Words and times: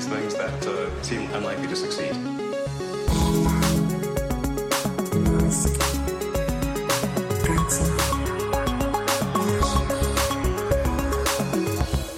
these 0.00 0.08
things 0.08 0.34
that 0.34 0.66
uh, 0.66 1.02
seem 1.02 1.28
unlikely 1.34 1.68
to 1.68 1.76
succeed. 1.76 2.14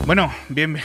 Bueno, 0.06 0.30
bien. 0.48 0.78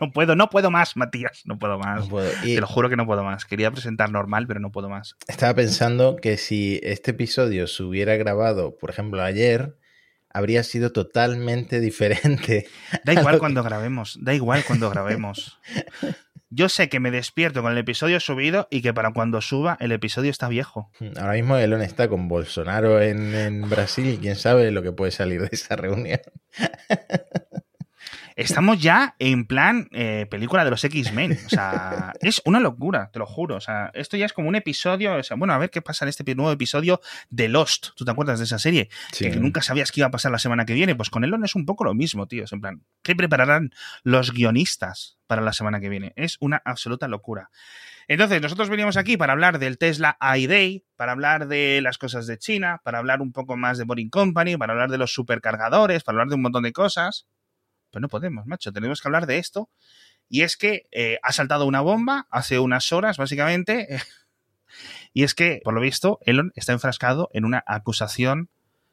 No 0.00 0.10
puedo, 0.10 0.34
no 0.34 0.50
puedo 0.50 0.68
más, 0.68 0.96
Matías, 0.96 1.42
no 1.44 1.60
puedo 1.60 1.78
más. 1.78 2.00
No 2.00 2.08
puedo. 2.08 2.28
Y 2.42 2.56
Te 2.56 2.60
lo 2.60 2.66
juro 2.66 2.88
que 2.88 2.96
no 2.96 3.06
puedo 3.06 3.22
más. 3.22 3.44
Quería 3.44 3.70
presentar 3.70 4.10
normal, 4.10 4.48
pero 4.48 4.58
no 4.58 4.72
puedo 4.72 4.88
más. 4.88 5.14
estaba 5.28 5.54
pensando 5.54 6.16
que 6.16 6.36
si 6.36 6.80
este 6.82 7.12
episodio 7.12 7.68
se 7.68 7.84
hubiera 7.84 8.16
grabado, 8.16 8.76
por 8.78 8.90
ejemplo, 8.90 9.22
ayer, 9.22 9.76
habría 10.36 10.62
sido 10.62 10.92
totalmente 10.92 11.80
diferente. 11.80 12.68
Da 13.04 13.14
igual 13.14 13.38
cuando 13.38 13.62
grabemos, 13.62 14.18
da 14.20 14.34
igual 14.34 14.64
cuando 14.66 14.90
grabemos. 14.90 15.58
Yo 16.50 16.68
sé 16.68 16.88
que 16.88 17.00
me 17.00 17.10
despierto 17.10 17.62
con 17.62 17.72
el 17.72 17.78
episodio 17.78 18.20
subido 18.20 18.68
y 18.70 18.80
que 18.80 18.94
para 18.94 19.12
cuando 19.12 19.40
suba 19.40 19.76
el 19.80 19.92
episodio 19.92 20.30
está 20.30 20.48
viejo. 20.48 20.92
Ahora 21.16 21.32
mismo 21.32 21.56
Elon 21.56 21.82
está 21.82 22.08
con 22.08 22.28
Bolsonaro 22.28 23.00
en, 23.00 23.34
en 23.34 23.68
Brasil 23.68 24.06
y 24.06 24.18
quién 24.18 24.36
sabe 24.36 24.70
lo 24.70 24.82
que 24.82 24.92
puede 24.92 25.10
salir 25.10 25.40
de 25.40 25.48
esa 25.50 25.74
reunión. 25.74 26.20
Estamos 28.36 28.78
ya 28.78 29.16
en 29.18 29.46
plan 29.46 29.88
eh, 29.92 30.26
película 30.30 30.62
de 30.62 30.70
los 30.70 30.84
X-Men. 30.84 31.38
O 31.46 31.48
sea, 31.48 32.12
es 32.20 32.42
una 32.44 32.60
locura, 32.60 33.10
te 33.10 33.18
lo 33.18 33.24
juro. 33.24 33.56
O 33.56 33.60
sea, 33.60 33.90
esto 33.94 34.18
ya 34.18 34.26
es 34.26 34.34
como 34.34 34.48
un 34.48 34.56
episodio. 34.56 35.16
O 35.16 35.22
sea, 35.22 35.38
bueno, 35.38 35.54
a 35.54 35.58
ver 35.58 35.70
qué 35.70 35.80
pasa 35.80 36.04
en 36.04 36.10
este 36.10 36.34
nuevo 36.34 36.52
episodio 36.52 37.00
de 37.30 37.48
Lost. 37.48 37.88
¿Tú 37.96 38.04
te 38.04 38.10
acuerdas 38.10 38.38
de 38.38 38.44
esa 38.44 38.58
serie? 38.58 38.90
Sí. 39.12 39.30
Que 39.30 39.36
nunca 39.36 39.62
sabías 39.62 39.90
qué 39.90 40.00
iba 40.00 40.08
a 40.08 40.10
pasar 40.10 40.32
la 40.32 40.38
semana 40.38 40.66
que 40.66 40.74
viene. 40.74 40.94
Pues 40.94 41.08
con 41.08 41.24
Elon 41.24 41.44
es 41.44 41.54
un 41.54 41.64
poco 41.64 41.84
lo 41.84 41.94
mismo, 41.94 42.28
tío. 42.28 42.44
Es 42.44 42.52
en 42.52 42.60
plan, 42.60 42.84
¿qué 43.02 43.16
prepararán 43.16 43.70
los 44.02 44.32
guionistas 44.34 45.16
para 45.26 45.40
la 45.40 45.54
semana 45.54 45.80
que 45.80 45.88
viene? 45.88 46.12
Es 46.14 46.36
una 46.38 46.60
absoluta 46.62 47.08
locura. 47.08 47.50
Entonces, 48.06 48.42
nosotros 48.42 48.68
veníamos 48.68 48.98
aquí 48.98 49.16
para 49.16 49.32
hablar 49.32 49.58
del 49.58 49.78
Tesla 49.78 50.18
iDay, 50.20 50.84
para 50.94 51.12
hablar 51.12 51.48
de 51.48 51.80
las 51.80 51.96
cosas 51.96 52.26
de 52.26 52.38
China, 52.38 52.80
para 52.84 52.98
hablar 52.98 53.22
un 53.22 53.32
poco 53.32 53.56
más 53.56 53.78
de 53.78 53.84
Boring 53.84 54.10
Company, 54.10 54.58
para 54.58 54.74
hablar 54.74 54.90
de 54.90 54.98
los 54.98 55.12
supercargadores, 55.12 56.04
para 56.04 56.16
hablar 56.16 56.28
de 56.28 56.34
un 56.34 56.42
montón 56.42 56.62
de 56.64 56.72
cosas. 56.72 57.26
Pues 57.96 58.02
no 58.02 58.08
podemos, 58.10 58.44
macho. 58.46 58.74
Tenemos 58.74 59.00
que 59.00 59.08
hablar 59.08 59.24
de 59.24 59.38
esto. 59.38 59.70
Y 60.28 60.42
es 60.42 60.58
que 60.58 60.86
eh, 60.92 61.18
ha 61.22 61.32
saltado 61.32 61.64
una 61.64 61.80
bomba 61.80 62.26
hace 62.30 62.58
unas 62.58 62.92
horas, 62.92 63.16
básicamente. 63.16 63.88
y 65.14 65.22
es 65.22 65.34
que, 65.34 65.62
por 65.64 65.72
lo 65.72 65.80
visto, 65.80 66.18
Elon 66.26 66.52
está 66.56 66.74
enfrascado 66.74 67.30
en 67.32 67.46
una 67.46 67.64
acusación 67.66 68.50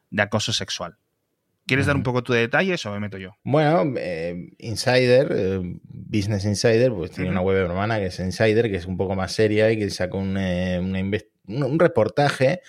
de 0.09 0.21
acoso 0.21 0.53
sexual. 0.53 0.95
¿Quieres 1.67 1.85
dar 1.85 1.97
un 1.97 2.03
poco 2.03 2.23
tu 2.23 2.31
detalles 2.31 2.85
o 2.85 2.91
me 2.93 3.01
meto 3.01 3.17
yo? 3.17 3.35
Bueno, 3.43 3.83
eh, 3.97 4.51
Insider, 4.59 5.27
eh, 5.35 5.59
Business 5.83 6.45
Insider, 6.45 6.93
pues 6.93 7.11
tiene 7.11 7.29
una 7.29 7.41
web 7.41 7.57
hermana 7.57 7.99
que 7.99 8.05
es 8.05 8.19
Insider, 8.21 8.71
que 8.71 8.77
es 8.77 8.85
un 8.85 8.95
poco 8.95 9.15
más 9.15 9.33
seria 9.33 9.69
y 9.69 9.77
que 9.77 9.89
sacó 9.89 10.19
un, 10.19 10.37
eh, 10.37 10.79
una 10.79 11.01
inves- 11.01 11.27
un, 11.47 11.61
un 11.63 11.77
reportaje. 11.77 12.61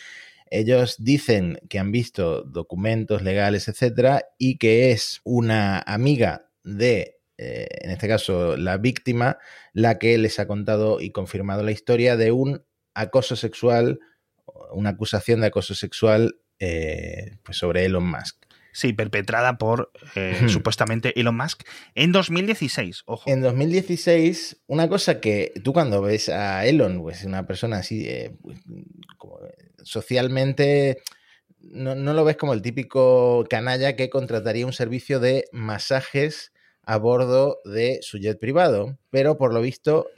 Ellos 0.51 0.97
dicen 0.99 1.59
que 1.69 1.79
han 1.79 1.93
visto 1.93 2.43
documentos 2.43 3.23
legales, 3.23 3.69
etcétera, 3.69 4.25
y 4.39 4.59
que 4.59 4.93
es 4.93 5.21
una 5.25 5.81
amiga 5.81 6.51
de, 6.63 7.21
eh, 7.39 7.67
en 7.83 7.91
este 7.91 8.09
caso, 8.09 8.57
la 8.57 8.77
víctima, 8.79 9.39
la 9.73 9.99
que 9.99 10.17
les 10.19 10.39
ha 10.39 10.47
contado 10.47 11.01
y 11.01 11.11
confirmado 11.11 11.63
la 11.63 11.73
historia 11.73 12.17
de 12.17 12.33
un 12.33 12.65
acoso 12.95 13.37
sexual, 13.37 14.01
una 14.73 14.91
acusación 14.91 15.41
de 15.41 15.49
acoso 15.49 15.75
sexual 15.75 16.37
eh, 16.59 17.39
pues 17.43 17.59
sobre 17.59 17.85
Elon 17.85 18.07
Musk. 18.07 18.44
Sí, 18.75 18.93
perpetrada 18.93 19.57
por 19.57 19.93
eh, 20.17 20.49
supuestamente 20.49 21.19
Elon 21.19 21.37
Musk 21.37 21.63
en 21.95 22.11
2016. 22.11 23.05
Ojo. 23.07 23.31
En 23.31 23.41
2016, 23.41 24.65
una 24.67 24.89
cosa 24.89 25.21
que 25.21 25.53
tú 25.63 25.73
cuando 25.73 26.03
ves 26.03 26.29
a 26.29 26.67
Elon, 26.67 27.01
pues 27.01 27.23
una 27.23 27.47
persona 27.47 27.77
así, 27.77 28.05
eh, 28.09 28.35
pues, 28.43 28.59
como, 29.17 29.39
eh, 29.47 29.55
socialmente, 29.85 30.99
no, 31.61 31.95
no 31.95 32.15
lo 32.15 32.25
ves 32.25 32.37
como 32.37 32.53
el 32.53 32.63
típico 32.63 33.47
canalla 33.49 33.95
que 33.95 34.11
contrataría 34.11 34.67
un 34.67 34.73
servicio 34.73 35.21
de 35.21 35.45
masajes 35.53 36.53
a 36.83 36.99
bordo 36.99 37.61
de 37.65 38.01
su 38.03 38.19
jet 38.19 38.41
privado, 38.41 38.99
pero 39.11 39.39
por 39.39 39.55
lo 39.55 39.61
visto 39.61 40.09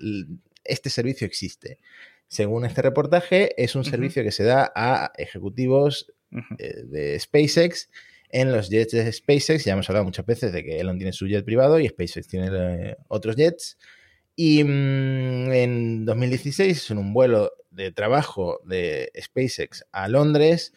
este 0.64 0.88
servicio 0.88 1.26
existe. 1.26 1.78
Según 2.26 2.64
este 2.64 2.80
reportaje, 2.80 3.62
es 3.62 3.74
un 3.74 3.84
servicio 3.84 4.22
que 4.22 4.32
se 4.32 4.44
da 4.44 4.72
a 4.74 5.12
ejecutivos 5.18 6.10
eh, 6.58 6.82
de 6.84 7.20
SpaceX 7.20 7.90
en 8.30 8.52
los 8.52 8.68
jets 8.70 8.92
de 8.92 9.10
SpaceX. 9.12 9.64
Ya 9.64 9.72
hemos 9.74 9.88
hablado 9.88 10.04
muchas 10.04 10.26
veces 10.26 10.52
de 10.52 10.64
que 10.64 10.78
Elon 10.80 10.98
tiene 10.98 11.12
su 11.12 11.26
jet 11.26 11.44
privado 11.44 11.78
y 11.80 11.88
SpaceX 11.88 12.26
tiene 12.28 12.48
eh, 12.52 12.96
otros 13.08 13.36
jets. 13.36 13.78
Y 14.34 14.62
mm, 14.64 15.52
en 15.52 16.04
2016, 16.04 16.90
en 16.90 16.98
un 16.98 17.14
vuelo 17.14 17.52
de 17.70 17.92
trabajo 17.92 18.60
de 18.64 19.10
SpaceX 19.20 19.84
a 19.92 20.08
Londres, 20.08 20.72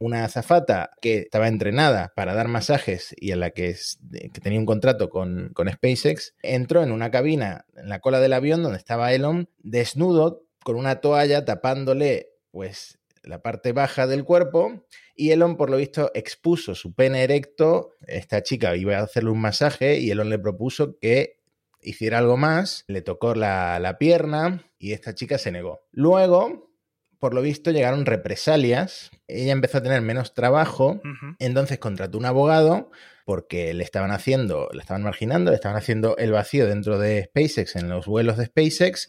una 0.00 0.24
azafata 0.24 0.90
que 1.00 1.18
estaba 1.18 1.46
entrenada 1.48 2.12
para 2.16 2.34
dar 2.34 2.48
masajes 2.48 3.14
y 3.18 3.30
en 3.32 3.40
la 3.40 3.50
que, 3.50 3.68
es- 3.68 3.98
que 4.10 4.40
tenía 4.40 4.58
un 4.58 4.66
contrato 4.66 5.08
con, 5.10 5.50
con 5.54 5.68
SpaceX, 5.70 6.34
entró 6.42 6.82
en 6.82 6.90
una 6.92 7.10
cabina 7.10 7.66
en 7.76 7.88
la 7.88 8.00
cola 8.00 8.20
del 8.20 8.32
avión 8.32 8.62
donde 8.62 8.78
estaba 8.78 9.12
Elon 9.12 9.48
desnudo 9.58 10.44
con 10.64 10.76
una 10.76 11.00
toalla 11.00 11.44
tapándole 11.44 12.30
pues 12.50 12.98
la 13.22 13.42
parte 13.42 13.72
baja 13.72 14.06
del 14.06 14.24
cuerpo 14.24 14.86
y 15.14 15.30
Elon 15.30 15.56
por 15.56 15.70
lo 15.70 15.76
visto 15.76 16.10
expuso 16.14 16.74
su 16.74 16.94
pene 16.94 17.22
erecto, 17.22 17.92
esta 18.06 18.42
chica 18.42 18.76
iba 18.76 18.96
a 18.96 19.02
hacerle 19.02 19.30
un 19.30 19.40
masaje 19.40 19.98
y 19.98 20.10
Elon 20.10 20.30
le 20.30 20.38
propuso 20.38 20.98
que 20.98 21.40
hiciera 21.82 22.18
algo 22.18 22.36
más, 22.36 22.84
le 22.88 23.02
tocó 23.02 23.34
la, 23.34 23.78
la 23.78 23.98
pierna 23.98 24.64
y 24.78 24.92
esta 24.92 25.14
chica 25.14 25.38
se 25.38 25.52
negó. 25.52 25.80
Luego, 25.92 26.70
por 27.18 27.34
lo 27.34 27.42
visto, 27.42 27.70
llegaron 27.70 28.06
represalias, 28.06 29.10
ella 29.28 29.52
empezó 29.52 29.78
a 29.78 29.82
tener 29.82 30.00
menos 30.02 30.34
trabajo, 30.34 31.00
entonces 31.38 31.78
contrató 31.78 32.18
un 32.18 32.26
abogado 32.26 32.90
porque 33.30 33.72
le 33.74 33.84
estaban 33.84 34.10
haciendo, 34.10 34.68
le 34.72 34.80
estaban 34.80 35.04
marginando, 35.04 35.52
le 35.52 35.54
estaban 35.54 35.78
haciendo 35.78 36.16
el 36.16 36.32
vacío 36.32 36.66
dentro 36.66 36.98
de 36.98 37.26
SpaceX, 37.26 37.76
en 37.76 37.88
los 37.88 38.06
vuelos 38.06 38.36
de 38.36 38.46
SpaceX, 38.46 39.08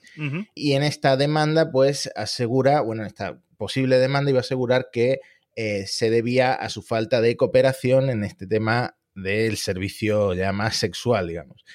y 0.54 0.74
en 0.74 0.84
esta 0.84 1.18
demanda, 1.18 1.72
pues 1.72 2.08
asegura, 2.16 2.82
bueno, 2.82 3.02
en 3.02 3.08
esta 3.08 3.42
posible 3.58 3.98
demanda 3.98 4.30
iba 4.30 4.38
a 4.38 4.42
asegurar 4.42 4.90
que 4.94 5.22
eh, 5.56 5.88
se 5.88 6.12
debía 6.12 6.54
a 6.54 6.70
su 6.70 6.84
falta 6.84 7.20
de 7.20 7.36
cooperación 7.36 8.12
en 8.12 8.24
este 8.24 8.46
tema 8.46 8.96
del 9.16 9.58
servicio 9.58 10.36
ya 10.36 10.52
más 10.52 10.76
sexual, 10.76 11.28
digamos. 11.28 11.66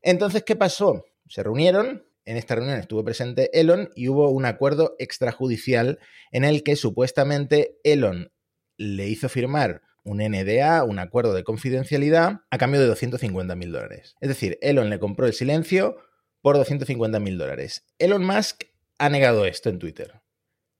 Entonces, 0.00 0.42
¿qué 0.42 0.56
pasó? 0.56 1.04
Se 1.28 1.42
reunieron, 1.42 2.06
en 2.24 2.38
esta 2.38 2.54
reunión 2.54 2.78
estuvo 2.78 3.04
presente 3.04 3.50
Elon 3.60 3.90
y 3.94 4.08
hubo 4.08 4.30
un 4.30 4.46
acuerdo 4.46 4.96
extrajudicial 4.98 5.98
en 6.32 6.44
el 6.44 6.62
que 6.62 6.76
supuestamente 6.76 7.76
Elon 7.84 8.32
le 8.78 9.06
hizo 9.06 9.28
firmar 9.28 9.82
un 10.04 10.18
NDA, 10.18 10.84
un 10.84 10.98
acuerdo 10.98 11.34
de 11.34 11.44
confidencialidad, 11.44 12.42
a 12.50 12.58
cambio 12.58 12.80
de 12.80 12.86
250 12.86 13.56
mil 13.56 13.72
dólares. 13.72 14.14
Es 14.20 14.28
decir, 14.28 14.58
Elon 14.60 14.90
le 14.90 14.98
compró 14.98 15.26
el 15.26 15.32
silencio 15.32 15.96
por 16.42 16.56
250 16.56 17.18
mil 17.20 17.38
dólares. 17.38 17.86
Elon 17.98 18.24
Musk 18.24 18.64
ha 18.98 19.08
negado 19.08 19.46
esto 19.46 19.70
en 19.70 19.78
Twitter. 19.78 20.20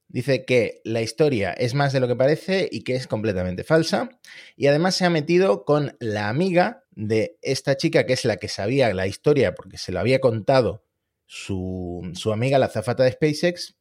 Dice 0.07 0.45
que 0.45 0.81
la 0.83 1.01
historia 1.01 1.51
es 1.51 1.73
más 1.73 1.91
de 1.91 1.99
lo 1.99 2.07
que 2.07 2.15
parece 2.15 2.69
y 2.71 2.83
que 2.83 2.95
es 2.95 3.07
completamente 3.07 3.63
falsa. 3.63 4.09
Y 4.55 4.67
además 4.67 4.95
se 4.95 5.05
ha 5.05 5.09
metido 5.09 5.65
con 5.65 5.97
la 5.99 6.29
amiga 6.29 6.83
de 6.91 7.37
esta 7.41 7.75
chica, 7.75 8.05
que 8.05 8.13
es 8.13 8.23
la 8.25 8.37
que 8.37 8.47
sabía 8.47 8.93
la 8.93 9.07
historia 9.07 9.55
porque 9.55 9.77
se 9.77 9.91
lo 9.91 9.99
había 9.99 10.19
contado 10.19 10.85
su, 11.25 12.11
su 12.13 12.31
amiga, 12.31 12.59
la 12.59 12.69
zafata 12.69 13.03
de 13.03 13.11
SpaceX. 13.11 13.74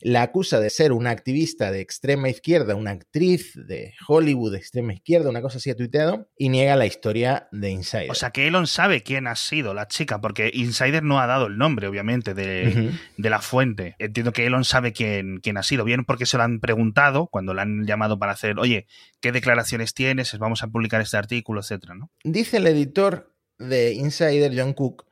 La 0.00 0.22
acusa 0.22 0.60
de 0.60 0.70
ser 0.70 0.92
una 0.92 1.10
activista 1.10 1.70
de 1.70 1.80
extrema 1.80 2.28
izquierda, 2.28 2.74
una 2.74 2.92
actriz 2.92 3.52
de 3.54 3.94
Hollywood 4.06 4.52
de 4.52 4.58
extrema 4.58 4.92
izquierda, 4.92 5.30
una 5.30 5.42
cosa 5.42 5.58
así 5.58 5.70
ha 5.70 5.76
tuiteado, 5.76 6.28
y 6.36 6.48
niega 6.48 6.76
la 6.76 6.86
historia 6.86 7.48
de 7.52 7.70
Insider. 7.70 8.10
O 8.10 8.14
sea 8.14 8.30
que 8.30 8.46
Elon 8.46 8.66
sabe 8.66 9.02
quién 9.02 9.26
ha 9.26 9.36
sido 9.36 9.74
la 9.74 9.88
chica, 9.88 10.20
porque 10.20 10.50
Insider 10.52 11.02
no 11.02 11.20
ha 11.20 11.26
dado 11.26 11.46
el 11.46 11.58
nombre, 11.58 11.86
obviamente, 11.86 12.34
de, 12.34 12.92
de 13.16 13.30
la 13.30 13.40
fuente. 13.40 13.96
Entiendo 13.98 14.32
que 14.32 14.46
Elon 14.46 14.64
sabe 14.64 14.92
quién, 14.92 15.40
quién 15.42 15.56
ha 15.56 15.62
sido, 15.62 15.84
bien 15.84 16.04
porque 16.04 16.26
se 16.26 16.36
lo 16.36 16.42
han 16.42 16.60
preguntado 16.60 17.26
cuando 17.26 17.54
le 17.54 17.62
han 17.62 17.86
llamado 17.86 18.18
para 18.18 18.32
hacer, 18.32 18.58
oye, 18.58 18.86
¿qué 19.20 19.32
declaraciones 19.32 19.94
tienes? 19.94 20.36
Vamos 20.38 20.62
a 20.62 20.68
publicar 20.68 21.00
este 21.00 21.16
artículo, 21.16 21.60
etcétera, 21.60 21.94
¿no? 21.94 22.10
Dice 22.24 22.58
el 22.58 22.66
editor 22.66 23.34
de 23.58 23.92
Insider, 23.92 24.52
John 24.56 24.72
Cook, 24.72 25.06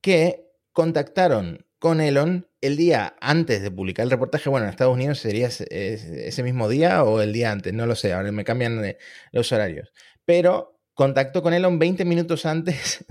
que 0.00 0.46
contactaron 0.72 1.66
con 1.78 2.00
Elon 2.00 2.48
el 2.62 2.76
día 2.76 3.16
antes 3.20 3.60
de 3.60 3.70
publicar 3.70 4.04
el 4.04 4.10
reportaje. 4.10 4.48
Bueno, 4.48 4.64
en 4.64 4.70
Estados 4.70 4.94
Unidos 4.94 5.18
sería 5.18 5.48
ese, 5.48 6.42
mismo 6.42 6.68
día 6.68 7.04
o 7.04 7.20
el 7.20 7.32
día 7.32 7.50
antes, 7.50 7.74
no 7.74 7.86
lo 7.86 7.96
sé, 7.96 8.12
ahora 8.12 8.32
me 8.32 8.44
cambian 8.44 8.96
los 9.32 9.52
horarios. 9.52 9.92
Pero 10.24 10.80
contactó 10.94 11.42
con 11.42 11.52
Elon 11.52 11.78
20 11.78 12.04
minutos 12.04 12.46
antes 12.46 13.04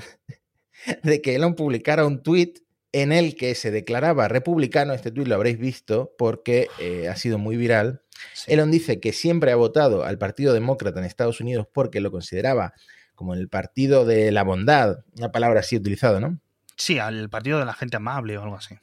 de 1.04 1.22
que 1.22 1.36
Elon 1.36 1.56
publicara 1.56 2.06
un 2.06 2.24
tweet 2.24 2.54
en 2.94 3.12
el 3.12 3.36
que 3.36 3.54
se 3.54 3.72
declaraba 3.72 4.30
republicano. 4.30 4.94
Este 4.94 5.12
tweet 5.12 5.28
lo 5.28 5.36
habréis 5.36 5.60
visto 5.60 6.16
porque 6.18 6.70
eh, 6.80 7.10
ha 7.10 7.16
sido 7.18 7.38
muy 7.38 7.58
viral. 7.58 8.04
Sí. 8.34 8.54
Elon 8.54 8.72
dice 8.72 9.02
que 9.02 9.12
siempre 9.12 9.52
ha 9.52 9.56
votado 9.56 10.06
al 10.06 10.18
Partido 10.18 10.54
Demócrata 10.54 11.00
en 11.00 11.06
Estados 11.06 11.42
Unidos 11.42 11.68
porque 11.72 12.00
lo 12.00 12.12
consideraba 12.12 12.74
como 13.16 13.34
el 13.34 13.50
partido 13.50 14.06
de 14.06 14.32
la 14.32 14.44
bondad, 14.44 15.04
una 15.18 15.32
palabra 15.32 15.60
así 15.60 15.76
utilizada, 15.76 16.20
¿no? 16.20 16.40
Sí, 16.76 16.98
al 16.98 17.30
partido 17.30 17.60
de 17.60 17.66
la 17.66 17.74
gente 17.74 17.98
amable 17.98 18.38
o 18.38 18.44
algo 18.44 18.56
así. 18.56 18.76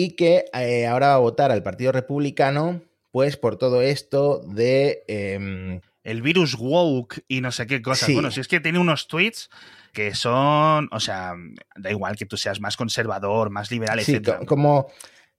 Y 0.00 0.16
que 0.16 0.44
eh, 0.54 0.86
ahora 0.86 1.08
va 1.08 1.14
a 1.14 1.18
votar 1.18 1.50
al 1.50 1.62
Partido 1.62 1.92
Republicano, 1.92 2.80
pues 3.10 3.36
por 3.36 3.56
todo 3.56 3.82
esto 3.82 4.40
de. 4.46 5.04
Eh, 5.08 5.80
el 6.02 6.22
virus 6.22 6.54
woke 6.58 7.22
y 7.28 7.42
no 7.42 7.52
sé 7.52 7.66
qué 7.66 7.82
cosas. 7.82 8.06
Sí. 8.06 8.14
Bueno, 8.14 8.30
si 8.30 8.40
es 8.40 8.48
que 8.48 8.58
tiene 8.60 8.78
unos 8.78 9.06
tweets 9.06 9.50
que 9.92 10.14
son, 10.14 10.88
o 10.92 11.00
sea, 11.00 11.34
da 11.76 11.90
igual 11.90 12.16
que 12.16 12.24
tú 12.24 12.36
seas 12.38 12.58
más 12.60 12.76
conservador, 12.76 13.50
más 13.50 13.70
liberal, 13.70 14.00
sí, 14.00 14.14
etc. 14.14 14.38
co- 14.38 14.46
como 14.46 14.86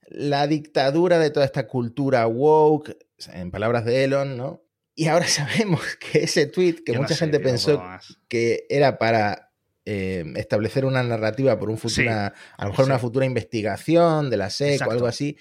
la 0.07 0.45
dictadura 0.45 1.17
de 1.17 1.31
toda 1.31 1.45
esta 1.45 1.67
cultura 1.67 2.27
woke, 2.27 2.95
en 3.33 3.49
palabras 3.49 3.85
de 3.85 4.03
Elon, 4.03 4.37
¿no? 4.37 4.61
Y 4.93 5.07
ahora 5.07 5.25
sabemos 5.27 5.81
que 5.95 6.23
ese 6.25 6.45
tweet 6.45 6.83
que 6.85 6.91
Yo 6.91 6.95
no 6.95 7.01
mucha 7.03 7.15
sé, 7.15 7.21
gente 7.21 7.39
tío, 7.39 7.47
pensó 7.47 7.83
que 8.27 8.65
era 8.69 8.97
para 8.99 9.50
eh, 9.85 10.23
establecer 10.35 10.85
una 10.85 11.03
narrativa 11.03 11.57
por 11.57 11.69
un 11.69 11.77
futura, 11.77 12.33
a 12.57 12.63
lo 12.65 12.71
mejor 12.71 12.85
sí. 12.85 12.91
una 12.91 12.99
futura 12.99 13.25
investigación 13.25 14.29
de 14.29 14.37
la 14.37 14.49
SEC 14.49 14.85
o 14.87 14.91
algo 14.91 15.07
así, 15.07 15.37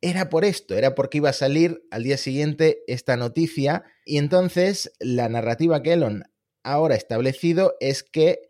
era 0.00 0.28
por 0.28 0.44
esto, 0.44 0.74
era 0.76 0.94
porque 0.94 1.18
iba 1.18 1.30
a 1.30 1.34
salir 1.34 1.82
al 1.90 2.04
día 2.04 2.16
siguiente 2.16 2.82
esta 2.86 3.16
noticia. 3.16 3.84
Y 4.04 4.18
entonces 4.18 4.92
la 4.98 5.28
narrativa 5.28 5.82
que 5.82 5.92
Elon 5.92 6.24
ahora 6.62 6.94
ha 6.94 6.98
establecido 6.98 7.76
es 7.80 8.02
que 8.02 8.40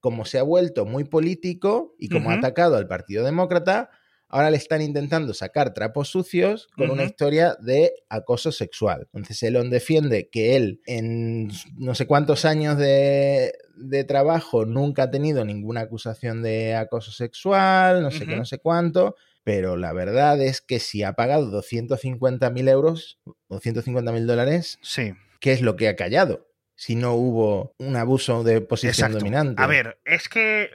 como 0.00 0.24
se 0.24 0.38
ha 0.38 0.42
vuelto 0.42 0.86
muy 0.86 1.04
político 1.04 1.94
y 1.98 2.08
como 2.08 2.30
ha 2.30 2.34
atacado 2.34 2.76
al 2.76 2.88
Partido 2.88 3.24
Demócrata, 3.24 3.90
ahora 4.30 4.50
le 4.50 4.56
están 4.56 4.80
intentando 4.82 5.34
sacar 5.34 5.74
trapos 5.74 6.08
sucios 6.08 6.68
con 6.76 6.90
una 6.90 7.04
historia 7.04 7.56
de 7.60 7.92
acoso 8.08 8.52
sexual. 8.52 9.08
Entonces 9.12 9.42
Elon 9.42 9.68
defiende 9.70 10.28
que 10.30 10.56
él 10.56 10.80
en 10.86 11.50
no 11.76 11.94
sé 11.94 12.06
cuántos 12.06 12.44
años 12.44 12.78
de, 12.78 13.52
de 13.76 14.04
trabajo 14.04 14.64
nunca 14.64 15.04
ha 15.04 15.10
tenido 15.10 15.44
ninguna 15.44 15.80
acusación 15.82 16.42
de 16.42 16.74
acoso 16.74 17.12
sexual, 17.12 18.02
no 18.02 18.10
sé 18.10 18.26
qué, 18.26 18.36
no 18.36 18.44
sé 18.44 18.58
cuánto, 18.58 19.16
pero 19.42 19.76
la 19.76 19.92
verdad 19.92 20.40
es 20.40 20.60
que 20.60 20.78
si 20.80 21.02
ha 21.02 21.14
pagado 21.14 21.50
250.000 21.62 22.68
euros 22.68 23.18
o 23.48 23.58
150.000 23.60 24.26
dólares, 24.26 24.78
Sí. 24.82 25.12
¿qué 25.40 25.52
es 25.52 25.60
lo 25.62 25.76
que 25.76 25.88
ha 25.88 25.96
callado? 25.96 26.46
Si 26.76 26.94
no 26.94 27.14
hubo 27.14 27.74
un 27.78 27.96
abuso 27.96 28.42
de 28.42 28.60
posición 28.62 28.90
Exacto. 28.92 29.18
dominante. 29.18 29.62
A 29.62 29.66
ver, 29.66 29.98
es 30.04 30.28
que 30.28 30.70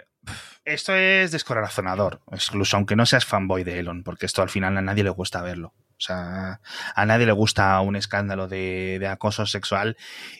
esto 0.65 0.95
es 0.95 1.31
descorazonador, 1.31 2.21
incluso 2.31 2.75
aunque 2.75 2.95
no 2.95 3.05
seas 3.05 3.25
fanboy 3.25 3.63
de 3.63 3.79
Elon, 3.79 4.03
porque 4.03 4.25
esto 4.25 4.41
al 4.41 4.49
final 4.49 4.77
a 4.77 4.81
nadie 4.81 5.03
le 5.03 5.09
gusta 5.11 5.41
verlo. 5.41 5.73
O 5.97 6.01
sea, 6.01 6.59
a 6.93 7.05
nadie 7.05 7.25
le 7.25 7.31
gusta 7.31 7.79
un 7.79 7.95
escándalo 7.95 8.47
de, 8.47 8.97
de 8.99 9.07
acoso 9.07 9.45
sexual. 9.45 9.95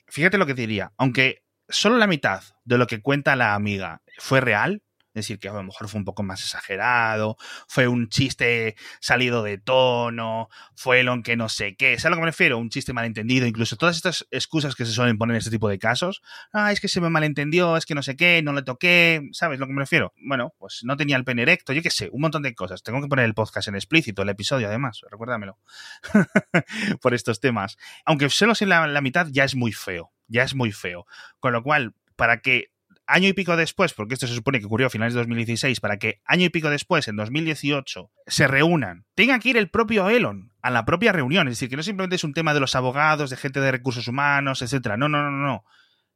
Fíjate 0.07 0.37
lo 0.37 0.45
que 0.45 0.53
diría, 0.53 0.91
aunque 0.97 1.43
solo 1.69 1.97
la 1.97 2.07
mitad 2.07 2.43
de 2.65 2.77
lo 2.77 2.87
que 2.87 3.01
cuenta 3.01 3.35
la 3.35 3.53
amiga 3.53 4.01
fue 4.17 4.41
real, 4.41 4.81
decir, 5.19 5.39
que 5.39 5.49
a 5.49 5.53
lo 5.53 5.63
mejor 5.63 5.87
fue 5.87 5.99
un 5.99 6.05
poco 6.05 6.23
más 6.23 6.41
exagerado, 6.41 7.37
fue 7.67 7.87
un 7.87 8.09
chiste 8.09 8.75
salido 8.99 9.43
de 9.43 9.57
tono, 9.57 10.49
fue 10.75 11.01
Elon 11.01 11.23
que 11.23 11.35
no 11.35 11.49
sé 11.49 11.75
qué, 11.75 11.97
¿sabes 11.97 12.05
a 12.05 12.09
lo 12.09 12.15
que 12.17 12.21
me 12.21 12.27
refiero? 12.27 12.57
Un 12.57 12.69
chiste 12.69 12.93
malentendido, 12.93 13.47
incluso 13.47 13.75
todas 13.75 13.95
estas 13.95 14.27
excusas 14.31 14.75
que 14.75 14.85
se 14.85 14.91
suelen 14.91 15.17
poner 15.17 15.35
en 15.35 15.39
este 15.39 15.51
tipo 15.51 15.69
de 15.69 15.79
casos, 15.79 16.21
ah, 16.53 16.71
es 16.71 16.79
que 16.79 16.87
se 16.87 17.01
me 17.01 17.09
malentendió, 17.09 17.77
es 17.77 17.85
que 17.85 17.95
no 17.95 18.03
sé 18.03 18.15
qué, 18.15 18.41
no 18.43 18.53
le 18.53 18.63
toqué, 18.63 19.29
¿sabes 19.31 19.59
lo 19.59 19.67
que 19.67 19.73
me 19.73 19.81
refiero? 19.81 20.13
Bueno, 20.17 20.53
pues 20.57 20.81
no 20.83 20.97
tenía 20.97 21.17
el 21.17 21.23
pene 21.23 21.43
erecto, 21.43 21.73
yo 21.73 21.81
qué 21.81 21.89
sé, 21.89 22.09
un 22.11 22.21
montón 22.21 22.43
de 22.43 22.53
cosas. 22.53 22.83
Tengo 22.83 23.01
que 23.01 23.07
poner 23.07 23.25
el 23.25 23.33
podcast 23.33 23.67
en 23.67 23.75
explícito, 23.75 24.21
el 24.21 24.29
episodio 24.29 24.67
además, 24.67 25.01
recuérdamelo, 25.09 25.59
por 27.01 27.13
estos 27.13 27.39
temas. 27.39 27.77
Aunque 28.05 28.29
solo 28.29 28.55
sea 28.55 28.67
la, 28.67 28.87
la 28.87 29.01
mitad, 29.01 29.27
ya 29.29 29.43
es 29.43 29.55
muy 29.55 29.71
feo, 29.71 30.11
ya 30.27 30.43
es 30.43 30.55
muy 30.55 30.71
feo. 30.71 31.05
Con 31.39 31.53
lo 31.53 31.63
cual, 31.63 31.93
para 32.15 32.41
que 32.41 32.74
año 33.07 33.27
y 33.27 33.33
pico 33.33 33.55
después, 33.55 33.93
porque 33.93 34.13
esto 34.13 34.27
se 34.27 34.35
supone 34.35 34.59
que 34.59 34.65
ocurrió 34.65 34.87
a 34.87 34.89
finales 34.89 35.13
de 35.13 35.19
2016, 35.19 35.79
para 35.79 35.97
que 35.97 36.21
año 36.25 36.45
y 36.45 36.49
pico 36.49 36.69
después, 36.69 37.07
en 37.07 37.15
2018, 37.15 38.11
se 38.27 38.47
reúnan, 38.47 39.05
tenga 39.15 39.39
que 39.39 39.49
ir 39.49 39.57
el 39.57 39.69
propio 39.69 40.09
Elon 40.09 40.51
a 40.61 40.71
la 40.71 40.85
propia 40.85 41.11
reunión, 41.11 41.47
es 41.47 41.53
decir, 41.53 41.69
que 41.69 41.77
no 41.77 41.83
simplemente 41.83 42.15
es 42.15 42.23
un 42.23 42.33
tema 42.33 42.53
de 42.53 42.59
los 42.59 42.75
abogados, 42.75 43.29
de 43.29 43.37
gente 43.37 43.59
de 43.59 43.71
recursos 43.71 44.07
humanos, 44.07 44.61
etcétera. 44.61 44.97
No, 44.97 45.07
no, 45.09 45.29
no, 45.29 45.31
no. 45.31 45.63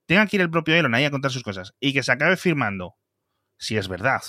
Tenga 0.05 0.25
que 0.25 0.37
ir 0.37 0.41
el 0.41 0.49
propio 0.49 0.75
Elon 0.75 0.95
ahí 0.95 1.05
a 1.05 1.11
contar 1.11 1.31
sus 1.31 1.43
cosas 1.43 1.73
y 1.79 1.93
que 1.93 2.01
se 2.01 2.11
acabe 2.11 2.35
firmando, 2.35 2.95
si 3.57 3.77
es 3.77 3.87
verdad, 3.87 4.21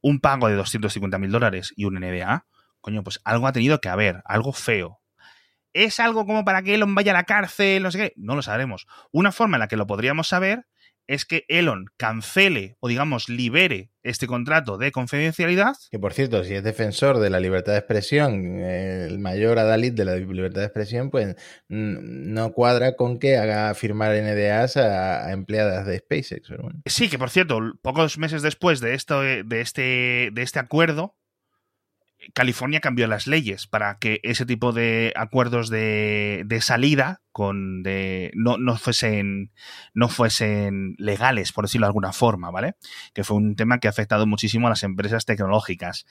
un 0.00 0.20
pago 0.20 0.48
de 0.48 0.54
250 0.54 1.18
mil 1.18 1.30
dólares 1.30 1.72
y 1.76 1.84
un 1.84 1.94
NDA, 1.94 2.46
coño, 2.80 3.02
pues 3.02 3.20
algo 3.24 3.46
ha 3.46 3.52
tenido 3.52 3.80
que 3.80 3.88
haber, 3.88 4.22
algo 4.24 4.52
feo. 4.52 5.00
¿Es 5.74 6.00
algo 6.00 6.24
como 6.26 6.44
para 6.44 6.62
que 6.62 6.74
Elon 6.74 6.94
vaya 6.94 7.12
a 7.12 7.14
la 7.14 7.24
cárcel? 7.24 7.82
No 7.82 7.90
sé 7.90 7.98
qué. 7.98 8.12
No 8.16 8.34
lo 8.34 8.42
sabremos. 8.42 8.86
Una 9.12 9.32
forma 9.32 9.56
en 9.56 9.60
la 9.60 9.68
que 9.68 9.76
lo 9.76 9.86
podríamos 9.86 10.26
saber 10.26 10.66
es 11.08 11.24
que 11.24 11.44
Elon 11.48 11.86
cancele 11.96 12.76
o 12.80 12.88
digamos 12.88 13.28
libere 13.28 13.90
este 14.02 14.26
contrato 14.26 14.78
de 14.78 14.92
confidencialidad. 14.92 15.74
Que 15.90 15.98
por 15.98 16.12
cierto, 16.12 16.44
si 16.44 16.54
es 16.54 16.62
defensor 16.62 17.18
de 17.18 17.30
la 17.30 17.40
libertad 17.40 17.72
de 17.72 17.78
expresión, 17.78 18.60
eh, 18.60 19.06
el 19.08 19.18
mayor 19.18 19.58
adalid 19.58 19.94
de 19.94 20.04
la 20.04 20.16
libertad 20.16 20.60
de 20.60 20.66
expresión, 20.66 21.10
pues 21.10 21.34
no 21.68 22.52
cuadra 22.52 22.94
con 22.94 23.18
que 23.18 23.38
haga 23.38 23.74
firmar 23.74 24.12
NDAs 24.12 24.76
a, 24.76 25.26
a 25.26 25.32
empleadas 25.32 25.86
de 25.86 25.98
SpaceX. 25.98 26.50
Bueno. 26.50 26.82
Sí, 26.86 27.08
que 27.08 27.18
por 27.18 27.30
cierto, 27.30 27.58
pocos 27.82 28.18
meses 28.18 28.42
después 28.42 28.80
de 28.80 28.94
esto, 28.94 29.22
de 29.22 29.60
este, 29.60 30.28
de 30.32 30.42
este 30.42 30.58
acuerdo, 30.58 31.16
California 32.34 32.80
cambió 32.80 33.06
las 33.06 33.26
leyes 33.26 33.66
para 33.66 33.98
que 33.98 34.20
ese 34.22 34.44
tipo 34.44 34.72
de 34.72 35.12
acuerdos 35.16 35.70
de, 35.70 36.42
de 36.46 36.60
salida 36.60 37.22
con 37.38 37.84
de, 37.84 38.32
no, 38.34 38.58
no, 38.58 38.76
fuesen, 38.76 39.52
no 39.94 40.08
fuesen 40.08 40.96
legales, 40.98 41.52
por 41.52 41.66
decirlo 41.66 41.84
de 41.84 41.90
alguna 41.90 42.12
forma, 42.12 42.50
¿vale? 42.50 42.74
Que 43.14 43.22
fue 43.22 43.36
un 43.36 43.54
tema 43.54 43.78
que 43.78 43.86
ha 43.86 43.90
afectado 43.90 44.26
muchísimo 44.26 44.66
a 44.66 44.70
las 44.70 44.82
empresas 44.82 45.24
tecnológicas. 45.24 46.04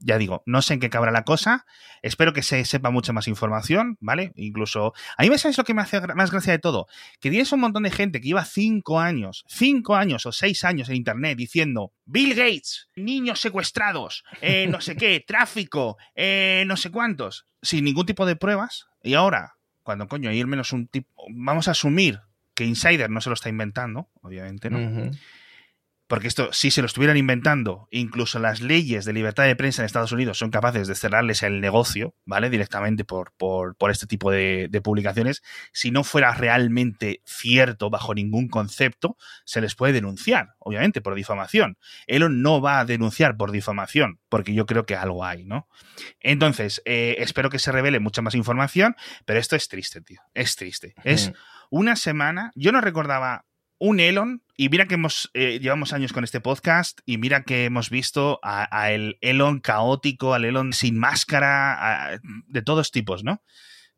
Ya 0.00 0.18
digo, 0.18 0.42
no 0.44 0.60
sé 0.60 0.74
en 0.74 0.80
qué 0.80 0.90
cabrá 0.90 1.12
la 1.12 1.22
cosa, 1.22 1.66
espero 2.02 2.32
que 2.32 2.42
se 2.42 2.64
sepa 2.64 2.90
mucha 2.90 3.12
más 3.12 3.28
información, 3.28 3.96
¿vale? 4.00 4.32
Incluso, 4.34 4.92
a 5.16 5.22
mí 5.22 5.30
me 5.30 5.38
sabes 5.38 5.56
lo 5.56 5.62
que 5.62 5.72
me 5.72 5.82
hace 5.82 6.00
más 6.16 6.32
gracia 6.32 6.52
de 6.52 6.58
todo, 6.58 6.88
que 7.20 7.30
tienes 7.30 7.52
un 7.52 7.60
montón 7.60 7.84
de 7.84 7.92
gente 7.92 8.20
que 8.20 8.26
lleva 8.26 8.44
cinco 8.44 8.98
años, 8.98 9.44
cinco 9.46 9.94
años 9.94 10.26
o 10.26 10.32
seis 10.32 10.64
años 10.64 10.88
en 10.88 10.96
Internet 10.96 11.38
diciendo, 11.38 11.92
Bill 12.06 12.34
Gates, 12.34 12.88
niños 12.96 13.40
secuestrados, 13.40 14.24
eh, 14.40 14.66
no 14.66 14.80
sé 14.80 14.96
qué, 14.96 15.22
tráfico, 15.24 15.96
eh, 16.16 16.64
no 16.66 16.76
sé 16.76 16.90
cuántos, 16.90 17.46
sin 17.62 17.84
ningún 17.84 18.04
tipo 18.04 18.26
de 18.26 18.34
pruebas, 18.34 18.88
y 19.00 19.14
ahora 19.14 19.54
cuando 19.82 20.08
coño 20.08 20.30
hay 20.30 20.40
al 20.40 20.46
menos 20.46 20.72
un 20.72 20.86
tipo. 20.86 21.24
Vamos 21.30 21.68
a 21.68 21.72
asumir 21.72 22.20
que 22.54 22.64
Insider 22.64 23.10
no 23.10 23.20
se 23.20 23.30
lo 23.30 23.34
está 23.34 23.48
inventando, 23.48 24.08
obviamente, 24.20 24.70
¿no? 24.70 25.10
Porque 26.12 26.28
esto, 26.28 26.52
si 26.52 26.70
se 26.70 26.82
lo 26.82 26.86
estuvieran 26.88 27.16
inventando, 27.16 27.88
incluso 27.90 28.38
las 28.38 28.60
leyes 28.60 29.06
de 29.06 29.14
libertad 29.14 29.44
de 29.44 29.56
prensa 29.56 29.80
en 29.80 29.86
Estados 29.86 30.12
Unidos 30.12 30.36
son 30.36 30.50
capaces 30.50 30.86
de 30.86 30.94
cerrarles 30.94 31.42
el 31.42 31.62
negocio, 31.62 32.14
¿vale? 32.26 32.50
Directamente 32.50 33.02
por, 33.06 33.32
por, 33.38 33.76
por 33.76 33.90
este 33.90 34.06
tipo 34.06 34.30
de, 34.30 34.68
de, 34.70 34.82
publicaciones. 34.82 35.42
Si 35.72 35.90
no 35.90 36.04
fuera 36.04 36.34
realmente 36.34 37.22
cierto 37.24 37.88
bajo 37.88 38.12
ningún 38.12 38.48
concepto, 38.48 39.16
se 39.46 39.62
les 39.62 39.74
puede 39.74 39.94
denunciar, 39.94 40.50
obviamente, 40.58 41.00
por 41.00 41.14
difamación. 41.14 41.78
Elon 42.06 42.42
no 42.42 42.60
va 42.60 42.80
a 42.80 42.84
denunciar 42.84 43.38
por 43.38 43.50
difamación, 43.50 44.20
porque 44.28 44.52
yo 44.52 44.66
creo 44.66 44.84
que 44.84 44.96
algo 44.96 45.24
hay, 45.24 45.46
¿no? 45.46 45.66
Entonces, 46.20 46.82
eh, 46.84 47.16
espero 47.20 47.48
que 47.48 47.58
se 47.58 47.72
revele 47.72 48.00
mucha 48.00 48.20
más 48.20 48.34
información, 48.34 48.96
pero 49.24 49.40
esto 49.40 49.56
es 49.56 49.66
triste, 49.66 50.02
tío. 50.02 50.20
Es 50.34 50.56
triste. 50.56 50.94
Es 51.04 51.32
una 51.70 51.96
semana. 51.96 52.50
Yo 52.54 52.70
no 52.70 52.82
recordaba 52.82 53.46
un 53.84 53.98
Elon, 53.98 54.44
y 54.56 54.68
mira 54.68 54.86
que 54.86 54.94
hemos 54.94 55.28
eh, 55.34 55.58
llevamos 55.60 55.92
años 55.92 56.12
con 56.12 56.22
este 56.22 56.40
podcast, 56.40 57.00
y 57.04 57.18
mira 57.18 57.42
que 57.42 57.64
hemos 57.64 57.90
visto 57.90 58.38
a, 58.40 58.68
a 58.70 58.92
el 58.92 59.18
Elon 59.20 59.58
caótico, 59.58 60.34
al 60.34 60.44
Elon 60.44 60.72
sin 60.72 60.96
máscara, 60.96 62.12
a, 62.12 62.20
de 62.46 62.62
todos 62.62 62.92
tipos, 62.92 63.24
¿no? 63.24 63.42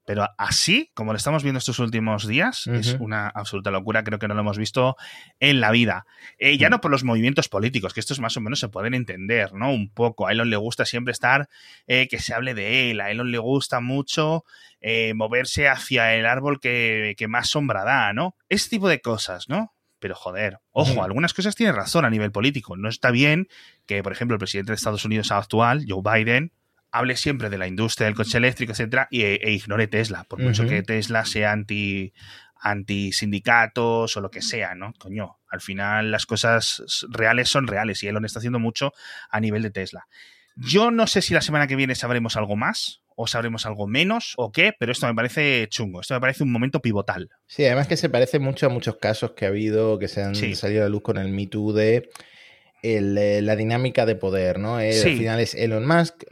Pero 0.06 0.28
así, 0.36 0.90
como 0.94 1.12
lo 1.12 1.16
estamos 1.16 1.42
viendo 1.42 1.58
estos 1.58 1.78
últimos 1.78 2.26
días, 2.26 2.66
uh 2.66 2.72
-huh. 2.72 2.78
es 2.78 2.96
una 3.00 3.28
absoluta 3.28 3.70
locura. 3.70 4.04
Creo 4.04 4.18
que 4.18 4.28
no 4.28 4.34
lo 4.34 4.40
hemos 4.40 4.58
visto 4.58 4.96
en 5.40 5.60
la 5.60 5.70
vida. 5.70 6.06
Eh, 6.38 6.58
ya 6.58 6.68
no 6.68 6.80
por 6.80 6.90
los 6.90 7.04
movimientos 7.04 7.48
políticos, 7.48 7.94
que 7.94 8.00
estos 8.00 8.20
más 8.20 8.36
o 8.36 8.40
menos 8.40 8.60
se 8.60 8.68
pueden 8.68 8.94
entender, 8.94 9.54
¿no? 9.54 9.72
Un 9.72 9.90
poco. 9.90 10.26
A 10.26 10.32
Elon 10.32 10.50
le 10.50 10.56
gusta 10.56 10.84
siempre 10.84 11.12
estar, 11.12 11.48
eh, 11.86 12.06
que 12.08 12.18
se 12.18 12.34
hable 12.34 12.54
de 12.54 12.90
él. 12.90 13.00
A 13.00 13.10
Elon 13.10 13.30
le 13.30 13.38
gusta 13.38 13.80
mucho 13.80 14.44
eh, 14.80 15.14
moverse 15.14 15.68
hacia 15.68 16.14
el 16.14 16.26
árbol 16.26 16.60
que, 16.60 17.14
que, 17.16 17.28
más 17.28 17.48
sombra 17.48 17.84
da, 17.84 18.12
¿no? 18.12 18.36
Ese 18.50 18.68
tipo 18.68 18.88
de 18.88 19.00
cosas, 19.00 19.48
¿no? 19.48 19.73
Pero 20.04 20.16
joder, 20.16 20.58
ojo, 20.72 21.00
-huh. 21.00 21.02
algunas 21.02 21.32
cosas 21.32 21.54
tienen 21.54 21.74
razón 21.74 22.04
a 22.04 22.10
nivel 22.10 22.30
político. 22.30 22.76
No 22.76 22.90
está 22.90 23.10
bien 23.10 23.48
que, 23.86 24.02
por 24.02 24.12
ejemplo, 24.12 24.34
el 24.34 24.38
presidente 24.38 24.72
de 24.72 24.76
Estados 24.76 25.06
Unidos 25.06 25.32
actual, 25.32 25.86
Joe 25.88 26.02
Biden, 26.04 26.52
hable 26.90 27.16
siempre 27.16 27.48
de 27.48 27.56
la 27.56 27.66
industria 27.66 28.04
del 28.04 28.14
coche 28.14 28.36
eléctrico, 28.36 28.72
etcétera, 28.72 29.08
y, 29.10 29.22
e, 29.22 29.50
ignore 29.52 29.86
Tesla, 29.86 30.24
por 30.24 30.40
mucho 30.40 30.64
uh 30.64 30.66
-huh. 30.66 30.68
que 30.68 30.82
Tesla 30.82 31.24
sea 31.24 31.52
anti, 31.52 32.12
anti 32.60 33.12
sindicatos 33.12 34.14
o 34.14 34.20
lo 34.20 34.30
que 34.30 34.42
sea, 34.42 34.74
¿no? 34.74 34.92
Coño, 34.98 35.38
al 35.48 35.62
final 35.62 36.10
las 36.10 36.26
cosas 36.26 37.06
reales 37.08 37.48
son 37.48 37.66
reales 37.66 38.02
y 38.02 38.08
Elon 38.08 38.26
está 38.26 38.40
haciendo 38.40 38.58
mucho 38.58 38.92
a 39.30 39.40
nivel 39.40 39.62
de 39.62 39.70
Tesla. 39.70 40.06
Yo 40.54 40.90
no 40.90 41.06
sé 41.06 41.22
si 41.22 41.32
la 41.32 41.40
semana 41.40 41.66
que 41.66 41.76
viene 41.76 41.94
sabremos 41.94 42.36
algo 42.36 42.56
más 42.56 43.00
o 43.14 43.26
sabremos 43.26 43.66
algo 43.66 43.86
menos 43.86 44.34
o 44.36 44.50
qué, 44.52 44.72
pero 44.78 44.92
esto 44.92 45.06
me 45.06 45.14
parece 45.14 45.66
chungo, 45.68 46.00
esto 46.00 46.14
me 46.14 46.20
parece 46.20 46.42
un 46.42 46.52
momento 46.52 46.80
pivotal. 46.80 47.30
Sí, 47.46 47.64
además 47.64 47.86
que 47.86 47.96
se 47.96 48.08
parece 48.08 48.38
mucho 48.38 48.66
a 48.66 48.68
muchos 48.68 48.96
casos 48.96 49.32
que 49.32 49.44
ha 49.44 49.48
habido 49.48 49.98
que 49.98 50.08
se 50.08 50.22
han 50.22 50.34
sí. 50.34 50.54
salido 50.54 50.82
a 50.82 50.84
la 50.84 50.90
luz 50.90 51.02
con 51.02 51.18
el 51.18 51.28
Me 51.28 51.46
Too 51.46 51.72
de 51.72 52.10
eh, 52.86 53.40
la 53.40 53.56
dinámica 53.56 54.04
de 54.04 54.14
poder, 54.14 54.58
¿no? 54.58 54.76
Al 54.76 54.92
final 54.92 55.40
es 55.40 55.54
Elon 55.54 55.86
Musk, 55.86 56.24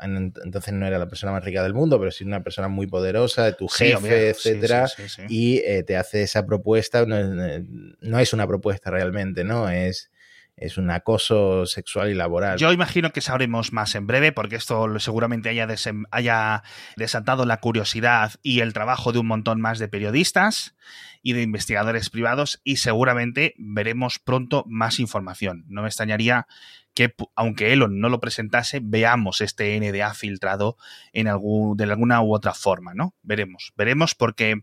entonces 0.00 0.74
no 0.74 0.84
era 0.84 0.98
la 0.98 1.08
persona 1.08 1.30
más 1.30 1.44
rica 1.44 1.62
del 1.62 1.74
mundo, 1.74 1.96
pero 2.00 2.10
sí 2.10 2.24
una 2.24 2.42
persona 2.42 2.66
muy 2.66 2.88
poderosa, 2.88 3.52
tu 3.52 3.68
jefe, 3.68 4.30
etcétera, 4.30 4.88
y 5.28 5.58
eh, 5.58 5.84
te 5.84 5.96
hace 5.96 6.22
esa 6.22 6.44
propuesta, 6.44 7.06
no, 7.06 8.18
es 8.18 8.32
una 8.32 8.48
propuesta 8.48 8.90
realmente, 8.90 9.44
¿no? 9.44 9.68
Es 9.70 10.10
es 10.56 10.78
un 10.78 10.90
acoso 10.90 11.66
sexual 11.66 12.10
y 12.10 12.14
laboral. 12.14 12.58
Yo 12.58 12.72
imagino 12.72 13.12
que 13.12 13.20
sabremos 13.20 13.72
más 13.72 13.94
en 13.94 14.06
breve, 14.06 14.32
porque 14.32 14.56
esto 14.56 14.98
seguramente 14.98 15.50
haya, 15.50 16.62
desatado 16.96 17.44
la 17.44 17.60
curiosidad 17.60 18.32
y 18.42 18.60
el 18.60 18.72
trabajo 18.72 19.12
de 19.12 19.18
un 19.18 19.26
montón 19.26 19.60
más 19.60 19.78
de 19.78 19.88
periodistas 19.88 20.74
y 21.22 21.34
de 21.34 21.42
investigadores 21.42 22.08
privados, 22.08 22.60
y 22.64 22.76
seguramente 22.76 23.54
veremos 23.58 24.18
pronto 24.18 24.64
más 24.66 24.98
información. 24.98 25.64
No 25.68 25.82
me 25.82 25.88
extrañaría 25.88 26.46
que, 26.94 27.14
aunque 27.34 27.74
Elon 27.74 28.00
no 28.00 28.08
lo 28.08 28.20
presentase, 28.20 28.80
veamos 28.82 29.42
este 29.42 29.78
NDA 29.78 30.14
filtrado 30.14 30.78
de 31.12 31.84
alguna 31.84 32.22
u 32.22 32.34
otra 32.34 32.54
forma, 32.54 32.94
¿no? 32.94 33.14
Veremos, 33.22 33.74
veremos 33.76 34.14
porque 34.14 34.62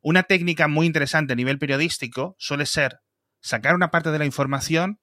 una 0.00 0.24
técnica 0.24 0.66
muy 0.66 0.86
interesante 0.86 1.34
a 1.34 1.36
nivel 1.36 1.58
periodístico 1.58 2.34
suele 2.38 2.66
ser 2.66 3.00
sacar 3.40 3.76
una 3.76 3.90
parte 3.90 4.10
de 4.10 4.18
la 4.18 4.24
información 4.24 4.98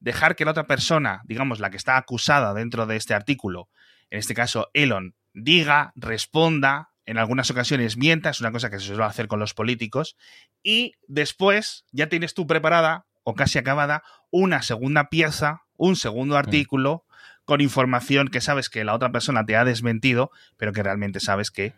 dejar 0.00 0.36
que 0.36 0.44
la 0.44 0.52
otra 0.52 0.66
persona, 0.66 1.22
digamos, 1.24 1.60
la 1.60 1.70
que 1.70 1.76
está 1.76 1.96
acusada 1.96 2.54
dentro 2.54 2.86
de 2.86 2.96
este 2.96 3.14
artículo, 3.14 3.68
en 4.10 4.18
este 4.18 4.34
caso 4.34 4.68
Elon, 4.74 5.14
diga, 5.32 5.92
responda, 5.96 6.90
en 7.04 7.18
algunas 7.18 7.50
ocasiones 7.50 7.96
mienta, 7.96 8.30
es 8.30 8.40
una 8.40 8.52
cosa 8.52 8.70
que 8.70 8.78
se 8.78 8.86
suele 8.86 9.04
hacer 9.04 9.28
con 9.28 9.38
los 9.38 9.54
políticos, 9.54 10.16
y 10.62 10.92
después 11.06 11.84
ya 11.92 12.08
tienes 12.08 12.34
tú 12.34 12.46
preparada, 12.46 13.06
o 13.22 13.34
casi 13.34 13.58
acabada, 13.58 14.02
una 14.30 14.62
segunda 14.62 15.08
pieza, 15.08 15.62
un 15.76 15.96
segundo 15.96 16.36
artículo, 16.36 17.04
con 17.44 17.60
información 17.60 18.28
que 18.28 18.40
sabes 18.40 18.68
que 18.68 18.84
la 18.84 18.94
otra 18.94 19.12
persona 19.12 19.44
te 19.44 19.56
ha 19.56 19.64
desmentido, 19.64 20.30
pero 20.56 20.72
que 20.72 20.82
realmente 20.82 21.20
sabes 21.20 21.50
que 21.50 21.74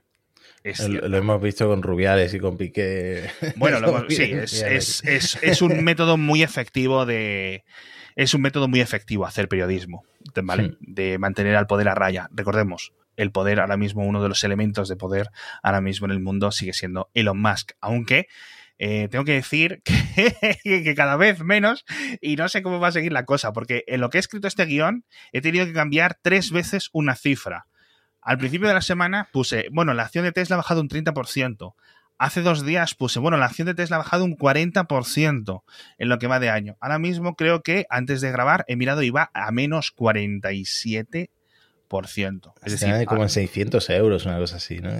es 0.64 0.88
lo, 0.88 1.16
hemos 1.16 1.40
visto 1.40 1.66
con 1.68 1.82
Rubiales 1.82 2.34
y 2.34 2.40
con 2.40 2.56
Piqué. 2.56 3.30
Bueno, 3.56 4.04
sí, 4.08 4.32
es, 4.32 5.62
un 5.62 5.84
método 5.84 6.16
muy 6.16 6.42
efectivo 6.42 7.06
de, 7.06 7.64
es 8.16 8.34
un 8.34 8.42
método 8.42 8.68
muy 8.68 8.80
efectivo 8.80 9.26
hacer 9.26 9.48
periodismo, 9.48 10.04
¿vale? 10.42 10.76
De 10.80 11.18
mantener 11.18 11.56
al 11.56 11.66
poder 11.66 11.88
a 11.88 11.94
raya. 11.94 12.28
Recordemos, 12.32 12.92
el 13.16 13.32
poder 13.32 13.60
ahora 13.60 13.76
mismo, 13.76 14.04
uno 14.04 14.22
de 14.22 14.28
los 14.28 14.42
elementos 14.44 14.88
de 14.88 14.96
poder 14.96 15.28
ahora 15.62 15.80
mismo 15.80 16.06
en 16.06 16.12
el 16.12 16.20
mundo 16.20 16.50
sigue 16.50 16.72
siendo 16.72 17.10
Elon 17.14 17.40
Musk, 17.40 17.72
aunque 17.80 18.28
eh, 18.78 19.08
tengo 19.10 19.24
que 19.24 19.32
decir 19.32 19.82
que, 20.64 20.94
cada 20.96 21.16
vez 21.16 21.40
menos 21.40 21.84
y 22.20 22.36
no 22.36 22.48
sé 22.48 22.62
cómo 22.62 22.78
va 22.78 22.88
a 22.88 22.92
seguir 22.92 23.12
la 23.12 23.24
cosa, 23.24 23.52
porque 23.52 23.84
en 23.88 24.00
lo 24.00 24.08
que 24.08 24.18
he 24.18 24.20
escrito 24.20 24.46
este 24.46 24.66
guion 24.66 25.04
he 25.32 25.40
tenido 25.40 25.66
que 25.66 25.72
cambiar 25.72 26.16
tres 26.22 26.52
veces 26.52 26.88
una 26.92 27.16
cifra. 27.16 27.66
Al 28.28 28.36
principio 28.36 28.68
de 28.68 28.74
la 28.74 28.82
semana 28.82 29.30
puse, 29.32 29.68
bueno, 29.72 29.94
la 29.94 30.02
acción 30.02 30.22
de 30.22 30.32
Tesla 30.32 30.56
ha 30.56 30.58
bajado 30.58 30.82
un 30.82 30.90
30%. 30.90 31.72
Hace 32.18 32.42
dos 32.42 32.62
días 32.62 32.94
puse, 32.94 33.20
bueno, 33.20 33.38
la 33.38 33.46
acción 33.46 33.64
de 33.64 33.74
Tesla 33.74 33.96
ha 33.96 34.00
bajado 34.00 34.26
un 34.26 34.36
40% 34.36 35.62
en 35.96 36.08
lo 36.10 36.18
que 36.18 36.26
va 36.26 36.38
de 36.38 36.50
año. 36.50 36.76
Ahora 36.78 36.98
mismo 36.98 37.36
creo 37.36 37.62
que 37.62 37.86
antes 37.88 38.20
de 38.20 38.30
grabar 38.30 38.66
he 38.68 38.76
mirado 38.76 39.02
y 39.02 39.08
va 39.08 39.30
a 39.32 39.50
menos 39.50 39.96
47%. 39.96 41.30
Es 42.66 42.72
decir, 42.78 43.06
como 43.06 43.22
en 43.22 43.30
600 43.30 43.88
euros, 43.88 44.26
una 44.26 44.36
cosa 44.36 44.56
así, 44.56 44.80
¿no? 44.80 44.90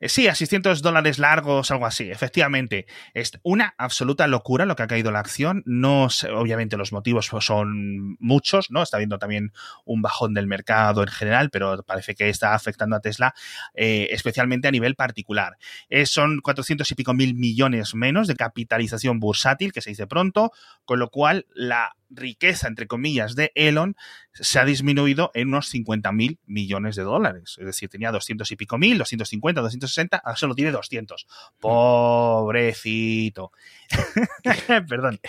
Eh, 0.00 0.08
sí, 0.08 0.28
a 0.28 0.34
600 0.34 0.82
dólares 0.82 1.18
largos, 1.18 1.70
algo 1.70 1.86
así. 1.86 2.10
Efectivamente, 2.10 2.86
es 3.14 3.32
una 3.42 3.74
absoluta 3.78 4.26
locura 4.26 4.66
lo 4.66 4.76
que 4.76 4.82
ha 4.82 4.86
caído 4.86 5.10
la 5.10 5.20
acción. 5.20 5.62
No 5.64 6.08
obviamente 6.34 6.76
los 6.76 6.92
motivos 6.92 7.30
son 7.40 8.16
muchos, 8.18 8.70
¿no? 8.70 8.82
Está 8.82 8.96
habiendo 8.96 9.18
también 9.18 9.52
un 9.84 10.02
bajón 10.02 10.34
del 10.34 10.46
mercado 10.46 11.02
en 11.02 11.08
general, 11.08 11.50
pero 11.50 11.82
parece 11.82 12.14
que 12.14 12.28
está 12.28 12.54
afectando 12.54 12.96
a 12.96 13.00
Tesla 13.00 13.34
eh, 13.74 14.08
especialmente 14.10 14.68
a 14.68 14.70
nivel 14.70 14.94
particular. 14.94 15.56
Eh, 15.88 16.06
son 16.06 16.40
400 16.40 16.90
y 16.90 16.94
pico 16.94 17.14
mil 17.14 17.34
millones 17.34 17.94
menos 17.94 18.26
de 18.26 18.36
capitalización 18.36 19.20
bursátil, 19.20 19.72
que 19.72 19.80
se 19.80 19.90
dice 19.90 20.06
pronto, 20.06 20.52
con 20.84 20.98
lo 20.98 21.10
cual 21.10 21.46
la 21.54 21.96
riqueza, 22.14 22.68
entre 22.68 22.86
comillas, 22.86 23.34
de 23.34 23.52
Elon 23.54 23.96
se 24.32 24.58
ha 24.58 24.64
disminuido 24.64 25.30
en 25.34 25.48
unos 25.48 25.68
50 25.68 26.12
mil 26.12 26.38
millones 26.46 26.96
de 26.96 27.02
dólares. 27.02 27.56
Es 27.58 27.66
decir, 27.66 27.88
tenía 27.88 28.10
200 28.10 28.50
y 28.50 28.56
pico 28.56 28.78
mil, 28.78 28.98
250, 28.98 29.60
260, 29.60 30.16
ahora 30.18 30.36
solo 30.36 30.54
tiene 30.54 30.70
200. 30.70 31.26
Pobrecito. 31.60 33.52
Perdón. 34.88 35.20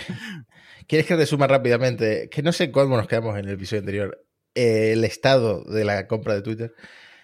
¿Quieres 0.88 1.08
que 1.08 1.16
resuma 1.16 1.48
rápidamente? 1.48 2.30
Que 2.30 2.44
no 2.44 2.52
sé 2.52 2.72
cómo 2.72 2.98
nos 2.98 3.08
quedamos 3.08 3.38
en 3.38 3.46
el 3.46 3.54
episodio 3.54 3.82
anterior. 3.82 4.25
el 4.56 5.04
estado 5.04 5.63
de 5.63 5.86
la 5.86 6.08
compra 6.08 6.36
de 6.36 6.42
Twitter. 6.42 6.74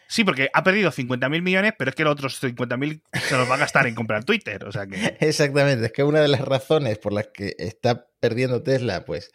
Sí, 0.09 0.23
porque 0.23 0.49
ha 0.53 0.63
perdido 0.63 0.91
50.000 0.91 1.43
millones, 1.43 1.73
pero 1.77 1.89
es 1.89 1.95
que 1.95 2.03
los 2.03 2.13
otros 2.13 2.41
50.000 2.41 3.03
se 3.13 3.37
los 3.37 3.47
va 3.47 3.53
a 3.53 3.59
gastar 3.59 3.85
en 3.85 3.93
comprar 3.93 4.23
Twitter. 4.23 4.65
O 4.65 4.71
sea 4.71 4.87
que... 4.87 4.95
Exactamente, 5.19 5.85
es 5.85 5.91
que 5.91 6.03
una 6.03 6.19
de 6.19 6.27
las 6.27 6.41
razones 6.41 6.97
por 6.97 7.13
las 7.13 7.27
que 7.27 7.55
está 7.59 8.07
perdiendo 8.19 8.63
Tesla, 8.63 9.05
pues 9.05 9.29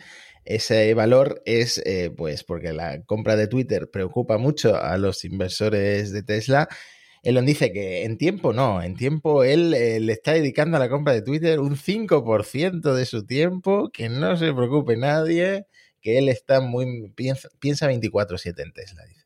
ese 0.45 0.93
valor 0.95 1.41
es 1.47 1.81
eh, 1.87 2.11
pues 2.15 2.43
porque 2.43 2.73
la 2.73 3.03
compra 3.05 3.37
de 3.37 3.47
Twitter 3.47 3.89
preocupa 3.89 4.37
mucho 4.37 4.77
a 4.77 4.99
los 4.99 5.25
inversores 5.25 6.13
de 6.13 6.25
Tesla. 6.25 6.69
Elon 7.23 7.47
dice 7.47 7.73
que 7.73 8.05
en 8.05 8.19
tiempo 8.19 8.53
no, 8.53 8.83
en 8.83 8.97
tiempo 8.97 9.45
él 9.45 9.75
eh, 9.75 10.01
le 10.01 10.13
está 10.13 10.33
dedicando 10.33 10.77
a 10.77 10.81
la 10.81 10.89
compra 10.89 11.13
de 11.13 11.23
Twitter 11.23 11.61
un 11.61 11.77
5% 11.77 12.95
de 12.95 13.07
su 13.07 13.25
tiempo, 13.25 13.91
que 13.93 14.09
no 14.09 14.37
se 14.37 14.53
preocupe 14.53 14.97
nadie, 14.97 15.67
que 16.01 16.19
él 16.19 16.29
está 16.29 16.61
muy 16.61 17.13
piensa, 17.15 17.49
piensa 17.61 17.87
24/7 17.89 18.61
en 18.61 18.73
Tesla, 18.73 19.05
dice. 19.07 19.24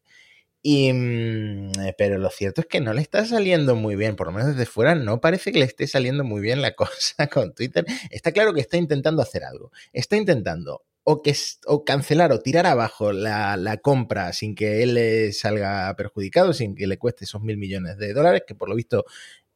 Y, 0.62 0.92
mm, 0.92 1.70
eh, 1.80 1.94
pero 1.96 2.18
lo 2.18 2.30
cierto 2.30 2.62
es 2.62 2.66
que 2.66 2.80
no 2.80 2.92
le 2.92 3.00
está 3.00 3.24
saliendo 3.24 3.76
muy 3.76 3.96
bien, 3.96 4.16
por 4.16 4.26
lo 4.26 4.32
menos 4.32 4.48
desde 4.48 4.66
fuera 4.66 4.94
no 4.94 5.20
parece 5.20 5.52
que 5.52 5.60
le 5.60 5.64
esté 5.64 5.86
saliendo 5.86 6.24
muy 6.24 6.40
bien 6.40 6.62
la 6.62 6.74
cosa 6.76 7.28
con 7.28 7.54
Twitter. 7.54 7.86
Está 8.10 8.32
claro 8.32 8.52
que 8.54 8.60
está 8.60 8.76
intentando 8.76 9.22
hacer 9.22 9.44
algo. 9.44 9.70
Está 9.92 10.16
intentando 10.16 10.84
o, 11.04 11.22
que, 11.22 11.34
o 11.66 11.84
cancelar 11.84 12.32
o 12.32 12.40
tirar 12.40 12.66
abajo 12.66 13.12
la, 13.12 13.56
la, 13.56 13.78
compra 13.78 14.32
sin 14.34 14.54
que 14.54 14.82
él 14.82 14.94
le 14.94 15.32
salga 15.32 15.94
perjudicado, 15.96 16.52
sin 16.52 16.74
que 16.74 16.86
le 16.86 16.98
cueste 16.98 17.24
esos 17.24 17.40
mil 17.40 17.56
millones 17.56 17.96
de 17.96 18.12
dólares, 18.12 18.42
que 18.46 18.54
por 18.54 18.68
lo 18.68 18.74
visto 18.74 19.06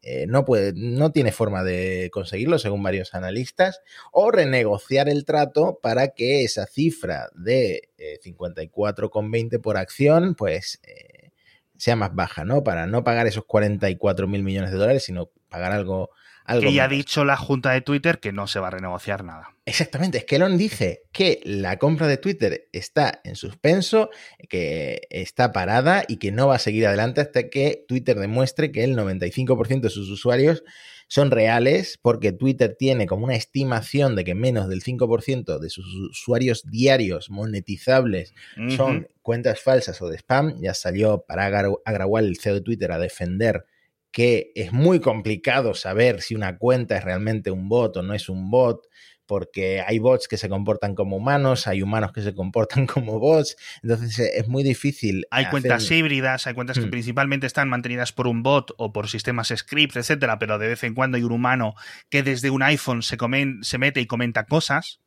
eh, 0.02 0.26
no, 0.26 0.44
puede, 0.44 0.72
no 0.74 1.12
tiene 1.12 1.30
forma 1.30 1.62
de 1.62 2.10
conseguirlo, 2.12 2.58
según 2.58 2.82
varios 2.82 3.14
analistas, 3.14 3.80
o 4.10 4.32
renegociar 4.32 5.08
el 5.08 5.24
trato 5.24 5.78
para 5.80 6.08
que 6.08 6.42
esa 6.42 6.66
cifra 6.66 7.28
de 7.34 7.88
54,20 8.24 9.54
eh, 9.54 9.58
por 9.60 9.76
acción, 9.76 10.34
pues 10.34 10.80
eh, 10.82 11.30
sea 11.76 11.94
más 11.94 12.14
baja, 12.14 12.44
¿no? 12.44 12.64
Para 12.64 12.86
no 12.86 13.04
pagar 13.04 13.28
esos 13.28 13.44
44 13.44 14.26
mil 14.26 14.42
millones 14.42 14.72
de 14.72 14.78
dólares, 14.78 15.04
sino 15.04 15.30
pagar 15.48 15.70
algo 15.70 16.10
que 16.46 16.72
ya 16.72 16.84
ha 16.84 16.88
dicho 16.88 17.24
la 17.24 17.36
junta 17.36 17.72
de 17.72 17.80
Twitter 17.80 18.18
que 18.18 18.32
no 18.32 18.46
se 18.46 18.60
va 18.60 18.68
a 18.68 18.70
renegociar 18.70 19.24
nada. 19.24 19.54
Exactamente, 19.64 20.18
es 20.18 20.24
que 20.24 20.36
Elon 20.36 20.58
dice 20.58 21.04
que 21.12 21.40
la 21.44 21.78
compra 21.78 22.08
de 22.08 22.16
Twitter 22.16 22.68
está 22.72 23.20
en 23.22 23.36
suspenso, 23.36 24.10
que 24.48 25.02
está 25.10 25.52
parada 25.52 26.04
y 26.08 26.16
que 26.16 26.32
no 26.32 26.48
va 26.48 26.56
a 26.56 26.58
seguir 26.58 26.86
adelante 26.86 27.20
hasta 27.20 27.48
que 27.48 27.84
Twitter 27.86 28.18
demuestre 28.18 28.72
que 28.72 28.82
el 28.82 28.96
95% 28.96 29.80
de 29.80 29.90
sus 29.90 30.10
usuarios 30.10 30.64
son 31.06 31.30
reales, 31.30 31.98
porque 32.00 32.32
Twitter 32.32 32.74
tiene 32.76 33.06
como 33.06 33.26
una 33.26 33.36
estimación 33.36 34.16
de 34.16 34.24
que 34.24 34.34
menos 34.34 34.68
del 34.68 34.82
5% 34.82 35.58
de 35.58 35.68
sus 35.68 35.86
usuarios 36.10 36.64
diarios 36.64 37.28
monetizables 37.28 38.32
son 38.74 39.08
cuentas 39.20 39.60
falsas 39.60 40.00
o 40.00 40.08
de 40.08 40.16
spam. 40.16 40.58
Ya 40.62 40.72
salió 40.72 41.22
para 41.28 41.44
Agrawal, 41.84 42.24
el 42.24 42.38
CEO 42.38 42.54
de 42.54 42.60
Twitter, 42.62 42.90
a 42.92 42.98
defender 42.98 43.66
que 44.12 44.52
es 44.54 44.72
muy 44.72 45.00
complicado 45.00 45.74
saber 45.74 46.20
si 46.20 46.34
una 46.34 46.58
cuenta 46.58 46.96
es 46.96 47.04
realmente 47.04 47.50
un 47.50 47.68
bot 47.68 47.96
o 47.96 48.02
no 48.02 48.14
es 48.14 48.28
un 48.28 48.50
bot, 48.50 48.86
porque 49.26 49.80
hay 49.80 49.98
bots 49.98 50.28
que 50.28 50.36
se 50.36 50.48
comportan 50.48 50.94
como 50.94 51.16
humanos, 51.16 51.66
hay 51.66 51.80
humanos 51.80 52.12
que 52.12 52.20
se 52.20 52.34
comportan 52.34 52.86
como 52.86 53.18
bots, 53.18 53.56
entonces 53.82 54.18
eh, 54.18 54.32
es 54.36 54.48
muy 54.48 54.62
difícil. 54.62 55.24
Hay 55.30 55.46
cuentas 55.46 55.90
híbridas, 55.90 56.46
hay 56.46 56.54
cuentas 56.54 56.78
que 56.78 56.86
mm. 56.86 56.90
principalmente 56.90 57.46
están 57.46 57.68
mantenidas 57.68 58.12
por 58.12 58.26
un 58.26 58.42
bot 58.42 58.72
o 58.76 58.92
por 58.92 59.08
sistemas 59.08 59.52
scripts, 59.56 59.96
etcétera, 59.96 60.38
pero 60.38 60.58
de 60.58 60.68
vez 60.68 60.84
en 60.84 60.94
cuando 60.94 61.16
hay 61.16 61.22
un 61.22 61.32
humano 61.32 61.74
que 62.10 62.22
desde 62.22 62.50
un 62.50 62.62
iPhone 62.62 63.02
se, 63.02 63.16
se 63.62 63.78
mete 63.78 64.00
y 64.00 64.06
comenta 64.06 64.44
cosas. 64.44 65.01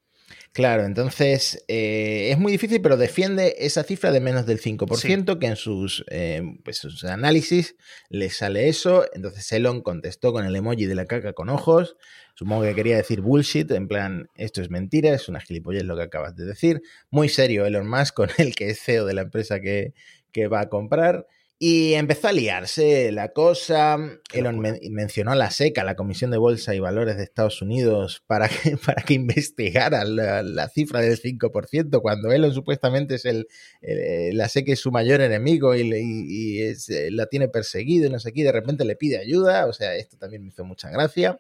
Claro, 0.54 0.86
entonces 0.86 1.66
eh, 1.68 2.30
es 2.32 2.38
muy 2.38 2.52
difícil, 2.52 2.82
pero 2.82 2.96
defiende 2.96 3.56
esa 3.60 3.84
cifra 3.84 4.12
de 4.12 4.22
menos 4.22 4.46
del 4.46 4.62
5%, 4.62 5.38
que 5.38 5.48
en 5.48 5.56
sus, 5.58 6.06
eh, 6.10 6.42
pues, 6.64 6.78
sus 6.78 7.04
análisis 7.04 7.76
le 8.10 8.30
sale 8.30 8.70
eso. 8.70 9.06
Entonces 9.14 9.52
Elon 9.52 9.82
contestó 9.82 10.32
con 10.32 10.46
el 10.46 10.56
emoji 10.56 10.86
de 10.86 10.96
la 10.96 11.06
caca 11.06 11.34
con 11.34 11.50
ojos. 11.50 11.98
Supongo 12.36 12.64
que 12.64 12.74
quería 12.74 12.96
decir 12.96 13.22
bullshit, 13.22 13.70
en 13.72 13.88
plan, 13.88 14.30
esto 14.36 14.62
es 14.62 14.70
mentira, 14.70 15.14
es 15.14 15.28
una 15.28 15.42
gilipollez 15.42 15.84
lo 15.84 15.98
que 15.98 16.04
acabas 16.04 16.36
de 16.36 16.46
decir. 16.46 16.82
Muy 17.10 17.28
serio 17.28 17.66
Elon 17.66 17.88
Musk 17.88 18.14
con 18.16 18.30
el 18.38 18.56
que 18.56 18.70
es 18.70 18.80
CEO 18.82 19.06
de 19.06 19.14
la 19.14 19.22
empresa 19.24 19.60
que, 19.60 19.94
que 20.32 20.48
va 20.48 20.62
a 20.62 20.70
comprar. 20.70 21.28
Y 21.58 21.94
empezó 21.94 22.28
a 22.28 22.34
liarse 22.34 23.14
la 23.14 23.30
cosa. 23.30 23.98
Elon 24.34 24.60
mencionó 24.92 25.32
a 25.32 25.36
la 25.36 25.52
SECA, 25.52 25.86
la 25.86 25.96
Comisión 25.96 26.30
de 26.32 26.38
Bolsa 26.38 26.76
y 26.76 26.82
Valores 26.82 27.16
de 27.16 27.24
Estados 27.24 27.62
Unidos, 27.62 28.22
para 28.28 28.50
que, 28.50 28.76
para 28.86 29.04
que 29.04 29.14
investigara 29.14 30.04
la, 30.04 30.68
cifra 30.68 31.00
del 31.00 31.18
5%, 31.18 32.02
cuando 32.02 32.34
Elon 32.34 32.54
supuestamente 32.54 33.16
es 33.16 33.26
el, 33.26 33.48
la 33.82 34.50
SECA 34.50 34.74
es 34.74 34.80
su 34.80 34.92
mayor 34.92 35.22
enemigo 35.22 35.76
y, 35.76 36.62
eh, 36.62 36.76
la 37.12 37.28
tiene 37.28 37.48
perseguido 37.48 38.08
y 38.08 38.10
no 38.10 38.20
sé 38.20 38.34
qué, 38.34 38.44
de 38.44 38.52
repente 38.52 38.84
le 38.84 38.98
pide 38.98 39.18
ayuda. 39.18 39.66
O 39.68 39.72
sea, 39.72 39.96
esto 39.96 40.18
también 40.18 40.44
me 40.44 40.50
hizo 40.50 40.66
mucha 40.66 40.90
gracia. 40.90 41.40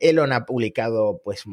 Elon 0.00 0.32
ha 0.32 0.44
publicado, 0.44 1.22
pues, 1.24 1.46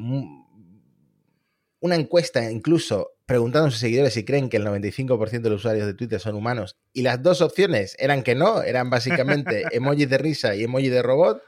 una 1.80 1.96
encuesta 1.96 2.50
incluso 2.50 3.12
preguntando 3.26 3.68
a 3.68 3.72
sus 3.72 3.80
seguidores 3.80 4.14
si 4.14 4.24
creen 4.24 4.50
que 4.50 4.58
el 4.58 4.66
95% 4.66 5.42
de 5.42 5.50
los 5.50 5.60
usuarios 5.60 5.86
de 5.86 5.94
Twitter 5.94 6.20
son 6.20 6.36
humanos. 6.36 6.78
Y 6.94 7.02
las 7.02 7.22
dos 7.22 7.42
opciones 7.42 7.96
eran 8.00 8.24
que 8.24 8.36
no, 8.36 8.64
eran 8.64 8.90
básicamente 8.90 9.64
emojis 9.72 10.10
de 10.10 10.18
risa 10.18 10.56
y 10.56 10.64
emoji 10.64 10.90
de 10.90 11.04
robot. 11.04 11.42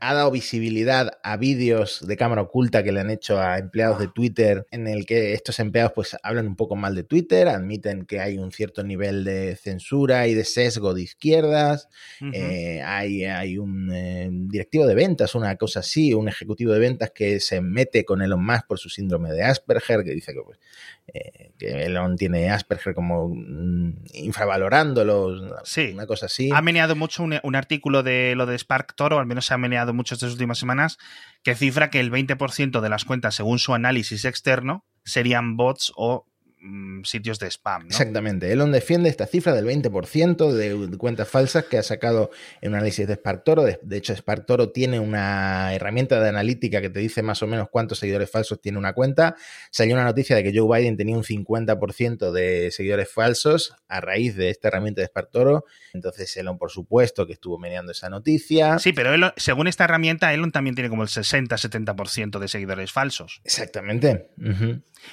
Ha 0.00 0.14
dado 0.14 0.30
visibilidad 0.30 1.18
a 1.22 1.36
vídeos 1.36 2.06
de 2.06 2.16
cámara 2.16 2.42
oculta 2.42 2.82
que 2.82 2.92
le 2.92 3.00
han 3.00 3.10
hecho 3.10 3.40
a 3.40 3.58
empleados 3.58 3.98
de 3.98 4.08
Twitter 4.08 4.66
en 4.70 4.86
el 4.86 5.06
que 5.06 5.32
estos 5.32 5.58
empleados 5.60 5.92
pues 5.94 6.16
hablan 6.22 6.46
un 6.46 6.56
poco 6.56 6.76
mal 6.76 6.94
de 6.94 7.04
Twitter, 7.04 7.48
admiten 7.48 8.04
que 8.04 8.20
hay 8.20 8.38
un 8.38 8.52
cierto 8.52 8.82
nivel 8.82 9.24
de 9.24 9.56
censura 9.56 10.26
y 10.26 10.34
de 10.34 10.44
sesgo 10.44 10.94
de 10.94 11.02
izquierdas, 11.02 11.88
eh, 12.32 12.82
hay, 12.84 13.24
hay 13.24 13.58
un 13.58 13.92
eh, 13.92 14.28
directivo 14.30 14.86
de 14.86 14.94
ventas, 14.94 15.34
una 15.34 15.56
cosa 15.56 15.80
así, 15.80 16.14
un 16.14 16.28
ejecutivo 16.28 16.72
de 16.72 16.80
ventas 16.80 17.10
que 17.14 17.40
se 17.40 17.60
mete 17.60 18.04
con 18.04 18.22
Elon 18.22 18.44
Musk 18.44 18.66
por 18.66 18.78
su 18.78 18.88
síndrome 18.88 19.30
de 19.32 19.44
Asperger, 19.44 20.04
que 20.04 20.12
dice 20.12 20.32
que, 20.32 20.40
pues, 20.40 20.58
eh, 21.08 21.52
que 21.58 21.84
Elon 21.84 22.16
tiene 22.16 22.50
Asperger 22.50 22.94
como 22.94 23.28
mm, 23.28 24.04
infravalorándolo, 24.14 25.56
sí. 25.64 25.92
una 25.94 26.06
cosa 26.06 26.26
así. 26.26 26.50
Ha 26.52 26.62
meneado 26.62 26.96
mucho 26.96 27.22
un, 27.22 27.38
un, 27.42 27.54
artículo 27.54 28.02
de 28.02 28.34
lo 28.36 28.46
de 28.46 28.58
Spark 28.58 28.94
Toro, 28.94 29.18
al 29.18 29.26
menos 29.26 29.46
se 29.46 29.54
ha 29.54 29.58
meneado 29.68 29.94
mucho 29.94 30.14
estas 30.14 30.32
últimas 30.32 30.58
semanas, 30.58 30.98
que 31.42 31.54
cifra 31.54 31.90
que 31.90 32.00
el 32.00 32.10
20% 32.10 32.80
de 32.80 32.88
las 32.88 33.04
cuentas, 33.04 33.34
según 33.34 33.58
su 33.58 33.74
análisis 33.74 34.24
externo, 34.24 34.84
serían 35.04 35.56
bots 35.56 35.92
o 35.96 36.26
Mm, 36.60 37.04
sitios 37.04 37.38
de 37.38 37.46
spam. 37.46 37.86
Exactamente. 37.86 38.50
Elon 38.50 38.72
defiende 38.72 39.08
esta 39.08 39.26
cifra 39.26 39.54
del 39.54 39.64
20% 39.64 40.50
de 40.50 40.98
cuentas 40.98 41.28
falsas 41.28 41.64
que 41.64 41.78
ha 41.78 41.84
sacado 41.84 42.30
en 42.60 42.70
un 42.70 42.76
análisis 42.76 43.06
de 43.06 43.14
SparkToro. 43.14 43.62
De, 43.62 43.78
de 43.80 43.96
hecho, 43.96 44.14
SparkToro 44.14 44.70
tiene 44.70 44.98
una 44.98 45.72
herramienta 45.72 46.20
de 46.20 46.28
analítica 46.28 46.80
que 46.80 46.90
te 46.90 46.98
dice 46.98 47.22
más 47.22 47.42
o 47.42 47.46
menos 47.46 47.68
cuántos 47.70 48.00
seguidores 48.00 48.30
falsos 48.30 48.60
tiene 48.60 48.76
una 48.76 48.92
cuenta. 48.92 49.36
Salió 49.70 49.94
una 49.94 50.04
noticia 50.04 50.34
de 50.34 50.42
que 50.42 50.52
Joe 50.56 50.80
Biden 50.80 50.96
tenía 50.96 51.16
un 51.16 51.22
50% 51.22 52.32
de 52.32 52.70
seguidores 52.72 53.08
falsos 53.08 53.76
a 53.86 54.00
raíz 54.00 54.34
de 54.34 54.50
esta 54.50 54.66
herramienta 54.68 55.00
de 55.00 55.06
SparkToro. 55.06 55.64
Entonces, 55.92 56.36
Elon, 56.36 56.58
por 56.58 56.72
supuesto, 56.72 57.24
que 57.26 57.34
estuvo 57.34 57.58
meneando 57.58 57.92
esa 57.92 58.10
noticia. 58.10 58.80
Sí, 58.80 58.92
pero 58.92 59.32
según 59.36 59.68
esta 59.68 59.84
herramienta, 59.84 60.34
Elon 60.34 60.50
también 60.50 60.74
tiene 60.74 60.90
como 60.90 61.04
el 61.04 61.08
60-70% 61.08 62.40
de 62.40 62.48
seguidores 62.48 62.90
falsos. 62.90 63.40
Exactamente. 63.44 64.30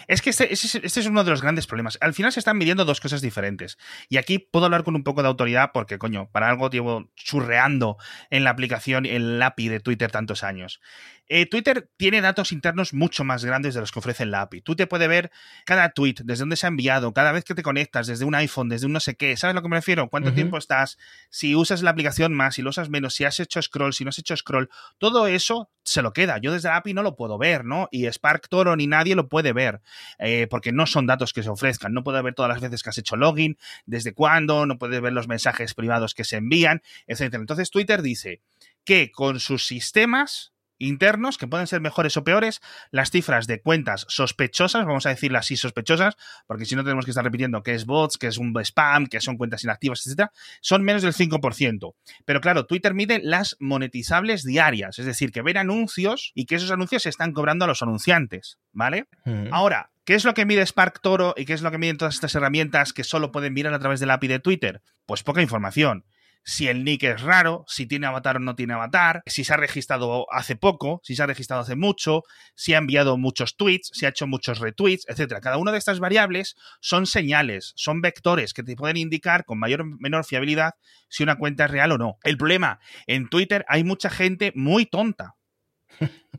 Es 0.07 0.21
que 0.21 0.29
este, 0.31 0.51
este, 0.51 0.99
es 0.99 1.05
uno 1.05 1.23
de 1.23 1.31
los 1.31 1.34
grandes 1.41 1.67
problemas. 1.67 1.97
Al 2.01 2.13
final 2.13 2.31
se 2.31 2.39
están 2.39 2.57
midiendo 2.57 2.85
dos 2.85 2.99
cosas 2.99 3.21
diferentes. 3.21 3.77
Y 4.09 4.17
aquí 4.17 4.39
puedo 4.39 4.65
hablar 4.65 4.83
con 4.83 4.95
un 4.95 5.03
poco 5.03 5.21
de 5.21 5.27
autoridad 5.27 5.71
porque, 5.73 5.97
coño, 5.97 6.29
para 6.31 6.49
algo 6.49 6.69
llevo 6.69 7.09
churreando 7.15 7.97
en 8.29 8.43
la 8.43 8.51
aplicación, 8.51 9.05
el 9.05 9.41
API 9.41 9.69
de 9.69 9.79
Twitter 9.79 10.11
tantos 10.11 10.43
años. 10.43 10.79
Eh, 11.27 11.47
Twitter 11.47 11.89
tiene 11.97 12.21
datos 12.21 12.51
internos 12.51 12.93
mucho 12.93 13.23
más 13.23 13.43
grandes 13.43 13.73
de 13.73 13.81
los 13.81 13.91
que 13.91 13.99
ofrece 13.99 14.25
la 14.25 14.41
API. 14.41 14.61
Tú 14.61 14.75
te 14.75 14.85
puedes 14.85 15.09
ver 15.09 15.31
cada 15.65 15.89
tweet, 15.89 16.15
desde 16.23 16.41
dónde 16.41 16.55
se 16.55 16.67
ha 16.67 16.69
enviado, 16.69 17.13
cada 17.13 17.31
vez 17.31 17.43
que 17.43 17.55
te 17.55 17.63
conectas, 17.63 18.05
desde 18.07 18.25
un 18.25 18.35
iPhone, 18.35 18.69
desde 18.69 18.85
un 18.85 18.93
no 18.93 18.99
sé 18.99 19.15
qué. 19.15 19.35
¿Sabes 19.35 19.53
a 19.53 19.55
lo 19.55 19.61
que 19.63 19.69
me 19.69 19.77
refiero? 19.77 20.09
¿Cuánto 20.09 20.33
tiempo 20.33 20.57
estás? 20.57 20.97
Si 21.29 21.55
usas 21.55 21.81
la 21.81 21.89
aplicación 21.89 22.33
más, 22.33 22.55
si 22.55 22.61
lo 22.61 22.69
usas 22.69 22.89
menos, 22.89 23.15
si 23.15 23.25
has 23.25 23.39
hecho 23.39 23.61
scroll, 23.61 23.93
si 23.93 24.03
no 24.03 24.09
has 24.09 24.19
hecho 24.19 24.37
scroll. 24.37 24.69
Todo 24.99 25.27
eso 25.27 25.69
se 25.83 26.01
lo 26.01 26.13
queda. 26.13 26.39
Yo 26.39 26.51
desde 26.51 26.69
la 26.69 26.77
API 26.77 26.93
no 26.93 27.03
lo 27.03 27.15
puedo 27.15 27.37
ver, 27.37 27.63
¿no? 27.63 27.87
Y 27.91 28.05
Spark 28.11 28.49
Toro 28.49 28.75
ni 28.75 28.87
nadie 28.87 29.15
lo 29.15 29.29
puede 29.29 29.53
ver, 29.53 29.81
eh, 30.17 30.47
porque 30.49 30.71
no 30.71 30.85
son 30.87 31.05
datos 31.05 31.24
que 31.33 31.43
se 31.43 31.49
ofrezcan. 31.49 31.93
No 31.93 32.03
puedo 32.03 32.21
ver 32.21 32.33
todas 32.33 32.49
las 32.49 32.61
veces 32.61 32.83
que 32.83 32.89
has 32.89 32.97
hecho 32.97 33.15
login, 33.15 33.57
desde 33.85 34.13
cuándo, 34.13 34.65
no 34.65 34.77
puedes 34.77 35.01
ver 35.01 35.13
los 35.13 35.27
mensajes 35.27 35.73
privados 35.73 36.13
que 36.13 36.23
se 36.23 36.37
envían, 36.37 36.81
etc. 37.07 37.35
Entonces 37.35 37.69
Twitter 37.69 38.01
dice 38.01 38.41
que 38.83 39.11
con 39.11 39.39
sus 39.39 39.65
sistemas 39.65 40.53
internos, 40.77 41.37
que 41.37 41.47
pueden 41.47 41.67
ser 41.67 41.81
mejores 41.81 42.17
o 42.17 42.23
peores, 42.23 42.61
las 42.91 43.11
cifras 43.11 43.47
de 43.47 43.61
cuentas 43.61 44.05
sospechosas, 44.09 44.85
vamos 44.85 45.05
a 45.05 45.09
decirlas 45.09 45.45
así 45.45 45.57
sospechosas, 45.57 46.15
porque 46.47 46.65
si 46.65 46.75
no 46.75 46.83
tenemos 46.83 47.05
que 47.05 47.11
estar 47.11 47.23
repitiendo 47.23 47.63
que 47.63 47.73
es 47.73 47.85
bots, 47.85 48.17
que 48.17 48.27
es 48.27 48.37
un 48.37 48.53
spam, 48.59 49.07
que 49.07 49.21
son 49.21 49.37
cuentas 49.37 49.63
inactivas, 49.63 50.05
etcétera, 50.05 50.31
son 50.61 50.83
menos 50.83 51.01
del 51.01 51.13
5%. 51.13 51.95
Pero 52.25 52.41
claro, 52.41 52.65
Twitter 52.65 52.93
mide 52.93 53.19
las 53.23 53.55
monetizables 53.59 54.43
diarias, 54.43 54.99
es 54.99 55.05
decir, 55.05 55.31
que 55.31 55.41
ven 55.41 55.57
anuncios 55.57 56.31
y 56.35 56.45
que 56.45 56.55
esos 56.55 56.71
anuncios 56.71 57.03
se 57.03 57.09
están 57.09 57.33
cobrando 57.33 57.65
a 57.65 57.67
los 57.67 57.81
anunciantes, 57.81 58.59
¿vale? 58.71 59.07
Ahora, 59.51 59.91
¿Qué 60.05 60.13
es 60.13 60.23
lo 60.23 60.35
que 60.35 60.45
mide 60.45 60.65
Spark 60.65 61.01
Toro 61.01 61.33
y 61.35 61.45
qué 61.45 61.53
es 61.53 61.63
lo 61.63 61.71
que 61.71 61.79
miden 61.79 61.97
todas 61.97 62.13
estas 62.13 62.35
herramientas 62.35 62.93
que 62.93 63.03
solo 63.03 63.31
pueden 63.31 63.53
mirar 63.53 63.73
a 63.73 63.79
través 63.79 63.99
del 63.99 64.11
API 64.11 64.27
de 64.27 64.39
Twitter? 64.39 64.83
Pues 65.07 65.23
poca 65.23 65.41
información 65.41 66.05
si 66.45 66.67
el 66.67 66.83
nick 66.83 67.03
es 67.03 67.21
raro, 67.21 67.65
si 67.67 67.87
tiene 67.87 68.05
avatar 68.05 68.37
o 68.37 68.39
no 68.39 68.55
tiene 68.55 68.75
avatar, 68.75 69.23
si 69.25 69.43
se 69.43 69.53
ha 69.53 69.57
registrado 69.57 70.31
hace 70.31 70.55
poco, 70.55 71.01
si 71.03 71.15
se 71.15 71.23
ha 71.23 71.25
registrado 71.25 71.63
hace 71.63 71.75
mucho, 71.75 72.21
si 72.53 72.75
ha 72.75 72.77
enviado 72.77 73.17
muchos 73.17 73.57
tweets, 73.57 73.89
si 73.93 74.05
ha 74.05 74.09
hecho 74.09 74.27
muchos 74.27 74.59
retweets, 74.59 75.07
etc. 75.09 75.39
Cada 75.41 75.57
una 75.57 75.71
de 75.71 75.79
estas 75.79 75.99
variables 75.99 76.55
son 76.81 77.07
señales, 77.07 77.73
son 77.75 78.01
vectores 78.01 78.53
que 78.53 78.61
te 78.61 78.75
pueden 78.75 78.97
indicar 78.97 79.43
con 79.43 79.57
mayor 79.57 79.81
o 79.81 79.85
menor 79.85 80.23
fiabilidad 80.23 80.75
si 81.09 81.23
una 81.23 81.37
cuenta 81.37 81.65
es 81.65 81.71
real 81.71 81.91
o 81.93 81.97
no. 81.97 82.19
El 82.23 82.37
problema, 82.37 82.79
en 83.07 83.27
Twitter 83.27 83.65
hay 83.67 83.83
mucha 83.83 84.11
gente 84.11 84.51
muy 84.55 84.85
tonta 84.85 85.35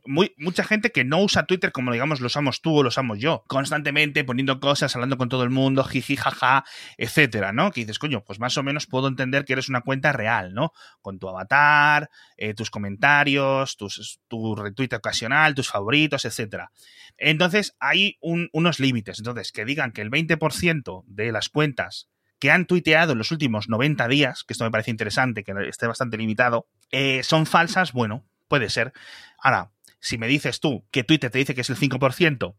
muy, 0.06 0.34
mucha 0.36 0.64
gente 0.64 0.92
que 0.92 1.04
no 1.04 1.22
usa 1.22 1.46
Twitter 1.46 1.72
como, 1.72 1.92
digamos, 1.92 2.20
lo 2.20 2.26
usamos 2.26 2.60
tú 2.62 2.78
o 2.78 2.82
lo 2.82 2.88
usamos 2.88 3.18
yo, 3.18 3.44
constantemente 3.46 4.24
poniendo 4.24 4.60
cosas, 4.60 4.94
hablando 4.94 5.16
con 5.16 5.28
todo 5.28 5.42
el 5.42 5.50
mundo, 5.50 5.84
jiji, 5.84 6.16
jaja, 6.16 6.64
etcétera, 6.96 7.52
¿no? 7.52 7.70
Que 7.70 7.80
dices, 7.80 7.98
coño, 7.98 8.22
pues 8.24 8.38
más 8.38 8.56
o 8.56 8.62
menos 8.62 8.86
puedo 8.86 9.08
entender 9.08 9.44
que 9.44 9.54
eres 9.54 9.68
una 9.68 9.80
cuenta 9.80 10.12
real, 10.12 10.54
¿no? 10.54 10.72
Con 11.00 11.18
tu 11.18 11.28
avatar, 11.28 12.10
eh, 12.36 12.54
tus 12.54 12.70
comentarios, 12.70 13.76
tus, 13.76 14.20
tu 14.28 14.54
retweet 14.54 14.94
ocasional, 14.94 15.54
tus 15.54 15.68
favoritos, 15.68 16.24
etcétera. 16.24 16.70
Entonces, 17.18 17.76
hay 17.80 18.18
unos 18.20 18.80
límites. 18.80 19.18
Entonces, 19.18 19.52
que 19.52 19.64
digan 19.64 19.92
que 19.92 20.02
el 20.02 20.10
20% 20.10 21.04
de 21.06 21.32
las 21.32 21.48
cuentas 21.48 22.08
que 22.38 22.50
han 22.50 22.66
tuiteado 22.66 23.12
en 23.12 23.18
los 23.18 23.32
últimos 23.32 23.68
90 23.68 24.08
días, 24.08 24.44
que 24.44 24.52
esto 24.52 24.64
me 24.64 24.70
parece 24.70 24.90
interesante, 24.90 25.42
que 25.42 25.54
esté 25.68 25.86
bastante 25.86 26.18
limitado, 26.18 26.68
eh, 26.90 27.22
son 27.22 27.46
falsas, 27.46 27.92
bueno, 27.92 28.26
puede 28.48 28.70
ser. 28.70 28.92
Ahora, 29.38 29.72
si 30.00 30.18
me 30.18 30.28
dices 30.28 30.60
tú 30.60 30.86
que 30.90 31.04
Twitter 31.04 31.30
te 31.30 31.38
dice 31.38 31.54
que 31.54 31.62
es 31.62 31.70
el 31.70 31.76
5%, 31.76 32.56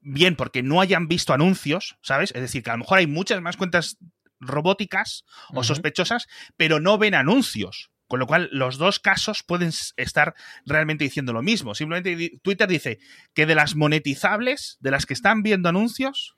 bien 0.00 0.36
porque 0.36 0.62
no 0.62 0.80
hayan 0.80 1.08
visto 1.08 1.32
anuncios, 1.32 1.98
¿sabes? 2.02 2.32
Es 2.34 2.40
decir, 2.40 2.62
que 2.62 2.70
a 2.70 2.74
lo 2.74 2.80
mejor 2.80 2.98
hay 2.98 3.06
muchas 3.06 3.40
más 3.42 3.56
cuentas 3.56 3.98
robóticas 4.40 5.24
o 5.54 5.62
sospechosas, 5.62 6.26
pero 6.56 6.80
no 6.80 6.98
ven 6.98 7.14
anuncios. 7.14 7.90
Con 8.08 8.18
lo 8.18 8.26
cual, 8.26 8.48
los 8.50 8.76
dos 8.76 8.98
casos 8.98 9.44
pueden 9.44 9.70
estar 9.96 10.34
realmente 10.66 11.04
diciendo 11.04 11.32
lo 11.32 11.42
mismo. 11.42 11.76
Simplemente 11.76 12.40
Twitter 12.42 12.68
dice 12.68 12.98
que 13.34 13.46
de 13.46 13.54
las 13.54 13.76
monetizables, 13.76 14.78
de 14.80 14.90
las 14.90 15.06
que 15.06 15.14
están 15.14 15.44
viendo 15.44 15.68
anuncios, 15.68 16.36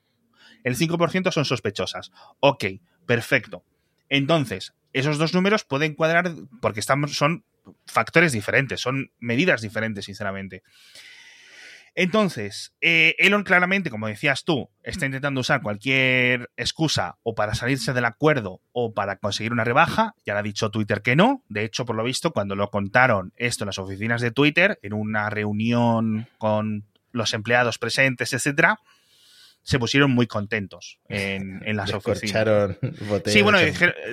el 0.63 0.77
5% 0.77 1.31
son 1.31 1.45
sospechosas. 1.45 2.11
Ok, 2.39 2.65
perfecto. 3.07 3.65
Entonces, 4.07 4.75
esos 4.93 5.17
dos 5.17 5.33
números 5.33 5.63
pueden 5.63 5.95
cuadrar 5.95 6.31
porque 6.61 6.81
son 6.81 7.43
factores 7.85 8.31
diferentes, 8.31 8.81
son 8.81 9.11
medidas 9.19 9.61
diferentes, 9.61 10.05
sinceramente. 10.05 10.63
Entonces, 11.95 12.73
eh, 12.81 13.15
Elon 13.19 13.43
claramente, 13.43 13.91
como 13.91 14.07
decías 14.07 14.45
tú, 14.45 14.69
está 14.81 15.05
intentando 15.05 15.41
usar 15.41 15.61
cualquier 15.61 16.49
excusa 16.57 17.17
o 17.21 17.35
para 17.35 17.53
salirse 17.53 17.93
del 17.93 18.05
acuerdo 18.05 18.61
o 18.71 18.93
para 18.93 19.17
conseguir 19.17 19.51
una 19.51 19.63
rebaja. 19.63 20.15
Ya 20.25 20.33
le 20.33 20.39
ha 20.39 20.43
dicho 20.43 20.71
Twitter 20.71 21.03
que 21.03 21.15
no. 21.15 21.43
De 21.49 21.63
hecho, 21.63 21.85
por 21.85 21.95
lo 21.95 22.03
visto, 22.03 22.31
cuando 22.31 22.55
lo 22.55 22.71
contaron 22.71 23.31
esto 23.37 23.63
en 23.63 23.67
las 23.67 23.77
oficinas 23.77 24.21
de 24.21 24.31
Twitter, 24.31 24.79
en 24.81 24.93
una 24.93 25.29
reunión 25.29 26.27
con 26.39 26.85
los 27.11 27.33
empleados 27.35 27.77
presentes, 27.77 28.33
etcétera, 28.33 28.79
se 29.63 29.79
pusieron 29.79 30.11
muy 30.11 30.27
contentos 30.27 30.99
en, 31.07 31.61
en 31.65 31.75
las 31.75 31.93
oficinas. 31.93 32.77
Sí, 33.25 33.41
bueno, 33.41 33.57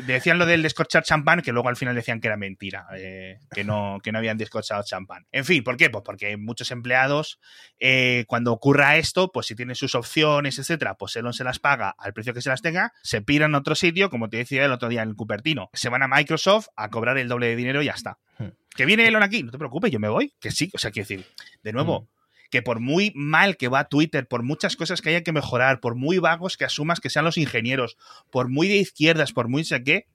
decían 0.06 0.38
lo 0.38 0.46
del 0.46 0.62
descorchar 0.62 1.02
champán, 1.02 1.42
que 1.42 1.52
luego 1.52 1.68
al 1.68 1.76
final 1.76 1.94
decían 1.94 2.20
que 2.20 2.28
era 2.28 2.36
mentira, 2.36 2.86
eh, 2.96 3.38
que, 3.52 3.64
no, 3.64 3.98
que 4.02 4.12
no 4.12 4.18
habían 4.18 4.38
descorchado 4.38 4.82
champán. 4.84 5.26
En 5.32 5.44
fin, 5.44 5.62
¿por 5.64 5.76
qué? 5.76 5.90
Pues 5.90 6.04
porque 6.04 6.36
muchos 6.36 6.70
empleados, 6.70 7.40
eh, 7.78 8.24
cuando 8.28 8.52
ocurra 8.52 8.96
esto, 8.96 9.30
pues 9.32 9.46
si 9.46 9.56
tienen 9.56 9.74
sus 9.74 9.94
opciones, 9.94 10.58
etcétera, 10.58 10.94
pues 10.94 11.16
Elon 11.16 11.32
se 11.32 11.44
las 11.44 11.58
paga 11.58 11.94
al 11.98 12.12
precio 12.12 12.32
que 12.32 12.42
se 12.42 12.48
las 12.48 12.62
tenga, 12.62 12.92
se 13.02 13.20
piran 13.20 13.54
a 13.54 13.58
otro 13.58 13.74
sitio, 13.74 14.08
como 14.08 14.28
te 14.28 14.36
decía 14.36 14.64
el 14.64 14.72
otro 14.72 14.88
día 14.88 15.02
en 15.02 15.10
el 15.10 15.16
Cupertino. 15.16 15.68
Se 15.72 15.88
van 15.88 16.02
a 16.02 16.08
Microsoft 16.08 16.68
a 16.76 16.88
cobrar 16.88 17.18
el 17.18 17.28
doble 17.28 17.48
de 17.48 17.56
dinero 17.56 17.82
y 17.82 17.86
ya 17.86 17.92
está. 17.92 18.18
Hmm. 18.38 18.50
¿Que 18.74 18.86
viene 18.86 19.06
Elon 19.06 19.22
aquí? 19.22 19.42
No 19.42 19.50
te 19.50 19.58
preocupes, 19.58 19.90
yo 19.90 19.98
me 19.98 20.08
voy. 20.08 20.32
Que 20.40 20.52
sí, 20.52 20.70
o 20.72 20.78
sea, 20.78 20.92
quiero 20.92 21.08
decir, 21.08 21.26
de 21.62 21.72
nuevo. 21.72 22.02
Hmm 22.02 22.19
que 22.50 22.62
por 22.62 22.80
muy 22.80 23.12
mal 23.14 23.56
que 23.56 23.68
va 23.68 23.88
Twitter, 23.88 24.26
por 24.26 24.42
muchas 24.42 24.76
cosas 24.76 25.00
que 25.00 25.10
haya 25.10 25.22
que 25.22 25.32
mejorar, 25.32 25.80
por 25.80 25.94
muy 25.94 26.18
vagos 26.18 26.56
que 26.56 26.64
asumas 26.64 27.00
que 27.00 27.10
sean 27.10 27.24
los 27.24 27.38
ingenieros, 27.38 27.96
por 28.30 28.48
muy 28.48 28.68
de 28.68 28.76
izquierdas, 28.76 29.32
por 29.32 29.48
muy 29.48 29.64
sé 29.64 29.82
qué, 29.82 30.06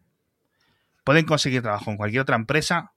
pueden 1.04 1.26
conseguir 1.26 1.62
trabajo 1.62 1.92
en 1.92 1.98
cualquier 1.98 2.22
otra 2.22 2.36
empresa 2.36 2.92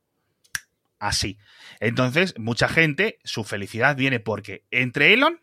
así. 0.99 1.39
Entonces, 1.81 2.35
mucha 2.39 2.69
gente, 2.69 3.19
su 3.25 3.45
felicidad 3.45 3.97
viene 3.97 4.21
porque 4.21 4.65
entre 4.71 5.15
Elon 5.15 5.41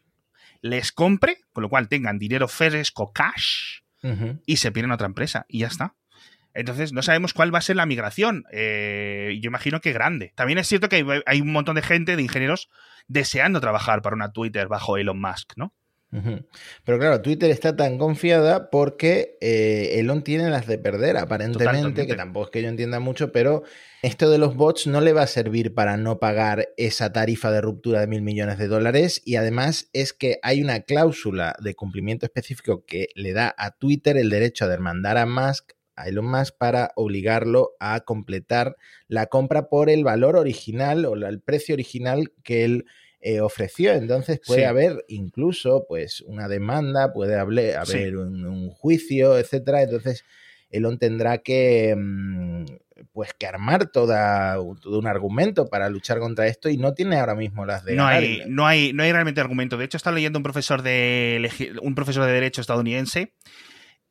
les 0.61 0.91
compre, 0.91 1.37
con 1.53 1.61
lo 1.61 1.69
cual 1.69 1.87
tengan 1.87 2.19
dinero 2.19 2.47
fresco, 2.47 3.13
cash, 3.13 3.81
y 4.45 4.57
se 4.57 4.71
pierden 4.71 4.91
a 4.91 4.95
otra 4.95 5.07
empresa 5.07 5.47
y 5.47 5.59
ya 5.59 5.67
está. 5.67 5.95
Entonces, 6.55 6.93
no 6.93 7.01
sabemos 7.01 7.33
cuál 7.33 7.53
va 7.53 7.59
a 7.59 7.61
ser 7.61 7.75
la 7.75 7.85
migración. 7.85 8.45
Eh, 8.51 9.37
yo 9.41 9.47
imagino 9.47 9.81
que 9.81 9.93
grande. 9.93 10.33
También 10.35 10.57
es 10.57 10.67
cierto 10.67 10.89
que 10.89 11.23
hay 11.25 11.41
un 11.41 11.51
montón 11.51 11.75
de 11.75 11.81
gente, 11.81 12.15
de 12.15 12.21
ingenieros, 12.21 12.69
deseando 13.07 13.61
trabajar 13.61 14.01
para 14.01 14.15
una 14.15 14.31
Twitter 14.31 14.67
bajo 14.67 14.97
Elon 14.97 15.19
Musk, 15.19 15.53
¿no? 15.57 15.73
Pero 16.85 16.99
claro, 16.99 17.21
Twitter 17.21 17.51
está 17.51 17.75
tan 17.75 17.97
confiada 17.97 18.69
porque 18.69 19.37
eh, 19.41 19.99
Elon 19.99 20.23
tiene 20.23 20.49
las 20.49 20.65
de 20.65 20.77
perder, 20.77 21.17
aparentemente, 21.17 22.07
que 22.07 22.15
tampoco 22.15 22.45
es 22.45 22.51
que 22.51 22.61
yo 22.61 22.69
entienda 22.69 22.99
mucho, 22.99 23.33
pero 23.33 23.63
esto 24.01 24.29
de 24.29 24.37
los 24.37 24.55
bots 24.55 24.87
no 24.87 25.01
le 25.01 25.11
va 25.11 25.23
a 25.23 25.27
servir 25.27 25.73
para 25.73 25.97
no 25.97 26.19
pagar 26.19 26.69
esa 26.77 27.11
tarifa 27.11 27.51
de 27.51 27.59
ruptura 27.59 27.99
de 27.99 28.07
mil 28.07 28.21
millones 28.21 28.57
de 28.57 28.67
dólares 28.67 29.21
y 29.25 29.35
además 29.35 29.89
es 29.91 30.13
que 30.13 30.39
hay 30.41 30.61
una 30.61 30.81
cláusula 30.81 31.55
de 31.59 31.75
cumplimiento 31.75 32.25
específico 32.25 32.85
que 32.85 33.09
le 33.15 33.33
da 33.33 33.53
a 33.57 33.71
Twitter 33.71 34.15
el 34.15 34.29
derecho 34.29 34.65
a 34.65 34.69
demandar 34.69 35.17
a 35.17 35.25
Musk 35.25 35.71
a 35.95 36.07
Elon 36.07 36.25
Musk 36.25 36.55
para 36.57 36.91
obligarlo 36.95 37.71
a 37.79 38.01
completar 38.01 38.75
la 39.07 39.27
compra 39.27 39.69
por 39.69 39.89
el 39.89 40.03
valor 40.03 40.35
original 40.35 41.05
o 41.05 41.15
el 41.15 41.41
precio 41.41 41.73
original 41.73 42.31
que 42.43 42.65
él 42.65 42.85
eh, 43.21 43.41
ofreció. 43.41 43.93
Entonces 43.93 44.39
puede 44.45 44.67
haber 44.67 45.03
incluso 45.07 45.85
pues 45.87 46.21
una 46.21 46.47
demanda, 46.47 47.11
puede 47.11 47.39
haber, 47.39 48.17
un, 48.17 48.69
juicio, 48.69 49.37
etcétera. 49.37 49.81
Entonces 49.81 50.23
Elon 50.69 50.99
tendrá 50.99 51.39
que 51.39 51.95
mm, 51.97 52.65
pues 53.13 53.33
que 53.33 53.47
armar 53.47 53.87
toda, 53.87 54.55
todo 54.81 54.99
un 54.99 55.07
argumento 55.07 55.67
para 55.69 55.89
luchar 55.89 56.19
contra 56.19 56.45
esto 56.45 56.69
y 56.69 56.77
no 56.77 56.93
tiene 56.93 57.17
ahora 57.17 57.33
mismo 57.33 57.65
las 57.65 57.83
de 57.83 57.95
no 57.95 58.05
hay 58.05 58.43
no 58.47 58.65
hay 58.67 58.93
no 58.93 59.03
hay 59.03 59.11
realmente 59.11 59.41
argumento 59.41 59.77
de 59.77 59.85
hecho 59.85 59.97
está 59.97 60.11
leyendo 60.11 60.39
un 60.39 60.43
profesor 60.43 60.81
de 60.81 61.49
un 61.81 61.93
profesor 61.93 62.25
de 62.25 62.31
derecho 62.31 62.61
estadounidense 62.61 63.33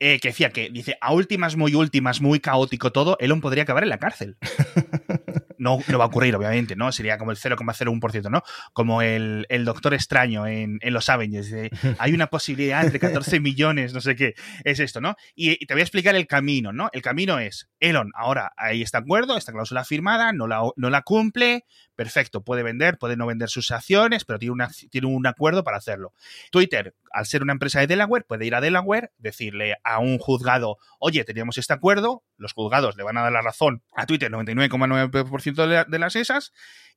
eh, 0.00 0.18
que 0.20 0.28
decía 0.28 0.50
que, 0.50 0.70
dice, 0.70 0.96
a 1.00 1.12
últimas, 1.12 1.56
muy 1.56 1.74
últimas, 1.74 2.20
muy 2.20 2.40
caótico 2.40 2.92
todo, 2.92 3.16
Elon 3.20 3.40
podría 3.40 3.62
acabar 3.62 3.82
en 3.82 3.90
la 3.90 3.98
cárcel. 3.98 4.36
No, 5.56 5.78
no 5.88 5.98
va 5.98 6.04
a 6.04 6.08
ocurrir, 6.08 6.36
obviamente, 6.36 6.76
¿no? 6.76 6.92
Sería 6.92 7.16
como 7.16 7.30
el 7.30 7.38
0,01%, 7.38 8.30
¿no? 8.30 8.42
Como 8.74 9.00
el, 9.00 9.46
Doctor 9.64 9.94
Extraño 9.94 10.46
en, 10.46 10.78
Los 10.82 11.08
Avengers. 11.08 11.50
hay 11.98 12.12
una 12.12 12.26
posibilidad 12.26 12.84
entre 12.84 13.00
14 13.00 13.40
millones, 13.40 13.94
no 13.94 14.02
sé 14.02 14.14
qué. 14.14 14.34
Es 14.64 14.78
esto, 14.78 15.00
¿no? 15.00 15.16
Y, 15.34 15.64
te 15.64 15.72
voy 15.72 15.80
a 15.80 15.84
explicar 15.84 16.16
el 16.16 16.26
camino, 16.26 16.72
¿no? 16.72 16.90
El 16.92 17.00
camino 17.00 17.38
es, 17.38 17.70
Elon, 17.80 18.10
ahora 18.14 18.52
ahí 18.58 18.82
está 18.82 18.98
acuerdo, 18.98 19.38
esta 19.38 19.52
cláusula 19.52 19.84
firmada, 19.84 20.32
no 20.34 20.46
la, 20.46 20.60
no 20.76 20.90
la 20.90 21.00
cumple, 21.00 21.64
perfecto, 21.96 22.42
puede 22.42 22.62
vender, 22.62 22.98
puede 22.98 23.16
no 23.16 23.26
vender 23.26 23.48
sus 23.48 23.70
acciones, 23.70 24.26
pero 24.26 24.38
tiene, 24.38 24.52
una, 24.52 24.68
tiene 24.90 25.06
un 25.06 25.26
acuerdo 25.26 25.64
para 25.64 25.78
hacerlo. 25.78 26.12
Twitter, 26.50 26.94
al 27.14 27.26
ser 27.26 27.42
una 27.42 27.52
empresa 27.52 27.80
de 27.80 27.86
Delaware, 27.86 28.24
puede 28.24 28.46
ir 28.46 28.54
a 28.54 28.60
Delaware, 28.60 29.12
decirle 29.18 29.76
a 29.84 29.98
un 29.98 30.18
juzgado, 30.18 30.78
oye, 30.98 31.24
teníamos 31.24 31.58
este 31.58 31.72
acuerdo, 31.72 32.24
los 32.36 32.52
juzgados 32.52 32.96
le 32.96 33.04
van 33.04 33.16
a 33.16 33.22
dar 33.22 33.32
la 33.32 33.42
razón 33.42 33.82
a 33.94 34.06
Twitter 34.06 34.30
99,9% 34.30 35.86
de 35.86 35.98
las 35.98 36.16
esas, 36.16 36.52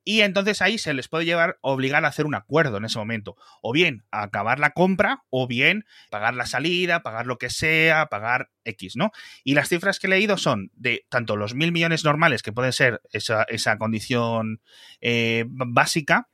y 0.08 0.22
entonces 0.22 0.62
ahí 0.62 0.78
se 0.78 0.94
les 0.94 1.10
puede 1.10 1.26
llevar, 1.26 1.58
obligar 1.60 2.06
a 2.06 2.08
hacer 2.08 2.26
un 2.26 2.34
acuerdo 2.34 2.78
en 2.78 2.86
ese 2.86 2.98
momento. 2.98 3.36
O 3.62 3.74
bien 3.74 4.06
a 4.10 4.24
acabar 4.24 4.58
la 4.58 4.70
compra, 4.70 5.26
o 5.30 5.48
bien 5.48 5.84
pagar 6.10 6.34
la 6.34 6.46
salida, 6.46 7.04
pagar 7.04 7.26
lo 7.26 7.38
que 7.38 7.50
sea, 7.50 8.06
pagar 8.06 8.50
X, 8.64 8.96
¿no? 8.96 9.12
Y 9.44 9.54
las 9.54 9.68
cifras 9.68 10.00
que 10.00 10.08
he 10.08 10.10
leído 10.10 10.38
son 10.38 10.72
de 10.76 11.06
tanto 11.10 11.36
los 11.36 11.56
mil 11.56 11.74
millones 11.74 12.06
normales, 12.06 12.42
que 12.42 12.54
puede 12.54 12.72
ser 12.72 13.02
esa, 13.12 13.78
condición 13.78 14.62
eh, 15.02 15.44
básica, 15.50 16.30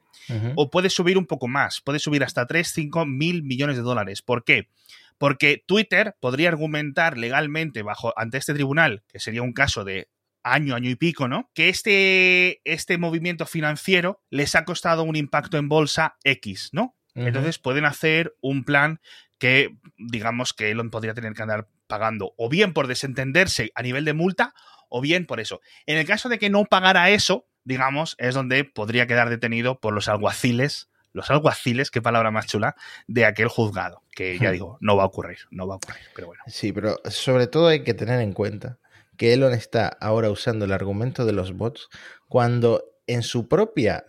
o 0.56 0.70
puede 0.70 0.90
subir 0.90 1.18
un 1.18 1.26
poco 1.26 1.48
más, 1.48 1.82
puede 1.82 2.00
subir 2.00 2.24
hasta 2.24 2.46
3, 2.46 2.68
5 2.68 3.06
mil 3.06 3.44
millones 3.44 3.76
de 3.76 3.84
dólares. 3.84 4.22
¿Por 4.22 4.44
qué? 4.44 4.70
Porque 5.18 5.64
Twitter 5.66 6.16
podría 6.20 6.50
argumentar 6.50 7.18
legalmente 7.18 7.82
bajo 7.82 8.14
ante 8.18 8.38
este 8.38 8.54
tribunal, 8.54 9.04
que 9.08 9.20
sería 9.20 9.42
un 9.42 9.54
caso 9.54 9.84
de 9.84 10.10
año, 10.44 10.76
año 10.76 10.90
y 10.90 10.96
pico, 10.96 11.28
¿no? 11.28 11.50
Que 11.54 11.70
este, 11.70 12.62
este 12.66 12.98
movimiento 12.98 13.46
financiero 13.46 14.22
les 14.30 14.56
ha 14.56 14.66
costado 14.66 15.04
un 15.04 15.16
impacto 15.16 15.58
en 15.58 15.70
bolsa 15.70 16.18
X, 16.24 16.70
¿no? 16.74 16.96
Entonces 17.16 17.60
pueden 17.60 17.86
hacer 17.86 18.36
un 18.42 18.64
plan 18.64 19.00
que, 19.38 19.70
digamos, 19.98 20.54
que 20.54 20.72
Elon 20.72 20.90
podría 20.90 21.14
tener 21.14 21.34
que 21.34 21.44
andar 21.44 21.68
pagando, 21.86 22.34
o 22.38 22.50
bien 22.50 22.74
por 22.74 22.88
desentenderse 22.88 23.72
a 23.76 23.84
nivel 23.84 24.04
de 24.04 24.14
multa, 24.14 24.54
o 24.90 25.00
bien 25.00 25.26
por 25.26 25.40
eso. 25.40 25.62
En 25.86 25.98
el 25.98 26.06
caso 26.06 26.28
de 26.28 26.40
que 26.40 26.50
no 26.50 26.66
pagara 26.66 27.10
eso, 27.12 27.48
digamos, 27.66 28.16
es 28.18 28.36
donde 28.36 28.64
podría 28.64 29.08
quedar 29.08 29.30
detenido 29.30 29.80
por 29.80 29.94
los 29.94 30.08
alguaciles, 30.08 30.90
los 31.14 31.30
alguaciles, 31.30 31.92
qué 31.92 32.02
palabra 32.02 32.32
más 32.32 32.48
chula, 32.48 32.76
de 33.08 33.26
aquel 33.26 33.48
juzgado, 33.48 34.02
que 34.12 34.38
ya 34.40 34.52
digo, 34.52 34.78
no 34.82 34.96
va 34.98 35.04
a 35.04 35.08
ocurrir, 35.08 35.40
no 35.52 35.68
va 35.68 35.76
a 35.76 35.78
ocurrir, 35.78 36.02
pero 36.16 36.28
bueno. 36.28 36.44
Sí, 36.48 36.72
pero 36.74 37.00
sobre 37.06 37.48
todo 37.48 37.68
hay 37.68 37.84
que 37.84 37.94
tener 37.94 38.20
en 38.20 38.34
cuenta 38.34 38.78
que 39.18 39.34
Elon 39.34 39.54
está 39.54 39.88
ahora 39.88 40.32
usando 40.32 40.66
el 40.66 40.72
argumento 40.72 41.26
de 41.26 41.34
los 41.34 41.56
bots 41.56 41.90
cuando 42.28 42.84
en 43.06 43.22
su 43.22 43.48
propia 43.48 44.06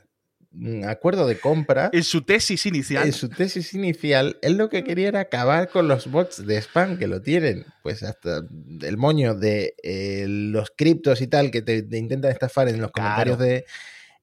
acuerdo 0.85 1.27
de 1.27 1.38
compra. 1.38 1.90
En 1.93 2.05
su 2.05 2.23
tesis 2.23 2.67
inicial. 2.67 3.07
En 3.07 3.12
su 3.12 3.29
tesis 3.29 3.75
inicial, 3.75 4.38
él 4.43 4.57
lo 4.57 4.69
que 4.69 4.85
quería 4.85 5.09
era 5.09 5.21
acabar 5.21 5.69
con 5.69 5.88
los 5.88 6.11
bots 6.11 6.47
de 6.47 6.59
spam 6.59 6.99
que 6.99 7.07
lo 7.07 7.23
tienen. 7.23 7.67
Pues 7.83 8.03
hasta 8.03 8.43
el 8.83 8.97
moño 8.97 9.35
de 9.35 9.75
eh, 9.83 10.27
los 10.29 10.73
criptos 10.77 11.21
y 11.21 11.27
tal 11.27 11.51
que 11.51 11.62
te, 11.62 11.79
intentan 11.97 12.31
estafar 12.31 12.69
en 12.69 12.81
los 12.81 12.90
comentarios 12.93 13.38
de. 13.38 13.64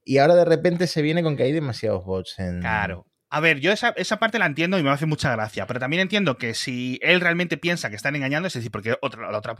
Y 0.04 0.17
ahora 0.17 0.36
de 0.36 0.46
repente 0.46 0.88
se 0.88 1.02
viene 1.02 1.24
con 1.24 1.38
que 1.38 1.44
hay 1.44 1.52
demasiados 1.52 2.06
bots 2.06 2.39
en. 2.39 2.60
Claro. 2.60 3.06
A 3.34 3.39
ver, 3.39 3.62
yo 3.62 3.72
esa, 3.72 3.94
parte 4.20 4.39
la 4.39 4.46
entiendo 4.46 4.78
y 4.78 4.84
me 4.84 4.89
hace 4.89 5.06
mucha 5.06 5.32
gracia, 5.32 5.65
pero 5.65 5.80
también 5.80 6.02
entiendo 6.02 6.38
que 6.38 6.54
si 6.54 7.00
él 7.02 7.22
realmente 7.22 7.56
piensa 7.56 7.89
que 7.89 7.96
están 7.96 8.13
engañando, 8.17 8.48
es 8.48 8.54
decir, 8.54 8.72
porque 8.72 8.98
otra, 9.02 9.32
la 9.32 9.38
otra. 9.38 9.56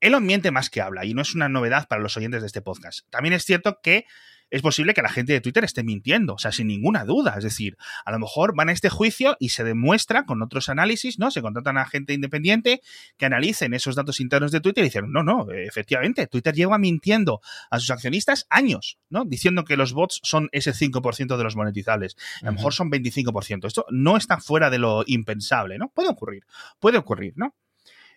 Él 0.00 0.18
miente 0.22 0.50
más 0.50 0.70
que 0.70 0.80
habla 0.80 1.04
y 1.04 1.12
no 1.12 1.20
es 1.20 1.34
una 1.34 1.50
novedad 1.50 1.88
para 1.88 2.00
los 2.00 2.16
oyentes 2.16 2.40
de 2.40 2.46
este 2.46 2.62
podcast. 2.62 3.00
También 3.10 3.34
es 3.34 3.44
cierto 3.44 3.80
que 3.82 4.06
es 4.52 4.60
posible 4.60 4.92
que 4.92 5.00
la 5.00 5.08
gente 5.08 5.32
de 5.32 5.40
Twitter 5.40 5.64
esté 5.64 5.82
mintiendo, 5.82 6.34
o 6.34 6.38
sea, 6.38 6.52
sin 6.52 6.66
ninguna 6.66 7.06
duda. 7.06 7.34
Es 7.38 7.44
decir, 7.44 7.78
a 8.04 8.12
lo 8.12 8.18
mejor 8.18 8.54
van 8.54 8.68
a 8.68 8.72
este 8.72 8.90
juicio 8.90 9.34
y 9.40 9.48
se 9.48 9.64
demuestra 9.64 10.26
con 10.26 10.42
otros 10.42 10.68
análisis, 10.68 11.18
¿no? 11.18 11.30
Se 11.30 11.40
contratan 11.40 11.78
a 11.78 11.86
gente 11.86 12.12
independiente 12.12 12.82
que 13.16 13.24
analicen 13.24 13.72
esos 13.72 13.96
datos 13.96 14.20
internos 14.20 14.52
de 14.52 14.60
Twitter 14.60 14.84
y 14.84 14.88
dicen, 14.88 15.10
no, 15.10 15.22
no, 15.22 15.50
efectivamente, 15.50 16.26
Twitter 16.26 16.54
lleva 16.54 16.76
mintiendo 16.76 17.40
a 17.70 17.78
sus 17.78 17.90
accionistas 17.90 18.46
años, 18.50 18.98
¿no? 19.08 19.24
Diciendo 19.24 19.64
que 19.64 19.78
los 19.78 19.94
bots 19.94 20.20
son 20.22 20.50
ese 20.52 20.72
5% 20.72 21.38
de 21.38 21.44
los 21.44 21.56
monetizables. 21.56 22.16
A 22.42 22.46
lo 22.46 22.52
mejor 22.52 22.74
son 22.74 22.90
25%. 22.90 23.66
Esto 23.66 23.86
no 23.90 24.18
está 24.18 24.38
fuera 24.38 24.68
de 24.68 24.78
lo 24.78 25.02
impensable, 25.06 25.78
¿no? 25.78 25.88
Puede 25.88 26.10
ocurrir, 26.10 26.44
puede 26.78 26.98
ocurrir, 26.98 27.32
¿no? 27.36 27.54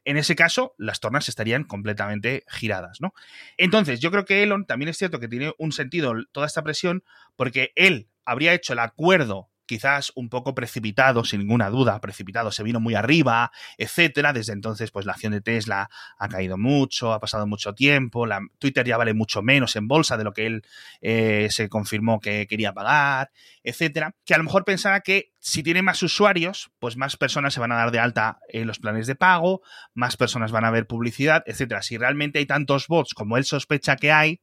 En 0.06 0.18
ese 0.18 0.36
caso 0.36 0.74
las 0.78 1.00
tornas 1.00 1.28
estarían 1.28 1.64
completamente 1.64 2.44
giradas, 2.48 3.02
¿no? 3.02 3.14
Entonces, 3.58 4.00
yo 4.00 4.12
creo 4.12 4.26
que 4.26 4.44
Elon 4.44 4.66
también 4.66 4.90
es 4.90 4.98
cierto 4.98 5.20
que 5.20 5.28
tiene 5.28 5.54
un 5.58 5.72
sentido 5.72 6.14
toda 6.32 6.48
esta 6.48 6.64
presión 6.64 7.04
porque 7.36 7.72
él 7.76 8.10
habría 8.24 8.54
hecho 8.54 8.74
el 8.74 8.80
acuerdo 8.80 9.50
quizás 9.66 10.12
un 10.16 10.30
poco 10.30 10.56
precipitado, 10.56 11.24
sin 11.24 11.42
ninguna 11.42 11.70
duda, 11.70 12.00
precipitado, 12.02 12.52
se 12.52 12.64
vino 12.64 12.80
muy 12.80 12.96
arriba, 12.96 13.52
etcétera. 13.78 14.34
Desde 14.34 14.54
entonces, 14.54 14.92
pues 14.92 15.06
la 15.06 15.14
acción 15.14 15.34
de 15.34 15.42
Tesla 15.42 15.90
ha 16.18 16.28
caído 16.28 16.58
mucho, 16.58 17.14
ha 17.14 17.20
pasado 17.20 17.48
mucho 17.48 17.74
tiempo, 17.74 18.26
la, 18.26 18.40
Twitter 18.60 18.86
ya 18.86 18.98
vale 18.98 19.14
mucho 19.14 19.42
menos 19.42 19.76
en 19.76 19.88
bolsa 19.88 20.18
de 20.18 20.24
lo 20.24 20.34
que 20.34 20.46
él 20.46 20.64
eh, 21.02 21.48
se 21.52 21.70
confirmó 21.70 22.20
que 22.20 22.48
quería 22.48 22.74
pagar, 22.74 23.32
etcétera. 23.64 24.16
Que 24.26 24.34
a 24.34 24.38
lo 24.38 24.44
mejor 24.44 24.66
pensaba 24.66 25.02
que 25.02 25.32
si 25.40 25.64
tiene 25.64 25.82
más 25.82 26.02
usuarios, 26.02 26.72
pues 26.80 26.98
más 26.98 27.18
personas 27.18 27.54
se 27.54 27.60
van 27.60 27.72
a 27.72 27.76
dar 27.76 27.92
de 27.92 28.00
alta 28.00 28.40
en 28.50 28.68
los 28.68 28.80
planes 28.80 29.08
de 29.08 29.16
pago, 29.16 29.62
más 29.94 30.18
personas 30.18 30.52
van 30.52 30.66
a 30.66 30.72
ver 30.72 30.88
publicidad, 30.88 31.44
etcétera. 31.46 31.82
Si 31.82 31.98
realmente 31.98 32.40
hay 32.40 32.46
tantos 32.46 32.88
bots 32.88 33.14
como 33.14 33.38
él 33.38 33.46
sospecha 33.46 33.96
que 33.96 34.12
hay, 34.12 34.42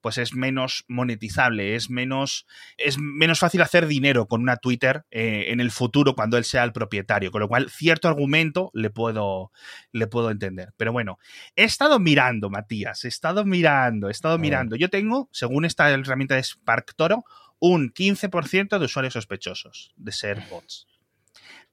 pues 0.00 0.18
es 0.18 0.34
menos 0.34 0.84
monetizable, 0.88 1.74
es 1.74 1.90
menos, 1.90 2.46
es 2.76 2.98
menos 2.98 3.38
fácil 3.38 3.62
hacer 3.62 3.86
dinero 3.86 4.26
con 4.26 4.42
una 4.42 4.56
Twitter 4.56 5.04
eh, 5.10 5.46
en 5.48 5.60
el 5.60 5.70
futuro 5.70 6.14
cuando 6.14 6.36
él 6.36 6.44
sea 6.44 6.64
el 6.64 6.72
propietario. 6.72 7.30
Con 7.30 7.40
lo 7.40 7.48
cual, 7.48 7.70
cierto 7.70 8.08
argumento 8.08 8.70
le 8.74 8.90
puedo, 8.90 9.52
le 9.92 10.06
puedo 10.06 10.30
entender. 10.30 10.72
Pero 10.76 10.92
bueno, 10.92 11.18
he 11.56 11.64
estado 11.64 11.98
mirando, 11.98 12.50
Matías, 12.50 13.04
he 13.04 13.08
estado 13.08 13.44
mirando, 13.44 14.08
he 14.08 14.12
estado 14.12 14.38
mirando. 14.38 14.76
Yo 14.76 14.88
tengo, 14.90 15.28
según 15.32 15.64
esta 15.64 15.90
herramienta 15.90 16.34
de 16.34 16.42
Spark 16.42 16.94
Toro, 16.94 17.24
un 17.58 17.92
15% 17.92 18.78
de 18.78 18.84
usuarios 18.84 19.12
sospechosos 19.12 19.92
de 19.96 20.12
ser 20.12 20.42
bots. 20.50 20.86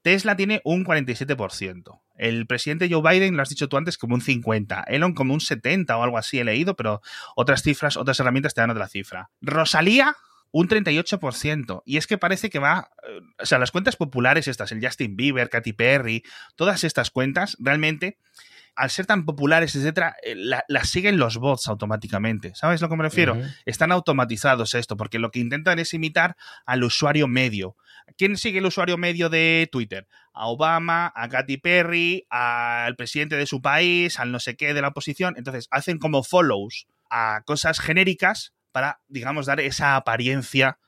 Tesla 0.08 0.36
tiene 0.36 0.62
un 0.64 0.86
47%. 0.86 2.00
El 2.16 2.46
presidente 2.46 2.88
Joe 2.90 3.02
Biden, 3.02 3.36
lo 3.36 3.42
has 3.42 3.50
dicho 3.50 3.68
tú 3.68 3.76
antes, 3.76 3.98
como 3.98 4.14
un 4.14 4.22
50%. 4.22 4.84
Elon 4.86 5.12
como 5.12 5.34
un 5.34 5.40
70% 5.40 5.98
o 5.98 6.02
algo 6.02 6.16
así 6.16 6.38
he 6.38 6.44
leído, 6.44 6.76
pero 6.76 7.02
otras 7.36 7.62
cifras, 7.62 7.98
otras 7.98 8.18
herramientas 8.18 8.54
te 8.54 8.62
dan 8.62 8.70
otra 8.70 8.88
cifra. 8.88 9.28
Rosalía, 9.42 10.16
un 10.50 10.66
38%. 10.66 11.82
Y 11.84 11.98
es 11.98 12.06
que 12.06 12.16
parece 12.16 12.48
que 12.48 12.58
va. 12.58 12.88
Eh, 13.06 13.20
o 13.38 13.44
sea, 13.44 13.58
las 13.58 13.70
cuentas 13.70 13.96
populares, 13.96 14.48
estas, 14.48 14.72
el 14.72 14.82
Justin 14.82 15.14
Bieber, 15.14 15.50
Katy 15.50 15.74
Perry, 15.74 16.24
todas 16.56 16.84
estas 16.84 17.10
cuentas, 17.10 17.58
realmente 17.60 18.16
al 18.78 18.90
ser 18.90 19.06
tan 19.06 19.24
populares, 19.24 19.74
etcétera, 19.74 20.14
eh, 20.22 20.36
las 20.36 20.88
siguen 20.88 21.18
los 21.18 21.36
bots 21.38 21.66
automáticamente. 21.66 22.54
¿Sabes 22.54 22.80
a 22.80 22.84
lo 22.84 22.88
que 22.88 22.96
me 22.96 23.02
refiero? 23.02 23.36
Están 23.66 23.90
automatizados 23.90 24.72
esto, 24.74 24.96
porque 24.96 25.18
lo 25.18 25.32
que 25.32 25.40
intentan 25.40 25.80
es 25.80 25.94
imitar 25.94 26.36
al 26.64 26.84
usuario 26.84 27.26
medio. 27.26 27.74
¿Quién 28.16 28.36
sigue 28.36 28.60
el 28.60 28.66
usuario 28.66 28.96
medio 28.96 29.28
de 29.30 29.68
Twitter? 29.72 30.06
A 30.32 30.46
Obama, 30.46 31.12
a 31.16 31.28
Katy 31.28 31.56
Perry, 31.56 32.24
al 32.30 32.94
presidente 32.94 33.36
de 33.36 33.46
su 33.46 33.60
país, 33.60 34.20
al 34.20 34.30
no 34.30 34.38
sé 34.38 34.56
qué 34.56 34.72
de 34.72 34.80
la 34.80 34.88
oposición. 34.88 35.34
Entonces, 35.36 35.66
hacen 35.72 35.98
como 35.98 36.22
follows 36.22 36.86
a 37.10 37.42
cosas 37.46 37.80
genéricas 37.80 38.54
para, 38.70 39.00
digamos, 39.08 39.46
dar 39.46 39.58
esa 39.58 39.96
apariencia 39.96 40.78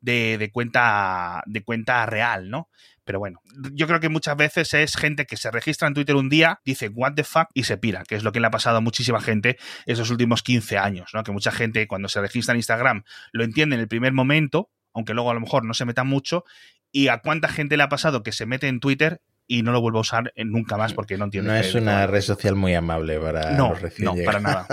de, 0.00 0.50
cuenta, 0.52 1.42
de 1.46 1.64
cuenta 1.64 2.06
real, 2.06 2.50
¿no? 2.50 2.68
Pero 3.04 3.18
bueno, 3.18 3.40
yo 3.72 3.86
creo 3.86 4.00
que 4.00 4.08
muchas 4.08 4.36
veces 4.36 4.74
es 4.74 4.96
gente 4.96 5.26
que 5.26 5.36
se 5.36 5.50
registra 5.50 5.88
en 5.88 5.94
Twitter 5.94 6.14
un 6.14 6.28
día, 6.28 6.60
dice 6.64 6.88
what 6.88 7.14
the 7.14 7.24
fuck 7.24 7.48
y 7.54 7.64
se 7.64 7.76
pira, 7.76 8.04
que 8.04 8.14
es 8.14 8.22
lo 8.22 8.32
que 8.32 8.40
le 8.40 8.46
ha 8.46 8.50
pasado 8.50 8.76
a 8.76 8.80
muchísima 8.80 9.20
gente 9.20 9.58
esos 9.86 10.10
últimos 10.10 10.42
15 10.42 10.78
años, 10.78 11.10
¿no? 11.12 11.24
Que 11.24 11.32
mucha 11.32 11.50
gente 11.50 11.86
cuando 11.88 12.08
se 12.08 12.20
registra 12.20 12.52
en 12.52 12.58
Instagram 12.58 13.04
lo 13.32 13.44
entiende 13.44 13.74
en 13.74 13.80
el 13.80 13.88
primer 13.88 14.12
momento, 14.12 14.70
aunque 14.92 15.14
luego 15.14 15.30
a 15.30 15.34
lo 15.34 15.40
mejor 15.40 15.64
no 15.64 15.74
se 15.74 15.84
meta 15.84 16.04
mucho, 16.04 16.44
y 16.92 17.08
a 17.08 17.18
cuánta 17.18 17.48
gente 17.48 17.76
le 17.76 17.82
ha 17.82 17.88
pasado 17.88 18.22
que 18.22 18.32
se 18.32 18.46
mete 18.46 18.68
en 18.68 18.78
Twitter 18.78 19.22
y 19.48 19.62
no 19.62 19.72
lo 19.72 19.80
vuelvo 19.80 19.98
a 19.98 20.02
usar 20.02 20.32
nunca 20.36 20.76
más 20.76 20.94
porque 20.94 21.18
no 21.18 21.24
entiende. 21.24 21.50
No 21.50 21.56
es 21.56 21.74
una 21.74 22.06
red 22.06 22.20
social 22.20 22.54
muy 22.54 22.74
amable 22.74 23.18
para 23.18 23.50
no, 23.52 23.70
los 23.70 23.82
recién 23.82 24.06
No, 24.06 24.14
para 24.24 24.40
nada. 24.40 24.66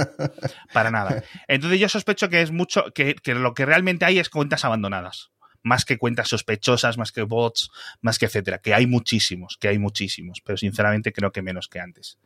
Para 0.74 0.92
nada. 0.92 1.24
Entonces 1.48 1.80
yo 1.80 1.90
sospecho 1.90 2.30
que 2.30 2.42
es 2.42 2.52
mucho, 2.52 2.86
que, 2.94 3.16
que 3.16 3.34
lo 3.34 3.54
que 3.54 3.66
realmente 3.66 4.06
hay 4.06 4.20
es 4.20 4.30
cuentas 4.30 4.64
abandonadas 4.66 5.32
más 5.64 5.86
que 5.86 5.98
cuentas 5.98 6.30
sospechosas, 6.30 6.98
más 6.98 7.12
que 7.12 7.24
bots, 7.24 7.70
más 8.02 8.20
que 8.20 8.26
etcétera, 8.26 8.60
que 8.60 8.74
hay 8.74 8.88
muchísimos, 8.88 9.58
que 9.58 9.68
hay 9.68 9.80
muchísimos, 9.80 10.42
pero 10.44 10.58
sinceramente 10.58 11.12
creo 11.12 11.32
que 11.32 11.42
menos 11.42 11.68
que 11.68 11.80
antes. 11.80 12.18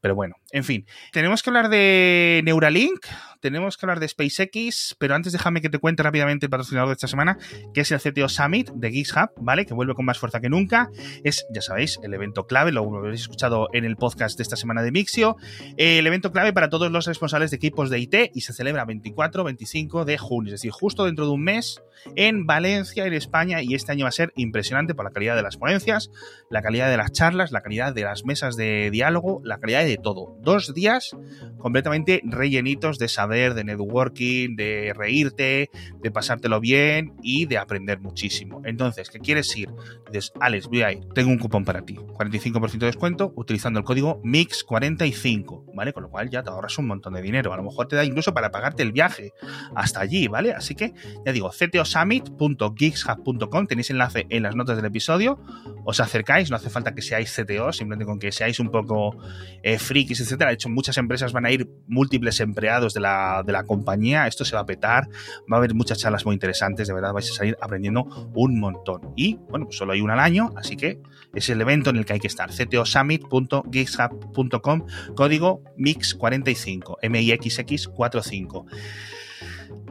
Pero 0.00 0.14
bueno, 0.14 0.36
en 0.50 0.64
fin, 0.64 0.86
tenemos 1.12 1.42
que 1.42 1.50
hablar 1.50 1.68
de 1.68 2.42
Neuralink, 2.44 3.06
tenemos 3.40 3.76
que 3.76 3.86
hablar 3.86 4.00
de 4.00 4.08
SpaceX, 4.08 4.96
pero 4.98 5.14
antes 5.14 5.32
déjame 5.32 5.60
que 5.60 5.70
te 5.70 5.78
cuente 5.78 6.02
rápidamente 6.02 6.46
el 6.46 6.50
patrocinador 6.50 6.88
de 6.88 6.94
esta 6.94 7.08
semana, 7.08 7.38
que 7.72 7.82
es 7.82 7.92
el 7.92 8.00
CTO 8.00 8.28
Summit 8.28 8.70
de 8.70 8.90
GitHub, 8.90 9.30
¿vale? 9.40 9.66
Que 9.66 9.74
vuelve 9.74 9.94
con 9.94 10.04
más 10.04 10.18
fuerza 10.18 10.40
que 10.40 10.48
nunca. 10.48 10.90
Es, 11.22 11.46
ya 11.50 11.62
sabéis, 11.62 11.98
el 12.02 12.12
evento 12.14 12.46
clave, 12.46 12.72
lo 12.72 12.82
habéis 12.96 13.22
escuchado 13.22 13.68
en 13.72 13.84
el 13.84 13.96
podcast 13.96 14.36
de 14.36 14.42
esta 14.42 14.56
semana 14.56 14.82
de 14.82 14.92
Mixio, 14.92 15.36
el 15.76 16.06
evento 16.06 16.32
clave 16.32 16.52
para 16.52 16.68
todos 16.68 16.90
los 16.90 17.06
responsables 17.06 17.50
de 17.50 17.56
equipos 17.56 17.90
de 17.90 17.98
IT 17.98 18.14
y 18.34 18.42
se 18.42 18.52
celebra 18.52 18.86
24-25 18.86 20.04
de 20.04 20.18
junio, 20.18 20.54
es 20.54 20.60
decir, 20.60 20.70
justo 20.70 21.04
dentro 21.04 21.26
de 21.26 21.32
un 21.32 21.42
mes 21.42 21.82
en 22.16 22.46
Valencia, 22.46 23.06
en 23.06 23.14
España, 23.14 23.62
y 23.62 23.74
este 23.74 23.92
año 23.92 24.04
va 24.04 24.10
a 24.10 24.12
ser 24.12 24.32
impresionante 24.36 24.94
por 24.94 25.04
la 25.04 25.10
calidad 25.10 25.36
de 25.36 25.42
las 25.42 25.56
ponencias, 25.56 26.10
la 26.50 26.62
calidad 26.62 26.90
de 26.90 26.96
las 26.96 27.12
charlas, 27.12 27.52
la 27.52 27.62
calidad 27.62 27.94
de 27.94 28.02
las 28.02 28.24
mesas 28.24 28.56
de 28.56 28.90
diálogo, 28.90 29.33
la 29.42 29.58
calidad 29.58 29.84
de 29.84 29.96
todo. 29.96 30.36
Dos 30.40 30.74
días 30.74 31.16
completamente 31.58 32.20
rellenitos 32.24 32.98
de 32.98 33.08
saber, 33.08 33.54
de 33.54 33.64
networking, 33.64 34.56
de 34.56 34.92
reírte, 34.94 35.70
de 36.00 36.10
pasártelo 36.10 36.60
bien 36.60 37.14
y 37.22 37.46
de 37.46 37.58
aprender 37.58 38.00
muchísimo. 38.00 38.62
Entonces, 38.64 39.10
¿qué 39.10 39.18
quieres 39.18 39.54
ir? 39.56 39.70
Dices, 40.12 40.32
Alex, 40.40 40.68
voy 40.68 40.82
a 40.82 40.92
ir. 40.92 41.04
Tengo 41.14 41.30
un 41.30 41.38
cupón 41.38 41.64
para 41.64 41.82
ti. 41.82 41.94
45% 41.94 42.78
de 42.78 42.86
descuento 42.86 43.32
utilizando 43.36 43.78
el 43.78 43.84
código 43.84 44.20
MIX45, 44.22 45.74
¿vale? 45.74 45.92
Con 45.92 46.04
lo 46.04 46.10
cual 46.10 46.30
ya 46.30 46.42
te 46.42 46.48
ahorras 46.50 46.78
un 46.78 46.86
montón 46.86 47.14
de 47.14 47.22
dinero. 47.22 47.52
A 47.52 47.56
lo 47.56 47.62
mejor 47.62 47.88
te 47.88 47.96
da 47.96 48.04
incluso 48.04 48.34
para 48.34 48.50
pagarte 48.50 48.82
el 48.82 48.92
viaje 48.92 49.32
hasta 49.74 50.00
allí, 50.00 50.28
¿vale? 50.28 50.52
Así 50.52 50.74
que, 50.74 50.92
ya 51.24 51.32
digo, 51.32 51.50
ctosummit.geekshub.com, 51.50 53.66
tenéis 53.66 53.88
enlace 53.90 54.26
en 54.28 54.42
las 54.42 54.54
notas 54.54 54.76
del 54.76 54.84
episodio. 54.84 55.40
Os 55.84 56.00
acercáis, 56.00 56.50
no 56.50 56.56
hace 56.56 56.68
falta 56.70 56.94
que 56.94 57.02
seáis 57.02 57.34
CTO, 57.34 57.72
simplemente 57.72 58.04
con 58.04 58.18
que 58.18 58.32
seáis 58.32 58.60
un 58.60 58.70
poco 58.70 59.16
eh, 59.62 59.78
frikis, 59.78 60.20
etcétera. 60.20 60.50
De 60.50 60.54
hecho, 60.54 60.68
muchas 60.68 60.98
empresas 60.98 61.32
van 61.32 61.46
a 61.46 61.50
ir 61.50 61.68
múltiples 61.86 62.40
empleados 62.40 62.94
de 62.94 63.00
la, 63.00 63.42
de 63.44 63.52
la 63.52 63.64
compañía. 63.64 64.26
Esto 64.26 64.44
se 64.44 64.54
va 64.54 64.62
a 64.62 64.66
petar. 64.66 65.08
Va 65.50 65.56
a 65.56 65.58
haber 65.58 65.74
muchas 65.74 65.98
charlas 65.98 66.24
muy 66.24 66.34
interesantes. 66.34 66.88
De 66.88 66.94
verdad, 66.94 67.12
vais 67.12 67.30
a 67.30 67.34
salir 67.34 67.56
aprendiendo 67.60 68.04
un 68.34 68.58
montón. 68.58 69.12
Y 69.16 69.38
bueno, 69.48 69.66
pues 69.66 69.76
solo 69.76 69.92
hay 69.92 70.00
una 70.00 70.14
al 70.14 70.20
año, 70.20 70.52
así 70.56 70.76
que 70.76 71.00
es 71.34 71.50
el 71.50 71.60
evento 71.60 71.90
en 71.90 71.96
el 71.96 72.04
que 72.04 72.12
hay 72.14 72.20
que 72.20 72.28
estar. 72.28 72.50
ctosummit.geekshub.com, 72.50 74.86
código 75.14 75.62
MIX45, 75.76 77.00
MIXX45. 77.02 78.66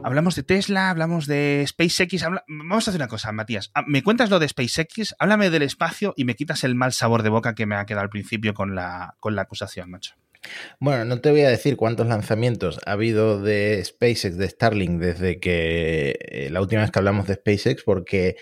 Hablamos 0.02 0.36
de 0.36 0.42
Tesla, 0.42 0.90
hablamos 0.90 1.26
de 1.26 1.64
SpaceX. 1.66 2.24
Vamos 2.46 2.86
a 2.86 2.90
hacer 2.90 3.00
una 3.00 3.08
cosa, 3.08 3.32
Matías. 3.32 3.70
Ah, 3.74 3.84
me 3.86 4.02
cuentas 4.02 4.30
lo 4.30 4.38
de 4.38 4.48
SpaceX, 4.48 5.14
háblame 5.18 5.50
del 5.50 5.62
espacio 5.62 6.14
y 6.16 6.24
me 6.24 6.36
quitas 6.36 6.64
el 6.64 6.74
mal 6.74 6.92
sabor 6.92 7.22
de 7.22 7.30
boca 7.30 7.54
que 7.54 7.66
me 7.66 7.76
ha 7.76 7.86
quedado 7.86 8.02
al 8.02 8.10
principio 8.10 8.54
con 8.54 8.74
la, 8.74 9.16
con 9.20 9.34
la 9.34 9.42
acusación, 9.42 9.90
macho. 9.90 10.14
Bueno, 10.78 11.04
no 11.04 11.20
te 11.20 11.30
voy 11.30 11.40
a 11.42 11.48
decir 11.48 11.76
cuántos 11.76 12.06
lanzamientos 12.06 12.78
ha 12.84 12.92
habido 12.92 13.40
de 13.40 13.82
SpaceX, 13.84 14.36
de 14.36 14.48
Starlink, 14.48 15.00
desde 15.00 15.40
que 15.40 16.18
eh, 16.20 16.48
la 16.50 16.60
última 16.60 16.82
vez 16.82 16.90
que 16.90 16.98
hablamos 16.98 17.26
de 17.26 17.34
SpaceX, 17.34 17.82
porque 17.82 18.36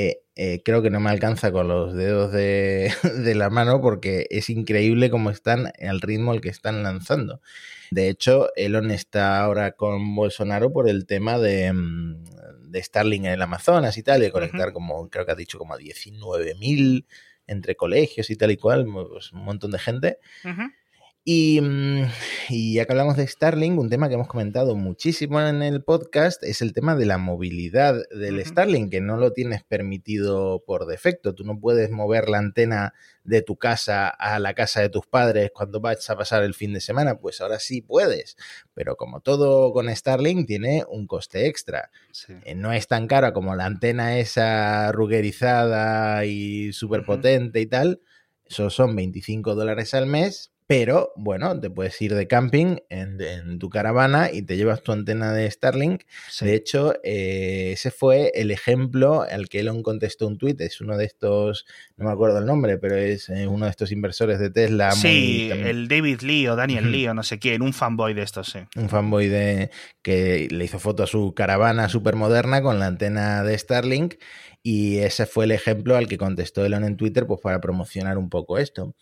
eh, 0.00 0.22
eh, 0.36 0.62
creo 0.64 0.80
que 0.80 0.90
no 0.90 1.00
me 1.00 1.10
alcanza 1.10 1.50
con 1.50 1.66
los 1.66 1.92
dedos 1.92 2.30
de, 2.30 2.92
de, 3.24 3.34
la 3.34 3.50
mano 3.50 3.80
porque 3.80 4.28
es 4.30 4.48
increíble 4.48 5.10
cómo 5.10 5.30
están 5.30 5.72
al 5.84 6.00
ritmo 6.00 6.30
al 6.30 6.40
que 6.40 6.50
están 6.50 6.84
lanzando. 6.84 7.42
De 7.90 8.08
hecho, 8.08 8.50
Elon 8.54 8.92
está 8.92 9.40
ahora 9.40 9.72
con 9.72 10.14
Bolsonaro 10.14 10.72
por 10.72 10.88
el 10.88 11.04
tema 11.04 11.40
de, 11.40 11.72
mm, 11.72 12.24
de 12.70 12.80
Starlink 12.80 13.24
en 13.24 13.32
el 13.32 13.42
Amazonas 13.42 13.98
y 13.98 14.04
tal, 14.04 14.20
de 14.20 14.30
conectar 14.30 14.72
como, 14.72 15.10
creo 15.10 15.26
que 15.26 15.32
ha 15.32 15.34
dicho, 15.34 15.58
como 15.58 15.74
a 15.74 15.78
19.000 15.78 17.04
entre 17.48 17.74
colegios 17.74 18.30
y 18.30 18.36
tal 18.36 18.52
y 18.52 18.56
cual, 18.56 18.86
pues 18.86 19.32
un 19.32 19.42
montón 19.42 19.72
de 19.72 19.80
gente. 19.80 20.18
Mm, 20.44 20.66
y, 21.30 21.60
ya 22.72 22.86
que 22.86 22.92
hablamos 22.92 23.18
de 23.18 23.26
Starlink, 23.26 23.78
un 23.78 23.90
tema 23.90 24.08
que 24.08 24.14
hemos 24.14 24.28
comentado 24.28 24.74
muchísimo 24.76 25.42
en 25.42 25.60
el 25.60 25.84
podcast 25.84 26.42
es 26.42 26.62
el 26.62 26.72
tema 26.72 26.96
de 26.96 27.04
la 27.04 27.18
movilidad 27.18 28.00
del 28.10 28.42
Starlink, 28.42 28.90
que 28.90 29.02
no 29.02 29.18
lo 29.18 29.34
tienes 29.34 29.62
permitido 29.62 30.64
por 30.64 30.86
defecto. 30.86 31.34
Tú 31.34 31.44
no 31.44 31.60
puedes 31.60 31.90
mover 31.90 32.30
la 32.30 32.38
antena 32.38 32.94
de 33.24 33.42
tu 33.42 33.56
casa 33.58 34.08
a 34.08 34.38
la 34.38 34.54
casa 34.54 34.80
de 34.80 34.88
tus 34.88 35.06
padres 35.06 35.50
cuando 35.52 35.80
vas 35.80 36.08
a 36.08 36.16
pasar 36.16 36.44
el 36.44 36.54
fin 36.54 36.72
de 36.72 36.80
semana. 36.80 37.18
Pues 37.18 37.42
ahora 37.42 37.58
sí 37.58 37.82
puedes. 37.82 38.38
Pero 38.72 38.96
como 38.96 39.20
todo 39.20 39.74
con 39.74 39.94
Starlink, 39.94 40.46
tiene 40.46 40.84
un 40.88 41.06
coste 41.06 41.46
extra. 41.46 41.90
Eh, 42.46 42.54
no 42.54 42.72
es 42.72 42.88
tan 42.88 43.06
cara 43.06 43.34
como 43.34 43.54
la 43.54 43.66
antena 43.66 44.18
esa 44.18 44.92
rugerizada 44.92 46.24
y 46.24 46.72
súper 46.72 47.04
potente 47.04 47.60
y 47.60 47.66
tal. 47.66 48.00
Eso 48.46 48.70
son 48.70 48.96
25 48.96 49.54
dólares 49.54 49.92
al 49.92 50.06
mes 50.06 50.52
pero 50.68 51.14
bueno, 51.16 51.58
te 51.58 51.70
puedes 51.70 52.00
ir 52.02 52.14
de 52.14 52.28
camping 52.28 52.76
en, 52.90 53.58
tu 53.58 53.70
caravana 53.70 54.30
y 54.30 54.42
te 54.42 54.58
llevas 54.58 54.82
tu 54.82 54.92
antena 54.92 55.32
de 55.32 55.50
Starlink. 55.50 56.02
De 56.42 56.54
hecho, 56.54 56.92
eh, 57.02 57.70
ese 57.72 57.90
fue 57.90 58.32
el 58.34 58.50
ejemplo 58.50 59.22
al 59.22 59.48
que 59.48 59.60
Elon 59.60 59.82
contestó 59.82 60.26
un 60.26 60.36
tuit. 60.36 60.60
Es 60.60 60.82
uno 60.82 60.98
de 60.98 61.06
estos, 61.06 61.64
no 61.96 62.04
me 62.04 62.12
acuerdo 62.12 62.38
el 62.38 62.44
nombre, 62.44 62.76
pero 62.76 62.96
es 62.96 63.30
eh, 63.30 63.46
uno 63.46 63.64
de 63.64 63.70
estos 63.70 63.92
inversores 63.92 64.38
de 64.38 64.50
Tesla. 64.50 64.92
Sí, 64.92 65.50
el 65.50 65.88
David 65.88 66.20
Lee 66.20 66.48
o 66.48 66.54
Daniel 66.54 66.92
Lee 66.92 67.08
o 67.08 67.14
no 67.14 67.22
sé 67.22 67.38
quién, 67.38 67.62
un 67.62 67.72
fanboy 67.72 68.12
de 68.12 68.22
estos, 68.22 68.48
sí. 68.48 68.58
Un 68.76 68.90
fanboy 68.90 69.28
de 69.28 69.70
que 70.02 70.48
le 70.50 70.66
hizo 70.66 70.78
foto 70.78 71.02
a 71.02 71.06
su 71.06 71.32
caravana 71.32 71.88
súper 71.88 72.14
moderna 72.14 72.60
con 72.60 72.78
la 72.78 72.88
antena 72.88 73.42
de 73.42 73.56
Starlink. 73.56 74.16
Y 74.62 74.98
ese 74.98 75.24
fue 75.24 75.46
el 75.46 75.52
ejemplo 75.52 75.96
al 75.96 76.08
que 76.08 76.18
contestó 76.18 76.62
Elon 76.62 76.84
en 76.84 76.98
Twitter 76.98 77.26
pues, 77.26 77.40
para 77.40 77.58
promocionar 77.58 78.18
un 78.18 78.28
poco 78.28 78.58
esto. 78.58 78.94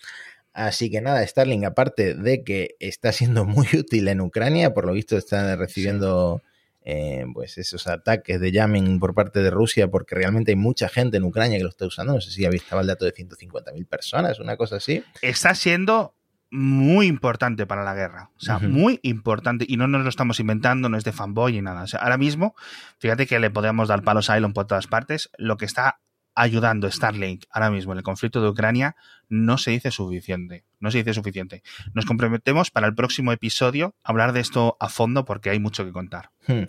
Así 0.56 0.90
que 0.90 1.02
nada, 1.02 1.24
Starlink, 1.26 1.64
aparte 1.64 2.14
de 2.14 2.42
que 2.42 2.76
está 2.80 3.12
siendo 3.12 3.44
muy 3.44 3.68
útil 3.74 4.08
en 4.08 4.22
Ucrania, 4.22 4.72
por 4.72 4.86
lo 4.86 4.94
visto 4.94 5.18
está 5.18 5.54
recibiendo 5.54 6.42
eh, 6.82 7.26
pues 7.34 7.58
esos 7.58 7.86
ataques 7.86 8.40
de 8.40 8.50
jamming 8.50 8.98
por 8.98 9.12
parte 9.12 9.40
de 9.40 9.50
Rusia, 9.50 9.88
porque 9.88 10.14
realmente 10.14 10.52
hay 10.52 10.56
mucha 10.56 10.88
gente 10.88 11.18
en 11.18 11.24
Ucrania 11.24 11.58
que 11.58 11.64
lo 11.64 11.68
está 11.68 11.84
usando. 11.84 12.14
No 12.14 12.22
sé 12.22 12.30
si 12.30 12.46
estaba 12.46 12.80
el 12.80 12.86
dato 12.86 13.04
de 13.04 13.12
150.000 13.12 13.86
personas, 13.86 14.40
una 14.40 14.56
cosa 14.56 14.76
así. 14.76 15.04
Está 15.20 15.54
siendo 15.54 16.14
muy 16.50 17.06
importante 17.06 17.66
para 17.66 17.84
la 17.84 17.94
guerra. 17.94 18.30
O 18.38 18.40
sea, 18.40 18.58
muy 18.58 18.98
importante. 19.02 19.66
Y 19.68 19.76
no 19.76 19.88
nos 19.88 20.04
lo 20.04 20.08
estamos 20.08 20.40
inventando, 20.40 20.88
no 20.88 20.96
es 20.96 21.04
de 21.04 21.12
fanboy 21.12 21.52
ni 21.52 21.60
nada. 21.60 21.82
O 21.82 21.86
sea, 21.86 22.00
ahora 22.00 22.16
mismo, 22.16 22.54
fíjate 22.98 23.26
que 23.26 23.38
le 23.40 23.50
podemos 23.50 23.88
dar 23.88 24.02
palos 24.02 24.30
a 24.30 24.38
Elon 24.38 24.54
por 24.54 24.66
todas 24.66 24.86
partes. 24.86 25.28
Lo 25.36 25.58
que 25.58 25.66
está 25.66 26.00
ayudando 26.36 26.90
Starlink 26.90 27.44
ahora 27.50 27.70
mismo 27.70 27.92
en 27.92 27.98
el 27.98 28.04
conflicto 28.04 28.40
de 28.42 28.50
Ucrania 28.50 28.94
no 29.28 29.58
se 29.58 29.72
dice 29.72 29.90
suficiente. 29.90 30.64
No 30.78 30.90
se 30.90 30.98
dice 30.98 31.14
suficiente. 31.14 31.62
Nos 31.94 32.04
comprometemos 32.04 32.70
para 32.70 32.86
el 32.86 32.94
próximo 32.94 33.32
episodio 33.32 33.94
a 34.04 34.10
hablar 34.10 34.32
de 34.32 34.40
esto 34.40 34.76
a 34.78 34.88
fondo 34.88 35.24
porque 35.24 35.50
hay 35.50 35.58
mucho 35.58 35.84
que 35.84 35.92
contar. 35.92 36.30
Hmm. 36.46 36.62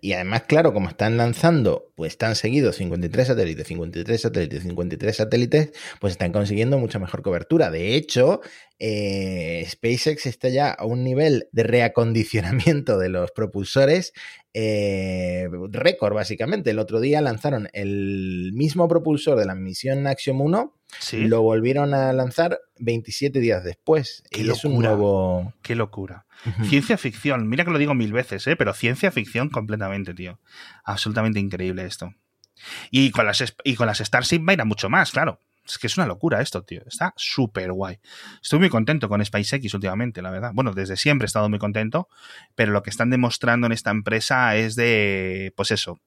y, 0.00 0.12
además, 0.14 0.44
claro, 0.44 0.72
como 0.72 0.88
están 0.88 1.18
lanzando, 1.18 1.92
pues 1.96 2.12
están 2.12 2.34
seguidos 2.34 2.76
53 2.76 3.26
satélites, 3.26 3.66
53 3.66 4.20
satélites, 4.20 4.62
53 4.62 5.16
satélites, 5.16 5.72
pues 6.00 6.12
están 6.12 6.32
consiguiendo 6.32 6.78
mucha 6.78 6.98
mejor 6.98 7.20
cobertura. 7.22 7.70
De 7.70 7.94
hecho, 7.94 8.40
eh, 8.78 9.66
SpaceX 9.68 10.26
está 10.26 10.48
ya 10.48 10.70
a 10.70 10.86
un 10.86 11.04
nivel 11.04 11.48
de 11.52 11.62
reacondicionamiento 11.64 12.98
de 12.98 13.10
los 13.10 13.30
propulsores 13.32 14.12
eh, 14.54 15.48
récord, 15.70 16.14
básicamente. 16.14 16.70
El 16.70 16.78
otro 16.78 17.00
día 17.00 17.20
lanzaron 17.20 17.68
el 17.72 18.52
mismo 18.54 18.88
propulsor 18.88 19.38
de 19.38 19.46
la 19.46 19.54
misión 19.54 20.06
Axiom 20.06 20.40
1, 20.40 20.74
Sí. 20.98 21.26
lo 21.26 21.42
volvieron 21.42 21.94
a 21.94 22.12
lanzar 22.12 22.60
27 22.78 23.40
días 23.40 23.64
después. 23.64 24.22
Qué 24.30 24.42
y 24.42 24.50
es 24.50 24.64
un 24.64 24.72
locura. 24.72 24.88
nuevo... 24.88 25.54
Qué 25.62 25.74
locura. 25.74 26.26
Ciencia 26.68 26.98
ficción. 26.98 27.48
Mira 27.48 27.64
que 27.64 27.70
lo 27.70 27.78
digo 27.78 27.94
mil 27.94 28.12
veces, 28.12 28.46
¿eh? 28.46 28.56
pero 28.56 28.74
ciencia 28.74 29.10
ficción 29.10 29.48
completamente, 29.48 30.14
tío. 30.14 30.40
Absolutamente 30.84 31.40
increíble 31.40 31.84
esto. 31.86 32.14
Y 32.90 33.10
con 33.10 33.26
las, 33.26 33.54
y 33.64 33.74
con 33.74 33.86
las 33.86 33.98
Starship 33.98 34.40
va 34.46 34.52
a 34.52 34.54
ir 34.54 34.60
a 34.60 34.64
mucho 34.64 34.88
más, 34.88 35.12
claro. 35.12 35.40
Es 35.66 35.78
que 35.78 35.86
es 35.86 35.96
una 35.96 36.06
locura 36.06 36.40
esto, 36.40 36.62
tío. 36.62 36.82
Está 36.86 37.14
súper 37.16 37.72
guay. 37.72 38.00
Estoy 38.42 38.58
muy 38.58 38.68
contento 38.68 39.08
con 39.08 39.24
SpaceX 39.24 39.72
últimamente, 39.74 40.20
la 40.20 40.30
verdad. 40.30 40.50
Bueno, 40.52 40.72
desde 40.72 40.96
siempre 40.96 41.26
he 41.26 41.26
estado 41.26 41.48
muy 41.48 41.60
contento, 41.60 42.08
pero 42.56 42.72
lo 42.72 42.82
que 42.82 42.90
están 42.90 43.10
demostrando 43.10 43.66
en 43.66 43.72
esta 43.72 43.90
empresa 43.90 44.56
es 44.56 44.74
de, 44.74 45.52
pues 45.56 45.70
eso, 45.70 46.00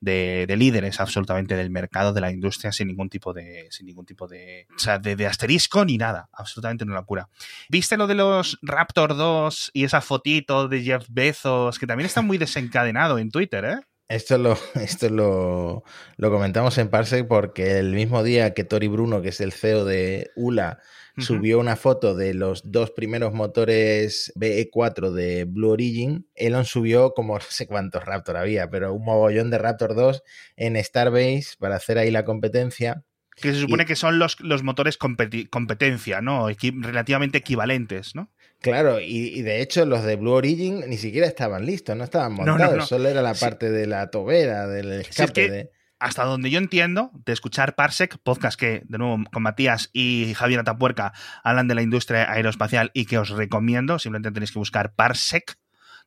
de, 0.00 0.46
de 0.46 0.56
líderes 0.56 0.98
absolutamente 1.00 1.56
del 1.56 1.70
mercado, 1.70 2.12
de 2.12 2.20
la 2.20 2.30
industria, 2.30 2.72
sin 2.72 2.88
ningún 2.88 3.08
tipo 3.08 3.32
de, 3.32 3.68
sin 3.70 3.86
ningún 3.86 4.06
tipo 4.06 4.26
de, 4.26 4.66
o 4.74 4.78
sea, 4.78 4.98
de, 4.98 5.16
de 5.16 5.26
asterisco 5.26 5.84
ni 5.84 5.98
nada. 5.98 6.28
Absolutamente 6.32 6.84
una 6.84 6.94
locura. 6.94 7.28
¿Viste 7.68 7.96
lo 7.96 8.06
de 8.06 8.14
los 8.14 8.58
Raptor 8.62 9.16
2 9.16 9.70
y 9.74 9.84
esa 9.84 10.00
fotito 10.00 10.68
de 10.68 10.82
Jeff 10.82 11.06
Bezos, 11.08 11.78
que 11.78 11.86
también 11.86 12.06
está 12.06 12.22
muy 12.22 12.38
desencadenado 12.38 13.18
en 13.18 13.30
Twitter, 13.30 13.64
eh? 13.64 13.80
Esto 14.10 14.36
lo, 14.38 14.58
esto 14.74 15.08
lo, 15.08 15.84
lo 16.16 16.30
comentamos 16.30 16.76
en 16.78 16.88
Parsec 16.88 17.26
porque 17.26 17.78
el 17.78 17.94
mismo 17.94 18.22
día 18.22 18.52
que 18.52 18.64
Tori 18.64 18.88
Bruno, 18.88 19.22
que 19.22 19.28
es 19.30 19.40
el 19.40 19.52
CEO 19.52 19.84
de 19.86 20.30
ULA, 20.36 20.80
subió 21.18 21.58
una 21.58 21.76
foto 21.76 22.14
de 22.14 22.32
los 22.34 22.70
dos 22.72 22.92
primeros 22.92 23.32
motores 23.34 24.32
BE4 24.36 25.10
de 25.12 25.44
Blue 25.44 25.70
Origin, 25.70 26.26
Elon 26.34 26.64
subió 26.64 27.12
como 27.14 27.34
no 27.38 27.44
sé 27.48 27.66
cuántos 27.66 28.04
Raptor 28.04 28.36
había, 28.36 28.68
pero 28.70 28.92
un 28.94 29.04
mogollón 29.04 29.50
de 29.50 29.58
Raptor 29.58 29.94
2 29.94 30.22
en 30.56 30.82
Starbase 30.82 31.54
para 31.58 31.76
hacer 31.76 31.98
ahí 31.98 32.10
la 32.10 32.24
competencia. 32.24 33.04
Que 33.36 33.52
se 33.54 33.60
supone 33.60 33.86
que 33.86 33.96
son 33.96 34.18
los, 34.18 34.38
los 34.40 34.62
motores 34.62 34.98
competi- 34.98 35.48
competencia, 35.48 36.20
¿no? 36.20 36.50
Equi- 36.50 36.82
relativamente 36.84 37.38
equivalentes, 37.38 38.14
¿no? 38.14 38.30
Claro, 38.60 39.00
y, 39.00 39.06
y 39.38 39.42
de 39.42 39.62
hecho 39.62 39.84
los 39.86 40.02
de 40.04 40.16
Blue 40.16 40.32
Origin 40.32 40.80
ni 40.88 40.96
siquiera 40.98 41.26
estaban 41.26 41.64
listos, 41.64 41.96
no 41.96 42.04
estaban 42.04 42.34
No, 42.34 42.44
no, 42.44 42.52
montados, 42.52 42.76
no. 42.76 42.86
solo 42.86 43.08
era 43.08 43.22
la 43.22 43.34
Sí. 43.34 43.44
parte 43.44 43.70
de 43.70 43.86
la 43.86 44.10
tobera, 44.10 44.66
del 44.66 44.92
escape. 44.92 45.32
que- 45.32 45.50
de... 45.50 45.70
Hasta 45.98 46.24
donde 46.24 46.48
yo 46.48 46.56
entiendo, 46.58 47.10
de 47.26 47.32
escuchar 47.34 47.74
Parsec, 47.74 48.16
podcast 48.22 48.58
que, 48.58 48.82
de 48.86 48.96
nuevo, 48.96 49.22
con 49.30 49.42
Matías 49.42 49.90
y 49.92 50.32
Javier 50.34 50.60
Atapuerca 50.60 51.12
hablan 51.44 51.68
de 51.68 51.74
la 51.74 51.82
industria 51.82 52.30
aeroespacial 52.32 52.90
y 52.94 53.04
que 53.04 53.18
os 53.18 53.28
recomiendo, 53.28 53.98
simplemente 53.98 54.32
tenéis 54.32 54.50
que 54.50 54.58
buscar 54.58 54.94
Parsec, 54.94 55.58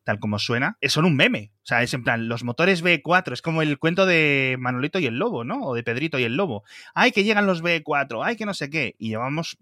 tal 0.03 0.17
como 0.19 0.39
suena, 0.39 0.77
es 0.81 0.93
son 0.93 1.05
un 1.05 1.15
meme. 1.15 1.51
O 1.57 1.65
sea, 1.67 1.83
es 1.83 1.93
en 1.93 2.03
plan, 2.03 2.27
los 2.27 2.43
motores 2.43 2.83
B4, 2.83 3.33
es 3.33 3.43
como 3.43 3.61
el 3.61 3.77
cuento 3.77 4.07
de 4.07 4.55
Manolito 4.59 4.97
y 4.97 5.05
el 5.05 5.17
Lobo, 5.19 5.43
¿no? 5.43 5.61
O 5.61 5.75
de 5.75 5.83
Pedrito 5.83 6.17
y 6.17 6.23
el 6.23 6.35
Lobo. 6.37 6.63
Ay, 6.95 7.11
que 7.11 7.23
llegan 7.23 7.45
los 7.45 7.61
B4, 7.63 8.23
ay, 8.25 8.35
que 8.35 8.45
no 8.47 8.55
sé 8.55 8.71
qué. 8.71 8.95
Y 8.97 9.09
llevamos 9.09 9.57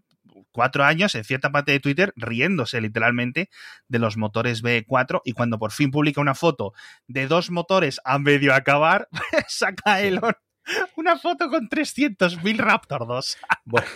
cuatro 0.52 0.84
años 0.84 1.16
en 1.16 1.24
cierta 1.24 1.52
parte 1.52 1.72
de 1.72 1.80
Twitter 1.80 2.14
riéndose 2.16 2.82
literalmente 2.82 3.50
de 3.88 4.00
los 4.00 4.18
motores 4.18 4.64
B4 4.64 5.22
y 5.26 5.34
cuando 5.34 5.60
por 5.60 5.72
fin 5.72 5.92
publica 5.92 6.22
una 6.22 6.36
foto 6.36 6.74
de 7.08 7.28
dos 7.28 7.52
motores 7.52 8.00
a 8.06 8.20
medio 8.20 8.54
acabar, 8.54 9.08
saca 9.48 10.02
Elon 10.02 10.34
una 10.96 11.18
foto 11.18 11.50
con 11.50 11.70
300.000 11.70 12.58
Raptor 12.58 13.08
2. 13.08 13.38
Bueno, 13.66 13.88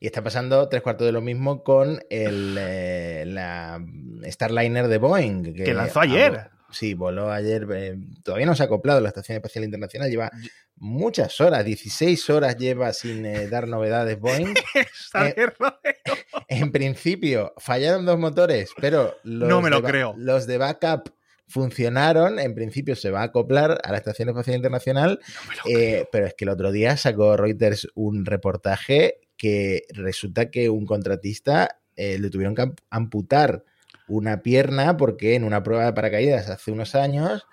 y 0.00 0.06
está 0.06 0.22
pasando 0.22 0.68
tres 0.68 0.82
cuartos 0.82 1.06
de 1.06 1.12
lo 1.12 1.20
mismo 1.20 1.64
con 1.64 2.00
el, 2.10 2.56
eh, 2.58 3.24
la 3.26 3.84
Starliner 4.24 4.86
de 4.86 4.98
Boeing. 4.98 5.42
Que, 5.54 5.64
Que 5.64 5.74
lanzó 5.74 6.00
ayer. 6.00 6.50
Sí, 6.74 6.94
voló 6.94 7.30
ayer. 7.30 7.66
eh, 7.74 7.96
todavía 8.22 8.46
no 8.46 8.54
se 8.54 8.62
ha 8.62 8.66
acoplado 8.66 9.00
la 9.00 9.08
Estación 9.08 9.36
Espacial 9.36 9.64
Internacional. 9.64 10.10
Lleva 10.10 10.30
muchas 10.76 11.40
horas, 11.40 11.64
16 11.64 12.28
horas 12.30 12.56
lleva 12.56 12.92
sin 12.92 13.24
eh, 13.24 13.46
dar 13.50 13.68
novedades 13.68 14.18
Boeing. 14.18 14.54
Está 14.74 15.28
Eh. 15.28 15.46
En 16.48 16.72
principio, 16.72 17.54
fallaron 17.58 18.04
dos 18.04 18.18
motores, 18.18 18.70
pero 18.80 19.14
los, 19.22 19.48
No 19.48 19.62
me 19.62 19.70
lo 19.70 19.80
de 19.80 19.88
creo. 19.88 20.14
los 20.18 20.46
de 20.46 20.58
backup 20.58 21.10
funcionaron. 21.46 22.38
En 22.38 22.54
principio 22.54 22.96
se 22.96 23.10
va 23.10 23.20
a 23.20 23.24
acoplar 23.24 23.80
a 23.84 23.92
la 23.92 23.98
Estación 23.98 24.28
Espacial 24.28 24.56
Internacional. 24.56 25.20
No 25.34 25.48
me 25.48 25.54
lo 25.56 25.62
Eh, 25.80 25.90
creo. 25.92 26.08
pero 26.12 26.26
es 26.26 26.34
que 26.34 26.44
el 26.44 26.48
otro 26.50 26.72
día 26.72 26.96
sacó 26.96 27.36
Reuters 27.36 27.88
un 27.94 28.24
reportaje 28.26 29.20
que 29.36 29.82
resulta 29.90 30.50
que 30.50 30.68
un 30.68 30.86
contratista 30.86 31.80
eh, 31.96 32.18
le 32.18 32.30
tuvieron 32.30 32.54
que 32.54 32.62
amp- 32.62 32.78
amputar 32.90 33.64
una 34.08 34.42
pierna 34.42 34.96
porque 34.96 35.34
en 35.34 35.44
una 35.44 35.62
prueba 35.62 35.86
de 35.86 35.92
paracaídas 35.92 36.50
hace 36.50 36.70
unos 36.70 36.94
años 36.94 37.46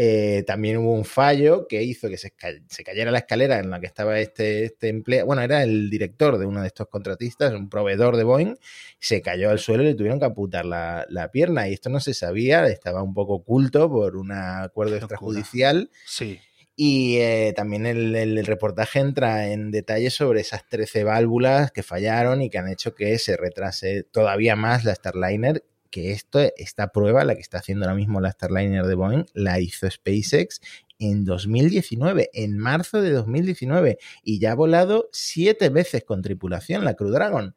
eh, 0.00 0.44
también 0.46 0.76
hubo 0.76 0.92
un 0.92 1.04
fallo 1.04 1.66
que 1.66 1.82
hizo 1.82 2.08
que 2.08 2.18
se, 2.18 2.32
se 2.68 2.84
cayera 2.84 3.10
la 3.10 3.18
escalera 3.18 3.58
en 3.58 3.68
la 3.68 3.80
que 3.80 3.86
estaba 3.86 4.20
este, 4.20 4.64
este 4.64 4.88
empleado. 4.90 5.26
Bueno, 5.26 5.42
era 5.42 5.64
el 5.64 5.90
director 5.90 6.38
de 6.38 6.46
uno 6.46 6.60
de 6.60 6.68
estos 6.68 6.86
contratistas, 6.86 7.52
un 7.52 7.68
proveedor 7.68 8.16
de 8.16 8.22
Boeing, 8.22 8.54
se 9.00 9.20
cayó 9.22 9.50
al 9.50 9.58
suelo 9.58 9.82
y 9.82 9.86
le 9.86 9.94
tuvieron 9.94 10.20
que 10.20 10.26
amputar 10.26 10.66
la, 10.66 11.04
la 11.08 11.32
pierna. 11.32 11.68
Y 11.68 11.72
esto 11.72 11.90
no 11.90 11.98
se 11.98 12.14
sabía, 12.14 12.64
estaba 12.68 13.02
un 13.02 13.12
poco 13.12 13.34
oculto 13.34 13.90
por 13.90 14.16
un 14.16 14.30
acuerdo 14.30 14.94
extrajudicial. 14.94 15.90
Sí. 16.06 16.38
Y 16.76 17.16
eh, 17.16 17.52
también 17.56 17.84
el, 17.84 18.14
el 18.14 18.46
reportaje 18.46 19.00
entra 19.00 19.48
en 19.48 19.72
detalle 19.72 20.10
sobre 20.10 20.42
esas 20.42 20.68
13 20.68 21.02
válvulas 21.02 21.72
que 21.72 21.82
fallaron 21.82 22.40
y 22.40 22.50
que 22.50 22.58
han 22.58 22.68
hecho 22.68 22.94
que 22.94 23.18
se 23.18 23.36
retrase 23.36 24.04
todavía 24.04 24.54
más 24.54 24.84
la 24.84 24.94
Starliner. 24.94 25.64
Que 25.90 26.12
esto, 26.12 26.40
esta 26.56 26.88
prueba, 26.88 27.24
la 27.24 27.34
que 27.34 27.40
está 27.40 27.58
haciendo 27.58 27.86
ahora 27.86 27.96
mismo 27.96 28.20
la 28.20 28.30
Starliner 28.30 28.84
de 28.84 28.94
Boeing, 28.94 29.24
la 29.34 29.60
hizo 29.60 29.90
SpaceX 29.90 30.60
en 30.98 31.24
2019, 31.24 32.30
en 32.32 32.58
marzo 32.58 33.00
de 33.00 33.12
2019, 33.12 33.98
y 34.22 34.38
ya 34.40 34.52
ha 34.52 34.54
volado 34.54 35.08
siete 35.12 35.68
veces 35.68 36.04
con 36.04 36.22
tripulación 36.22 36.84
la 36.84 36.94
Crew 36.94 37.10
Dragon. 37.10 37.54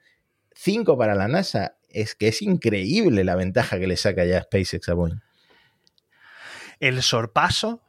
Cinco 0.53 0.97
para 0.97 1.15
la 1.15 1.27
NASA. 1.27 1.75
Es 1.89 2.15
que 2.15 2.29
es 2.29 2.41
increíble 2.41 3.23
la 3.23 3.35
ventaja 3.35 3.79
que 3.79 3.87
le 3.87 3.97
saca 3.97 4.23
ya 4.25 4.43
SpaceX 4.43 4.87
a 4.89 4.93
Boeing. 4.93 5.21
El 6.79 7.01
sorpaso 7.01 7.81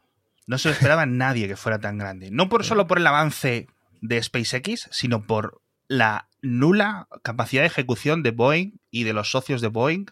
no 0.45 0.57
se 0.57 0.69
lo 0.69 0.73
esperaba 0.73 1.05
nadie 1.07 1.47
que 1.47 1.55
fuera 1.55 1.79
tan 1.79 1.97
grande. 1.97 2.29
No 2.31 2.49
por, 2.49 2.63
solo 2.63 2.87
por 2.87 2.97
el 2.97 3.07
avance 3.07 3.67
de 4.01 4.21
SpaceX, 4.21 4.89
sino 4.91 5.25
por 5.25 5.61
la 5.87 6.27
nula 6.41 7.07
capacidad 7.23 7.61
de 7.61 7.67
ejecución 7.67 8.23
de 8.23 8.31
Boeing 8.31 8.79
y 8.91 9.03
de 9.03 9.13
los 9.13 9.31
socios 9.31 9.61
de 9.61 9.69
Boeing 9.69 10.05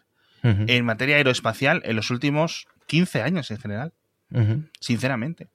Ujú, 0.43 0.65
en 0.67 0.85
materia 0.85 1.17
aeroespacial 1.17 1.81
en 1.85 1.95
los 1.95 2.09
últimos 2.09 2.67
15 2.87 3.21
años 3.21 3.51
en 3.51 3.57
general, 3.59 3.93
ujú. 4.31 4.63
sinceramente. 4.79 5.47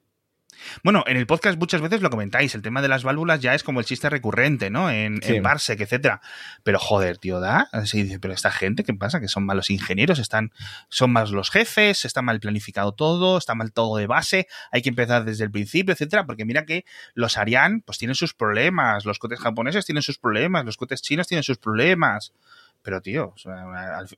Bueno, 0.83 1.03
en 1.05 1.17
el 1.17 1.27
podcast 1.27 1.59
muchas 1.59 1.81
veces 1.81 2.01
lo 2.01 2.09
comentáis, 2.09 2.55
el 2.55 2.63
tema 2.63 2.81
de 2.81 2.87
las 2.87 3.03
válvulas 3.03 3.39
ya 3.41 3.53
es 3.53 3.61
como 3.61 3.79
el 3.79 3.85
chiste 3.85 4.09
recurrente, 4.09 4.71
¿no? 4.71 4.89
En, 4.89 5.21
Sí. 5.21 5.35
en 5.35 5.43
Parsec, 5.43 5.79
etcétera. 5.81 6.19
Pero 6.63 6.79
joder, 6.79 7.19
tío, 7.19 7.39
da. 7.39 7.69
Así 7.71 8.01
dice, 8.01 8.19
pero 8.19 8.33
esta 8.33 8.49
gente, 8.49 8.83
¿qué 8.83 8.91
pasa? 8.95 9.19
Que 9.19 9.27
son 9.27 9.45
malos 9.45 9.69
ingenieros, 9.69 10.17
están, 10.17 10.51
son 10.89 11.11
malos 11.11 11.29
los 11.31 11.51
jefes, 11.51 12.05
está 12.05 12.23
mal 12.23 12.39
planificado 12.39 12.91
todo, 12.93 13.37
está 13.37 13.53
mal 13.53 13.71
todo 13.71 13.97
de 13.97 14.07
base, 14.07 14.47
hay 14.71 14.81
que 14.81 14.89
empezar 14.89 15.25
desde 15.25 15.43
el 15.43 15.51
principio, 15.51 15.93
etcétera. 15.93 16.25
Porque 16.25 16.43
mira 16.43 16.65
que 16.65 16.85
los 17.13 17.37
Ariane, 17.37 17.81
pues 17.85 17.99
tienen 17.99 18.15
sus 18.15 18.33
problemas, 18.33 19.05
los 19.05 19.19
cohetes 19.19 19.39
japoneses 19.41 19.85
tienen 19.85 20.01
sus 20.01 20.17
problemas, 20.17 20.65
los 20.65 20.75
cohetes 20.77 21.03
chinos 21.03 21.27
tienen 21.27 21.43
sus 21.43 21.59
problemas. 21.59 22.33
Pero, 22.81 23.01
tío, 23.01 23.33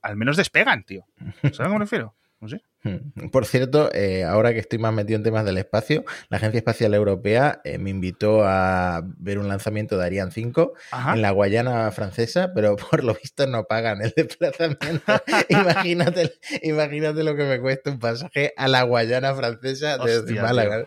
al 0.02 0.16
menos 0.16 0.36
despegan, 0.36 0.84
tío. 0.84 1.06
¿Sabes 1.42 1.60
a 1.60 1.64
qué 1.64 1.68
me 1.70 1.78
refiero? 1.78 2.14
No 2.40 2.48
sé. 2.48 2.62
Hmm. 2.82 3.28
Por 3.30 3.44
cierto, 3.44 3.90
eh, 3.92 4.24
ahora 4.24 4.54
que 4.54 4.58
estoy 4.58 4.78
más 4.78 4.94
metido 4.94 5.16
en 5.18 5.22
temas 5.22 5.44
del 5.44 5.58
espacio, 5.58 6.04
la 6.30 6.38
Agencia 6.38 6.58
Espacial 6.58 6.94
Europea 6.94 7.60
eh, 7.64 7.76
me 7.76 7.90
invitó 7.90 8.42
a 8.44 9.02
ver 9.18 9.38
un 9.38 9.48
lanzamiento 9.48 9.98
de 9.98 10.06
Ariane 10.06 10.30
5 10.30 10.72
Ajá. 10.90 11.12
en 11.12 11.20
la 11.20 11.30
Guayana 11.30 11.90
francesa, 11.90 12.52
pero 12.54 12.76
por 12.90 13.04
lo 13.04 13.14
visto 13.14 13.46
no 13.46 13.64
pagan 13.64 14.00
el 14.00 14.14
desplazamiento. 14.16 15.02
imagínate, 15.48 16.32
imagínate 16.62 17.22
lo 17.22 17.36
que 17.36 17.44
me 17.44 17.60
cuesta 17.60 17.90
un 17.90 17.98
pasaje 17.98 18.54
a 18.56 18.66
la 18.66 18.82
Guayana 18.82 19.34
francesa 19.34 19.98
desde 19.98 20.20
Hostia, 20.20 20.42
Málaga. 20.42 20.86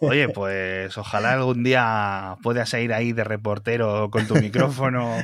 Oye, 0.00 0.28
pues 0.28 0.96
ojalá 0.98 1.34
algún 1.34 1.62
día 1.62 2.36
puedas 2.42 2.72
ir 2.74 2.92
ahí 2.92 3.12
de 3.12 3.22
reportero 3.22 4.10
con 4.10 4.26
tu 4.26 4.34
micrófono, 4.34 5.16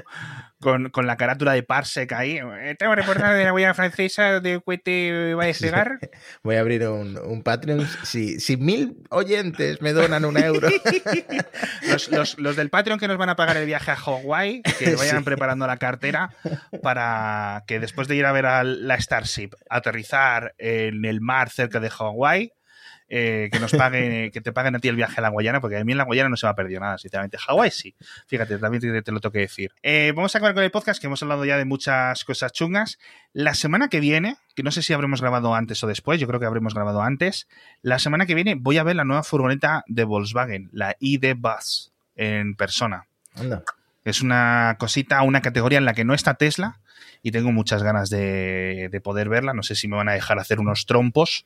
con, 0.61 0.91
con 0.91 1.07
la 1.07 1.17
carátula 1.17 1.53
de 1.53 1.63
Parsec 1.65 2.13
ahí. 2.13 2.39
Eh, 2.39 2.77
Tengo 2.79 2.95
reportaje 2.95 3.35
de 3.35 3.45
la 3.45 3.51
Guayana 3.51 3.75
Francesa 3.75 4.41
de 4.41 4.61
cohete 4.61 5.35
va 5.35 5.45
a 5.45 5.47
Voy 6.43 6.57
a 6.57 6.61
abrir 6.61 6.87
un, 6.89 7.19
un 7.19 7.43
Patreon. 7.43 7.87
Si, 8.05 8.41
si 8.41 8.57
mil 8.57 8.97
oyentes 9.11 9.81
me 9.83 9.93
donan 9.93 10.25
un 10.25 10.37
euro. 10.37 10.69
Los, 11.89 12.11
los- 12.11 12.39
los 12.39 12.57
del 12.57 12.71
Patreon 12.71 12.99
que 12.99 13.09
nos 13.09 13.19
van 13.19 13.29
a 13.29 13.37
pagar 13.37 13.57
el 13.57 13.67
viaje 13.67 13.91
a 13.91 13.97
Hawái, 13.97 14.63
que 14.79 14.95
vayan 14.97 15.19
Sí. 15.19 15.25
preparando 15.25 15.67
la 15.67 15.77
cartera 15.77 16.31
para 16.83 17.65
que 17.67 17.81
después 17.81 18.09
de 18.09 18.17
ir 18.17 18.25
a 18.27 18.33
ver 18.33 18.47
a 18.47 18.65
la 18.65 18.99
Starship 18.99 19.51
aterrizar 19.69 20.55
en 20.59 21.05
el 21.05 21.21
mar 21.21 21.51
cerca 21.51 21.81
de 21.81 21.91
Hawái, 21.91 22.53
eh, 23.15 23.51
que 23.53 23.61
nos 23.61 23.73
pague, 23.73 24.31
que 24.33 24.41
te 24.41 24.53
paguen 24.53 24.75
a 24.75 24.79
ti 24.79 24.89
el 24.89 24.97
viaje 24.97 25.17
a 25.19 25.21
la 25.21 25.29
Guayana, 25.29 25.61
porque 25.61 25.77
a 25.77 25.85
mí 25.85 25.93
en 25.93 25.99
la 25.99 26.05
Guayana 26.05 26.31
no 26.31 26.39
se 26.39 26.47
me 26.47 26.51
ha 26.51 26.55
perdido 26.55 26.81
nada, 26.81 26.97
sinceramente. 26.97 27.37
Hawái 27.37 27.71
sí. 27.71 27.95
Fíjate, 28.27 28.57
también 28.57 28.81
te, 28.81 29.03
te 29.03 29.13
lo 29.13 29.21
tengo 29.21 29.33
que 29.33 29.41
decir. 29.41 29.71
Eh, 29.83 30.15
vamos 30.17 30.35
a 30.35 30.39
acabar 30.39 30.55
con 30.55 30.65
el 30.65 30.71
podcast, 30.71 30.99
que 30.99 31.09
hemos 31.09 31.23
hablado 31.23 31.45
ya 31.45 31.59
de 31.59 31.67
muchas 31.67 32.25
cosas 32.25 32.53
chungas. 32.53 32.99
La 33.35 33.53
semana 33.53 33.89
que 33.89 34.01
viene, 34.01 34.39
que 34.57 34.63
no 34.63 34.71
sé 34.71 34.81
si 34.81 34.95
habremos 34.95 35.21
grabado 35.21 35.55
antes 35.55 35.85
o 35.85 35.87
después, 35.87 36.21
yo 36.21 36.27
creo 36.27 36.41
que 36.41 36.47
habremos 36.47 36.73
grabado 36.73 37.03
antes. 37.03 37.49
La 37.83 37.99
semana 37.99 38.25
que 38.25 38.35
viene 38.35 38.55
voy 38.55 38.79
a 38.79 38.83
ver 38.83 38.97
la 38.97 39.05
nueva 39.05 39.25
furgoneta 39.25 39.85
de 39.89 40.05
Volkswagen, 40.05 40.71
la 40.73 40.97
ID 40.99 41.35
Bus, 41.37 41.93
en 42.17 42.57
persona. 42.57 43.09
Anda. 43.35 43.63
Es 44.07 44.23
una 44.23 44.77
cosita, 44.79 45.21
una 45.21 45.43
categoría 45.43 45.77
en 45.77 45.85
la 45.85 45.93
que 45.93 46.07
no 46.07 46.15
está 46.15 46.35
Tesla 46.35 46.81
y 47.23 47.31
tengo 47.31 47.53
muchas 47.53 47.83
ganas 47.83 48.09
de, 48.09 48.89
de 48.91 49.01
poder 49.03 49.29
verla. 49.29 49.53
No 49.53 49.63
sé 49.63 49.75
si 49.75 49.87
me 49.87 49.97
van 49.97 50.09
a 50.09 50.15
dejar 50.15 50.39
hacer 50.39 50.61
unos 50.61 50.87
trompos, 50.87 51.45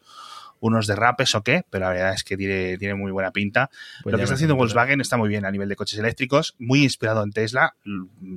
unos 0.60 0.86
derrapes 0.86 1.34
o 1.34 1.42
qué, 1.42 1.64
pero 1.70 1.84
la 1.86 1.90
verdad 1.92 2.14
es 2.14 2.24
que 2.24 2.36
tiene, 2.36 2.78
tiene 2.78 2.94
muy 2.94 3.12
buena 3.12 3.30
pinta. 3.30 3.70
Pues 4.02 4.12
Lo 4.12 4.18
que 4.18 4.24
está 4.24 4.34
haciendo. 4.34 4.56
Volkswagen 4.56 5.00
está 5.00 5.16
muy 5.16 5.28
bien 5.28 5.44
a 5.44 5.50
nivel 5.50 5.68
de 5.68 5.76
coches 5.76 5.98
eléctricos, 5.98 6.54
muy 6.58 6.82
inspirado 6.82 7.22
en 7.22 7.30
Tesla, 7.32 7.74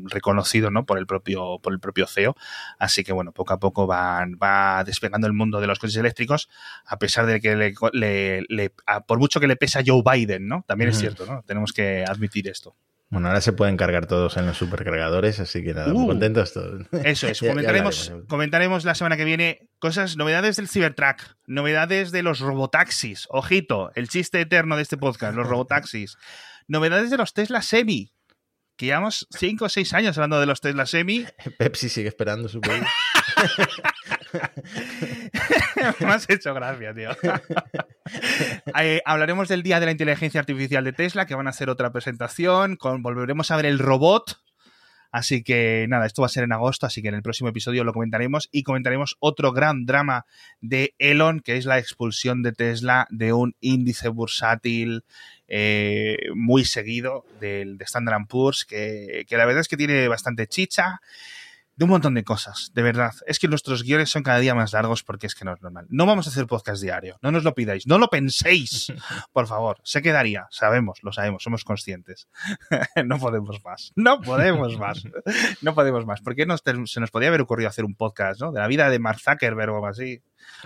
reconocido 0.06 0.72
¿no? 0.72 0.86
por, 0.86 0.98
el 0.98 1.06
propio, 1.08 1.60
por 1.60 1.74
el 1.74 1.80
propio 1.80 2.08
CEO. 2.08 2.36
Así 2.78 3.04
que 3.04 3.14
bueno, 3.14 3.32
poco 3.32 3.54
a 3.54 3.60
poco 3.60 3.88
van, 3.88 4.38
va 4.42 4.84
despegando 4.84 5.28
el 5.28 5.34
mundo 5.34 5.60
de 5.62 5.68
los 5.68 5.80
coches 5.80 5.98
eléctricos, 5.98 6.50
a 6.86 6.98
pesar 6.98 7.26
de 7.26 7.40
que 7.42 7.56
le, 7.56 7.74
le- 7.94 8.44
le- 8.50 8.74
a- 8.86 9.02
por 9.02 9.20
mucho 9.20 9.40
que 9.40 9.48
le 9.48 9.56
pesa 9.56 9.82
Joe 9.86 10.02
Biden, 10.06 10.48
¿no? 10.48 10.64
También 10.68 10.90
es 10.90 10.98
cierto, 11.00 11.26
¿no? 11.26 11.42
Tenemos 11.44 11.74
que 11.74 12.04
admitir 12.08 12.48
esto. 12.48 12.76
Bueno, 13.12 13.28
ahora 13.28 13.42
se 13.42 13.54
pueden 13.54 13.76
cargar 13.76 14.06
todos 14.06 14.38
en 14.38 14.46
los 14.46 14.58
supercargadores, 14.58 15.40
así 15.40 15.64
que 15.64 15.74
nada, 15.74 15.92
Uh. 15.92 15.98
muy 15.98 16.08
contentos 16.10 16.54
todos. 16.54 16.84
Eso 17.04 17.28
es, 17.28 17.40
Ya- 17.42 17.50
comentaremos, 17.50 18.14
comentaremos 18.28 18.86
la 18.86 18.94
semana 18.94 19.18
que 19.18 19.26
viene 19.26 19.68
cosas, 19.80 20.16
novedades 20.16 20.58
del 20.58 20.68
Cybertruck, 20.70 21.22
novedades 21.48 22.12
de 22.12 22.22
los 22.22 22.40
robotaxis, 22.40 23.26
ojito, 23.30 23.92
el 23.96 24.10
chiste 24.10 24.40
eterno 24.42 24.76
de 24.76 24.84
este 24.84 24.98
podcast, 24.98 25.36
los 25.36 25.48
robotaxis, 25.48 26.18
novedades 26.68 27.10
de 27.10 27.18
los 27.18 27.34
Tesla 27.34 27.64
Semi, 27.64 28.14
que 28.78 28.86
llevamos 28.86 29.28
5 29.38 29.66
o 29.66 29.70
6 29.70 29.94
años 29.96 30.18
hablando 30.18 30.40
de 30.40 30.46
los 30.46 30.62
Tesla 30.62 30.86
Semi, 30.86 31.26
Pepsi 31.58 31.90
sigue 31.90 32.10
esperando 32.10 32.48
su. 32.48 32.62
me 36.00 36.08
has 36.08 36.30
hecho 36.30 36.54
gracia, 36.54 36.94
tío. 36.94 37.12
Eh, 38.82 39.02
hablaremos 39.06 39.48
del 39.48 39.62
Día 39.62 39.80
de 39.80 39.86
la 39.86 39.92
Inteligencia 39.92 40.40
Artificial 40.40 40.84
de 40.84 40.94
Tesla, 40.94 41.28
que 41.28 41.36
van 41.36 41.46
a 41.46 41.52
hacer 41.52 41.70
otra 41.70 41.92
presentación, 41.92 42.76
con, 42.76 43.04
volveremos 43.04 43.52
a 43.52 43.56
ver 43.56 43.68
el 43.68 43.78
robot. 43.78 44.40
Así 45.12 45.44
que 45.44 45.86
nada, 45.88 46.08
esto 46.08 46.24
va 46.24 46.26
a 46.26 46.30
ser 46.30 46.44
en 46.44 46.52
agosto, 46.52 46.88
así 46.88 47.04
que 47.04 47.10
en 47.10 47.16
el 47.16 47.22
próximo 47.22 47.50
episodio 47.50 47.84
lo 47.84 47.94
comentaremos 47.94 48.50
y 48.52 48.64
comentaremos 48.64 49.16
otro 49.20 49.52
gran 49.52 49.86
drama 49.86 50.26
de 50.60 50.96
Elon, 50.98 51.40
que 51.40 51.58
es 51.58 51.66
la 51.66 51.78
expulsión 51.78 52.42
de 52.42 52.52
Tesla 52.52 53.06
de 53.12 53.34
un 53.34 53.56
índice 53.60 54.08
bursátil 54.10 55.04
eh, 55.48 56.18
muy 56.36 56.66
seguido 56.66 57.26
del 57.40 57.78
de 57.78 57.86
Standard 57.86 58.26
Poor's, 58.28 58.66
que, 58.66 59.26
que 59.28 59.38
la 59.38 59.46
verdad 59.46 59.62
es 59.62 59.68
que 59.68 59.78
tiene 59.78 60.08
bastante 60.08 60.48
chicha 60.48 61.02
de 61.80 61.86
un 61.86 61.92
montón 61.92 62.14
de 62.14 62.26
cosas, 62.26 62.72
de 62.74 62.82
verdad. 62.82 63.14
Es 63.26 63.40
que 63.40 63.48
nuestros 63.48 63.84
guiones 63.84 64.10
son 64.10 64.22
cada 64.22 64.40
día 64.40 64.54
más 64.54 64.74
largos 64.74 65.02
porque 65.02 65.28
es 65.28 65.34
que 65.34 65.46
no 65.46 65.54
es 65.54 65.62
normal. 65.62 65.86
No 65.88 66.06
vamos 66.06 66.28
a 66.28 66.30
hacer 66.30 66.46
podcast 66.46 66.82
diario, 66.82 67.18
no 67.22 67.32
nos 67.32 67.46
lo 67.46 67.56
pidáis, 67.56 67.88
no 67.88 67.98
lo 67.98 68.10
penséis, 68.10 68.92
por 69.32 69.48
favor. 69.48 69.78
Se 69.86 70.02
quedaría, 70.02 70.46
sabemos, 70.52 71.00
lo 71.04 71.14
sabemos, 71.14 71.42
somos 71.42 71.64
conscientes. 71.64 72.28
no 73.06 73.18
podemos 73.18 73.64
más, 73.64 73.94
no 73.96 74.20
podemos 74.20 74.78
más, 74.78 75.06
no 75.62 75.74
podemos 75.74 76.06
más. 76.06 76.20
Porque 76.20 76.46
nos, 76.46 76.62
se 76.86 77.00
nos 77.00 77.12
podía 77.12 77.30
haber 77.30 77.40
ocurrido 77.40 77.70
hacer 77.70 77.86
un 77.86 77.96
podcast, 77.96 78.42
¿no? 78.42 78.52
De 78.52 78.60
la 78.60 78.68
vida 78.68 78.90
de 78.90 79.00
Mark 79.00 79.22
Zuckerberg 79.22 79.72
o 79.72 79.76
algo 79.76 79.88
así. 79.88 80.22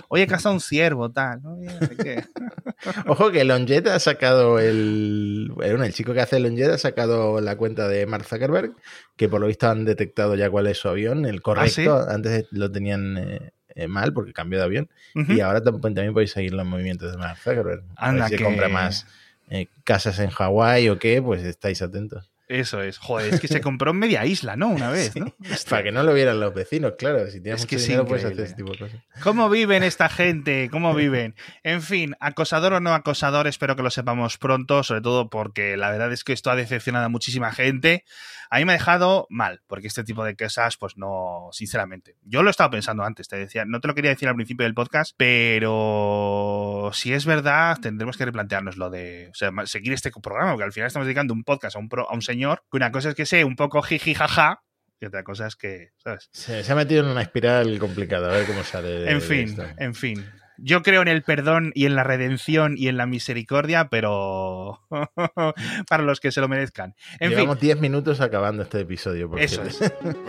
Oye, 0.08 0.24
estado 0.24 0.54
un 0.56 0.62
ciervo, 0.62 1.12
tal. 1.12 1.42
¿no? 1.44 1.54
Oye, 1.56 1.70
qué. 2.02 2.24
Ojo 3.08 3.32
que 3.32 3.44
Longet 3.44 3.88
ha 3.88 4.00
sacado 4.00 4.60
el. 4.60 5.52
Bueno, 5.54 5.84
el 5.84 5.94
chico 5.94 6.14
que 6.14 6.22
hace 6.22 6.40
Longet 6.40 6.72
ha 6.72 6.78
sacado 6.78 7.40
la 7.42 7.56
cuenta 7.58 7.88
de 7.88 8.06
Mark 8.06 8.26
Zuckerberg, 8.26 8.74
que 9.16 9.30
por 9.30 9.42
lo 9.42 9.48
visto 9.48 9.70
han 9.70 9.86
detectado 9.86 10.36
ya 10.36 10.50
cuál 10.50 10.68
es 10.68 10.78
su 10.78 10.90
avión, 10.90 11.26
el 11.26 11.42
correcto. 11.42 11.96
¿Ah, 11.96 12.14
Antes 12.14 12.48
lo 12.52 12.72
tenían 12.72 13.18
eh, 13.18 13.52
eh, 13.76 13.88
mal 13.88 14.14
porque 14.14 14.34
cambió 14.34 14.60
de 14.60 14.66
avión. 14.66 14.90
Y 15.16 15.40
ahora 15.42 15.62
tam- 15.62 15.80
también 15.82 16.14
podéis 16.14 16.32
seguir 16.32 16.54
los 16.54 16.66
movimientos 16.66 17.12
de 17.12 17.18
Mark 17.18 17.38
Zuckerberg. 17.38 17.84
A 17.96 18.12
ver 18.12 18.22
Anda, 18.22 18.28
si 18.30 18.36
que- 18.38 18.44
compra 18.44 18.68
más 18.70 19.06
eh, 19.50 19.68
casas 19.84 20.20
en 20.20 20.30
Hawái 20.30 20.90
o 20.90 20.98
qué, 21.00 21.22
pues 21.22 21.44
estáis 21.44 21.82
atentos. 21.82 22.32
Eso 22.50 22.82
es. 22.84 22.98
Joder, 22.98 23.34
es 23.34 23.40
que 23.40 23.48
se 23.48 23.62
compró 23.62 23.92
en 23.92 23.98
media 24.00 24.26
isla, 24.26 24.56
¿no? 24.56 24.68
Una 24.70 24.90
vez, 24.90 25.16
¿no? 25.16 25.34
Para 25.70 25.84
que 25.84 25.92
no 25.92 26.04
lo 26.04 26.14
vieran 26.14 26.40
los 26.40 26.54
vecinos, 26.54 26.94
claro. 26.98 27.26
Si 27.32 27.42
tienes 27.42 27.62
Es 27.62 27.66
mucho 27.66 27.70
que 27.70 27.76
es 27.78 27.84
dinero, 27.88 28.06
puedes 28.06 28.26
hacer 28.26 28.34
increíble. 28.34 28.46
ese 28.54 28.56
tipo 28.56 28.72
de 28.74 28.78
cosas. 28.80 29.24
¿Cómo 29.24 29.50
viven 29.50 29.84
esta 29.84 30.10
gente? 30.10 30.70
¿Cómo 30.72 30.94
viven? 30.94 31.36
En 31.64 31.82
fin, 31.82 32.16
acosador 32.20 32.74
o 32.74 32.80
no 32.80 32.94
acosador, 32.94 33.48
espero 33.48 33.76
que 33.76 33.84
lo 33.84 33.90
sepamos 33.90 34.38
pronto, 34.38 34.84
sobre 34.84 35.02
todo 35.02 35.30
porque 35.30 35.78
la 35.78 35.90
verdad 35.92 36.12
es 36.12 36.24
que 36.24 36.34
esto 36.34 36.52
ha 36.52 36.56
decepcionado 36.56 37.06
a 37.06 37.10
muchísima 37.10 37.52
gente. 37.54 38.04
A 38.50 38.58
mí 38.60 38.66
me 38.66 38.74
ha 38.74 38.78
dejado 38.78 39.26
mal, 39.32 39.62
porque 39.66 39.88
este 39.88 40.04
tipo 40.04 40.24
de 40.24 40.36
cosas, 40.36 40.78
pues 40.78 40.96
no, 40.96 41.50
sinceramente. 41.54 42.18
Yo 42.22 42.44
lo 42.44 42.50
he 42.50 42.52
estado 42.52 42.70
pensando 42.70 43.04
antes, 43.04 43.28
te 43.28 43.36
decía, 43.36 43.66
no 43.66 43.80
te 43.80 43.88
lo 43.88 43.96
quería 43.96 44.12
decir 44.12 44.28
al 44.30 44.36
principio 44.36 44.66
del 44.66 44.76
podcast, 44.76 45.16
pero 45.64 46.92
si 46.94 47.14
es 47.14 47.26
verdad, 47.26 47.78
tendremos 47.82 48.16
que 48.18 48.26
replantearnos 48.26 48.78
lo 48.78 48.90
de 48.90 49.30
o 49.32 49.34
sea, 49.34 49.50
ma- 49.52 49.66
seguir 49.66 49.94
este 49.94 50.12
programa, 50.22 50.52
porque 50.52 50.66
al 50.66 50.72
final 50.72 50.88
estamos 50.88 51.08
dedicando 51.08 51.34
un 51.34 51.44
podcast 51.44 51.76
a 51.76 51.80
un, 51.80 51.90
pro- 51.90 52.08
a 52.10 52.14
un 52.14 52.22
señor, 52.34 52.64
que 52.72 52.78
una 52.78 52.92
cosa 52.92 53.10
es 53.10 53.16
que 53.16 53.26
sea 53.26 53.46
un 53.46 53.56
poco 53.56 53.82
jiji 53.82 54.16
jaja, 54.16 54.64
y 55.00 55.06
otra 55.06 55.24
cosa 55.24 55.48
es 55.48 55.56
que, 55.56 55.92
¿sabes? 55.98 56.30
Se, 56.32 56.64
se 56.64 56.72
ha 56.72 56.76
metido 56.76 57.04
en 57.04 57.12
una 57.12 57.22
espiral 57.22 57.78
complicada. 57.78 58.30
A 58.30 58.38
ver 58.38 58.46
cómo 58.48 58.64
sale. 58.64 59.12
En 59.12 59.22
fin, 59.22 59.50
esto. 59.50 59.66
en 59.78 59.96
fin. 59.96 60.26
Yo 60.58 60.82
creo 60.82 61.02
en 61.02 61.08
el 61.08 61.24
perdón 61.24 61.72
y 61.76 61.86
en 61.86 61.96
la 61.96 62.04
redención 62.04 62.76
y 62.78 62.88
en 62.88 62.98
la 62.98 63.06
misericordia, 63.06 63.90
pero 63.90 64.80
para 65.90 66.04
los 66.04 66.20
que 66.20 66.32
se 66.32 66.42
lo 66.42 66.48
merezcan. 66.48 66.96
En 67.20 67.32
Llevamos 67.32 67.60
10 67.60 67.82
minutos 67.82 68.22
acabando 68.22 68.64
este 68.64 68.82
episodio. 68.82 69.30
Por 69.30 69.42
eso 69.42 69.64
es. 69.64 69.80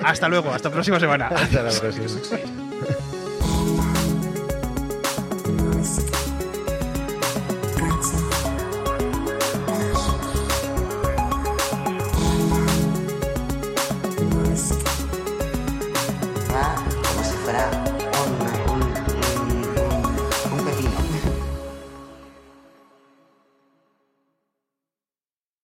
Hasta 0.03 0.29
luego, 0.29 0.53
hasta 0.53 0.71
la 0.71 0.75
próxima 0.75 0.99
semana. 0.99 1.29
Hasta 1.29 1.63
la 1.63 1.71
próxima. 1.71 2.09